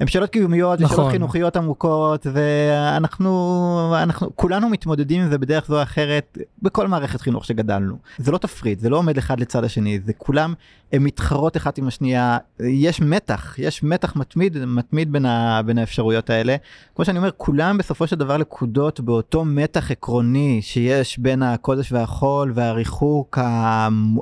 הן 0.00 0.06
שאלות 0.06 0.30
קיומיות 0.30 0.80
נכון. 0.80 0.94
ושאלות 0.94 1.10
חינוכיות 1.12 1.56
עמוקות 1.56 2.26
ואנחנו 2.32 3.94
אנחנו 4.02 4.36
כולנו 4.36 4.68
מתמודדים 4.68 5.22
עם 5.22 5.30
זה 5.30 5.38
בדרך 5.38 5.66
זו 5.66 5.76
או 5.76 5.82
אחרת 5.82 6.38
בכל 6.62 6.88
מערכת 6.88 7.20
חינוך 7.20 7.44
שגדלנו 7.44 7.96
זה 8.18 8.32
לא 8.32 8.38
תפריט 8.38 8.80
זה 8.80 8.90
לא 8.90 8.96
עומד 8.96 9.18
אחד 9.18 9.40
לצד 9.40 9.64
השני 9.64 10.00
זה 10.06 10.12
כולם 10.12 10.54
הם 10.92 11.04
מתחרות 11.04 11.56
אחת 11.56 11.78
עם 11.78 11.88
השנייה 11.88 12.38
יש 12.60 13.00
מתח 13.00 13.54
יש 13.58 13.82
מתח 13.82 14.16
מתמיד 14.16 14.64
מתמיד 14.64 15.12
בין, 15.12 15.26
ה, 15.26 15.60
בין 15.62 15.78
האפשרויות 15.78 16.30
האלה 16.30 16.56
כמו 16.94 17.04
שאני 17.04 17.18
אומר 17.18 17.30
כולם 17.36 17.78
בסופו 17.78 18.06
של 18.06 18.16
דבר 18.16 18.36
לקודות 18.36 19.00
באותו 19.00 19.44
מתח 19.44 19.87
עקרוני 19.90 20.58
שיש 20.62 21.18
בין 21.18 21.42
הקודש 21.42 21.92
והחול 21.92 22.52
והריחוק 22.54 23.38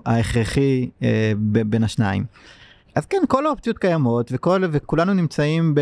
ההכרחי 0.06 0.88
אה, 1.02 1.32
בין 1.66 1.84
השניים. 1.84 2.24
אז 2.96 3.06
כן 3.06 3.22
כל 3.28 3.46
האופציות 3.46 3.78
קיימות 3.78 4.30
וכל 4.32 4.62
וכולנו 4.72 5.14
נמצאים 5.14 5.74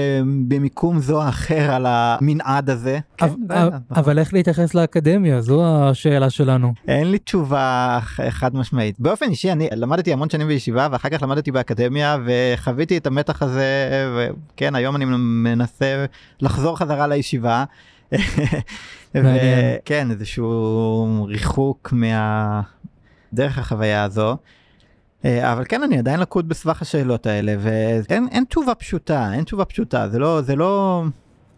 במיקום 0.49 1.01
זו 1.01 1.23
או 1.23 1.29
אחר 1.29 1.71
על 1.71 1.87
המנעד 1.89 2.71
הזה. 2.71 2.99
כן, 3.17 3.27
אבל, 3.27 3.69
אבל 3.91 4.19
איך 4.19 4.35
להתייחס 4.35 4.75
לאקדמיה 4.75 5.41
זו 5.41 5.65
השאלה 5.67 6.31
שלנו. 6.31 6.73
אין 6.89 7.11
לי 7.11 7.19
תשובה 7.19 7.99
חד 8.29 8.57
משמעית 8.57 9.01
באופן 9.01 9.31
אישי 9.31 9.53
אני 9.53 9.69
למדתי 9.73 10.13
המון 10.13 10.31
שנים 10.31 10.47
בישיבה 10.47 10.89
ואחר 10.91 11.09
כך 11.09 11.23
למדתי 11.23 11.51
באקדמיה 11.51 12.17
וחוויתי 12.25 12.97
את 12.97 13.07
המתח 13.07 13.43
הזה 13.43 13.91
וכן 14.17 14.75
היום 14.75 14.97
אני 14.97 15.05
מנסה 15.05 16.05
לחזור 16.41 16.79
חזרה 16.79 17.07
לישיבה. 17.07 17.65
וכן 19.15 20.11
איזשהו 20.11 21.25
ריחוק 21.29 21.93
מה... 21.93 22.61
דרך 23.35 23.59
החוויה 23.59 24.03
הזו. 24.03 24.37
אה, 25.25 25.53
אבל 25.53 25.65
כן 25.69 25.83
אני 25.83 25.99
עדיין 25.99 26.21
לקוד 26.21 26.49
בסבך 26.49 26.83
השאלות 26.83 27.27
האלה 27.27 27.55
ואין 27.59 28.45
תשובה 28.49 28.75
פשוטה 28.75 29.33
אין 29.35 29.45
תשובה 29.45 29.65
פשוטה 29.65 30.09
זה 30.09 30.19
לא 30.19 30.41
זה 30.43 30.57
לא. 30.57 31.03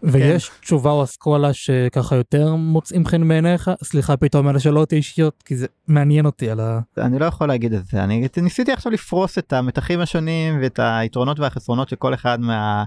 ויש 0.03 0.49
כן. 0.49 0.55
תשובה 0.61 0.91
או 0.91 1.05
אסכולה 1.05 1.53
שככה 1.53 2.17
יותר 2.17 2.55
מוצאים 2.55 3.07
חן 3.07 3.29
בעיניך 3.29 3.71
סליחה 3.85 4.17
פתאום 4.17 4.49
על 4.49 4.57
השאלות 4.57 4.93
האישיות 4.93 5.43
כי 5.43 5.57
זה 5.57 5.67
מעניין 5.89 6.27
אותי 6.27 6.51
על 6.51 6.61
ה... 6.61 6.81
אני 6.99 7.19
לא 7.19 7.25
יכול 7.25 7.49
להגיד 7.49 7.73
את 7.73 7.87
זה 7.87 8.05
אני 8.05 8.29
ניסיתי 8.43 8.73
עכשיו 8.73 8.93
לפרוס 8.93 9.39
את 9.39 9.53
המתחים 9.53 10.01
השונים 10.01 10.59
ואת 10.63 10.81
היתרונות 10.83 11.41
והחסרונות 11.41 11.89
של 11.89 11.97
כל 11.97 12.15
אחד 12.15 12.41
מה, 12.41 12.85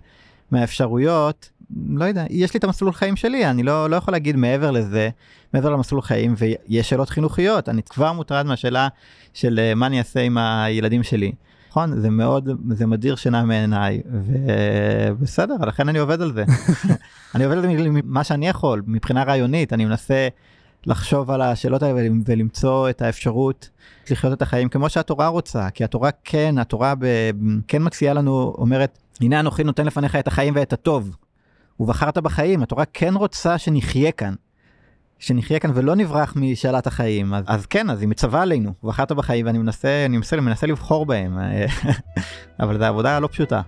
מהאפשרויות 0.52 1.50
לא 1.90 2.06
יודע 2.06 2.26
יש 2.30 2.54
לי 2.54 2.58
את 2.58 2.64
המסלול 2.64 2.94
חיים 2.94 3.16
שלי 3.16 3.46
אני 3.46 3.64
לא 3.64 3.90
לא 3.90 3.96
יכול 3.96 4.14
להגיד 4.14 4.36
מעבר 4.36 4.72
לזה 4.72 5.10
מעבר 5.54 5.70
למסלול 5.70 6.02
חיים 6.02 6.36
ויש 6.38 6.90
שאלות 6.90 7.10
חינוכיות 7.10 7.70
אני 7.70 7.84
כבר 7.84 8.14
מוטרד 8.14 8.46
מהשאלה 8.46 8.88
של 9.34 9.60
אה, 9.60 9.76
מה 9.76 9.86
אני 9.86 10.00
אעשה 10.00 10.20
עם 10.20 10.38
הילדים 10.38 11.04
שלי. 11.04 11.32
נכון? 11.70 12.02
זה 12.02 12.10
מאוד 12.10 12.50
זה 12.70 12.86
מדיר 12.86 13.16
שינה 13.16 13.44
מעיניי 13.44 14.02
ובסדר 14.12 15.56
לכן 15.56 15.90
אני 15.90 16.00
עובד 16.00 16.22
על 16.22 16.34
זה. 16.34 16.46
אני 17.36 17.44
עובד 17.44 17.58
על 17.58 17.62
זה 17.62 17.90
מה 18.04 18.24
שאני 18.24 18.48
יכול 18.48 18.84
מבחינה 18.88 19.24
רעיונית 19.24 19.74
אני 19.74 19.86
מנסה 19.86 20.28
לחשוב 20.86 21.32
על 21.32 21.42
השאלות 21.42 21.84
האלה 21.84 22.10
ולמצוא 22.26 22.90
את 22.90 23.02
האפשרות 23.02 23.70
לחיות 24.12 24.34
את 24.34 24.42
החיים 24.42 24.70
כמו 24.70 24.90
שהתורה 24.90 25.28
רוצה 25.28 25.70
כי 25.70 25.84
התורה 25.84 26.10
כן 26.24 26.56
התורה 26.58 26.94
ב, 27.00 27.06
כן 27.68 27.82
מציעה 27.86 28.14
לנו 28.14 28.56
אומרת 28.58 29.00
הנה 29.22 29.40
אנוכי 29.40 29.64
נותן 29.64 29.86
לפניך 29.86 30.16
את 30.16 30.28
החיים 30.28 30.54
ואת 30.56 30.74
הטוב 30.74 31.16
ובחרת 31.80 32.18
בחיים, 32.18 32.64
התורה 32.64 32.86
כן 32.94 33.14
רוצה 33.16 33.58
שנחיה 33.58 34.12
כאן. 34.12 34.34
שנחיה 35.20 35.60
כאן 35.60 35.72
ולא 35.74 35.96
נברח 35.96 36.34
משאלת 36.36 36.88
החיים 36.88 37.34
אז, 37.34 37.44
אז 37.48 37.66
כן 37.66 37.90
אז 37.90 38.02
היא 38.02 38.10
מצווה 38.10 38.42
עלינו 38.42 38.74
בחרת 38.84 39.12
בחיים 39.12 39.46
ואני 39.46 39.58
מנסה 39.58 40.06
אני 40.06 40.18
מנסה, 40.18 40.42
מנסה 40.42 40.68
לבחור 40.68 41.06
בהם 41.06 41.38
אבל 42.60 42.78
זו 42.78 42.84
עבודה 42.86 43.20
לא 43.20 43.28
פשוטה. 43.28 43.62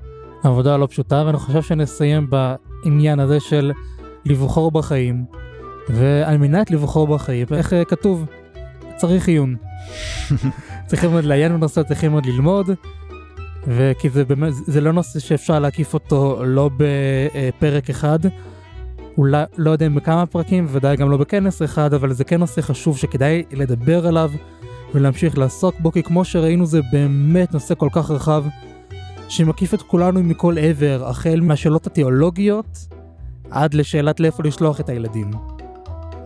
עבודה 0.44 0.78
לא 0.78 0.88
פשוטה 0.88 1.24
ואני 1.26 1.38
חושב 1.38 1.62
שנסיים 1.62 2.30
בעניין 2.30 3.20
הזה 3.20 3.40
של 3.40 3.72
לבחור 4.26 4.72
בחיים 4.72 5.26
ועל 5.90 6.38
מנת 6.38 6.72
לבחור 6.72 7.08
בחיים 7.08 7.48
איך 7.52 7.74
אה, 7.74 7.86
כתוב 7.86 8.26
צריך 8.96 9.28
עיון. 9.28 9.56
צריכים 10.88 11.12
עוד 11.12 11.24
לעיין 11.24 11.58
בנושא 11.58 11.84
צריכים 11.84 12.12
עוד 12.12 12.26
ללמוד 12.26 12.70
וכי 13.68 14.10
זה 14.10 14.26
באמת, 14.26 14.54
זה 14.54 14.82
לא 14.82 14.92
נושא 14.94 15.20
שאפשר 15.20 15.60
להקיף 15.60 15.94
אותו 15.94 16.46
לא 16.46 16.70
בפרק 16.78 17.90
אחד, 17.90 18.20
אולי, 19.18 19.44
לא 19.58 19.72
יודע 19.72 19.86
אם 19.88 19.96
בכמה 19.96 20.26
פרקים, 20.26 20.68
ודאי 20.70 20.98
גם 20.98 21.12
לא 21.12 21.18
בכנס 21.18 21.62
אחד, 21.62 21.94
אבל 21.94 22.14
זה 22.14 22.24
כן 22.24 22.40
נושא 22.40 22.62
חשוב 22.62 22.98
שכדאי 22.98 23.44
לדבר 23.52 24.08
עליו 24.08 24.32
ולהמשיך 24.94 25.38
לעסוק 25.38 25.76
בו, 25.80 25.92
כי 25.92 26.04
כמו 26.04 26.26
שראינו 26.26 26.66
זה 26.66 26.80
באמת 26.92 27.54
נושא 27.54 27.76
כל 27.76 27.90
כך 27.92 28.12
רחב, 28.12 28.44
שמקיף 29.30 29.74
את 29.74 29.82
כולנו 29.82 30.24
מכל 30.24 30.56
עבר, 30.58 31.04
החל 31.08 31.40
מהשאלות 31.42 31.88
התיאולוגיות, 31.88 32.88
עד 33.52 33.74
לשאלת 33.74 34.20
לאיפה 34.20 34.44
לשלוח 34.44 34.80
את 34.80 34.90
הילדים. 34.90 35.32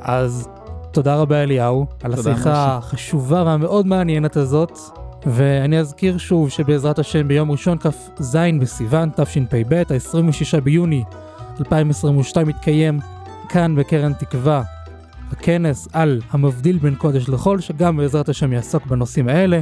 אז 0.01 0.49
תודה 0.91 1.15
רבה 1.15 1.43
אליהו, 1.43 1.85
על 2.03 2.13
השיחה 2.13 2.77
החשובה 2.77 3.43
והמאוד 3.45 3.87
מעניינת 3.87 4.37
הזאת, 4.37 4.79
ואני 5.25 5.79
אזכיר 5.79 6.17
שוב 6.17 6.49
שבעזרת 6.49 6.99
השם 6.99 7.27
ביום 7.27 7.51
ראשון 7.51 7.77
כ"ז 7.77 8.37
בסיוון 8.59 9.09
תשפ"ב, 9.15 9.73
ה-26 9.73 10.61
ביוני 10.61 11.03
2022 11.59 12.47
מתקיים 12.47 12.99
כאן 13.49 13.75
בקרן 13.75 14.13
תקווה 14.13 14.63
הכנס 15.31 15.87
על 15.93 16.21
המבדיל 16.31 16.77
בין 16.77 16.95
קודש 16.95 17.29
לחול, 17.29 17.61
שגם 17.61 17.97
בעזרת 17.97 18.29
השם 18.29 18.53
יעסוק 18.53 18.85
בנושאים 18.85 19.29
האלה. 19.29 19.59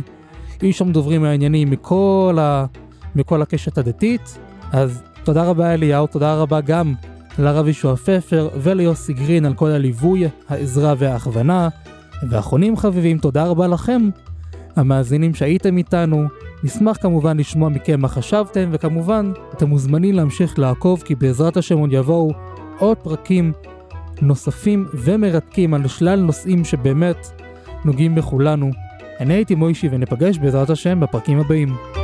יהיו 0.61 0.73
שם 0.73 0.91
דוברים 0.91 1.21
מעניינים 1.21 1.71
מכל, 1.71 2.37
ה... 2.41 2.65
מכל 3.15 3.41
הקשת 3.41 3.77
הדתית. 3.77 4.37
אז 4.71 5.01
תודה 5.23 5.43
רבה 5.43 5.73
אליהו, 5.73 6.07
תודה 6.07 6.35
רבה 6.35 6.61
גם 6.61 6.93
לרב 7.39 7.67
ישוע 7.67 7.95
פפר 7.95 8.49
וליוסי 8.55 9.13
גרין 9.13 9.45
על 9.45 9.53
כל 9.53 9.69
הליווי, 9.69 10.27
העזרה 10.49 10.93
וההכוונה. 10.97 11.69
ואחרונים 12.29 12.77
חביבים, 12.77 13.17
תודה 13.17 13.43
רבה 13.45 13.67
לכם, 13.67 14.09
המאזינים 14.75 15.33
שהייתם 15.33 15.77
איתנו. 15.77 16.23
נשמח 16.63 16.97
כמובן 17.01 17.37
לשמוע 17.37 17.69
מכם 17.69 18.01
מה 18.01 18.07
חשבתם, 18.07 18.69
וכמובן, 18.71 19.31
אתם 19.53 19.67
מוזמנים 19.67 20.15
להמשיך 20.15 20.59
לעקוב, 20.59 21.01
כי 21.01 21.15
בעזרת 21.15 21.57
השם 21.57 21.77
עוד 21.77 21.93
יבואו 21.93 22.31
עוד 22.79 22.97
פרקים 22.97 23.51
נוספים 24.21 24.85
ומרתקים 24.93 25.73
על 25.73 25.87
שלל 25.87 26.19
נושאים 26.19 26.65
שבאמת 26.65 27.41
נוגעים 27.85 28.15
בכולנו. 28.15 28.71
אני 29.19 29.33
הייתי 29.33 29.55
מוישי 29.55 29.87
וניפגש 29.91 30.37
בעזרת 30.37 30.69
השם 30.69 30.99
בפרקים 30.99 31.39
הבאים. 31.39 32.02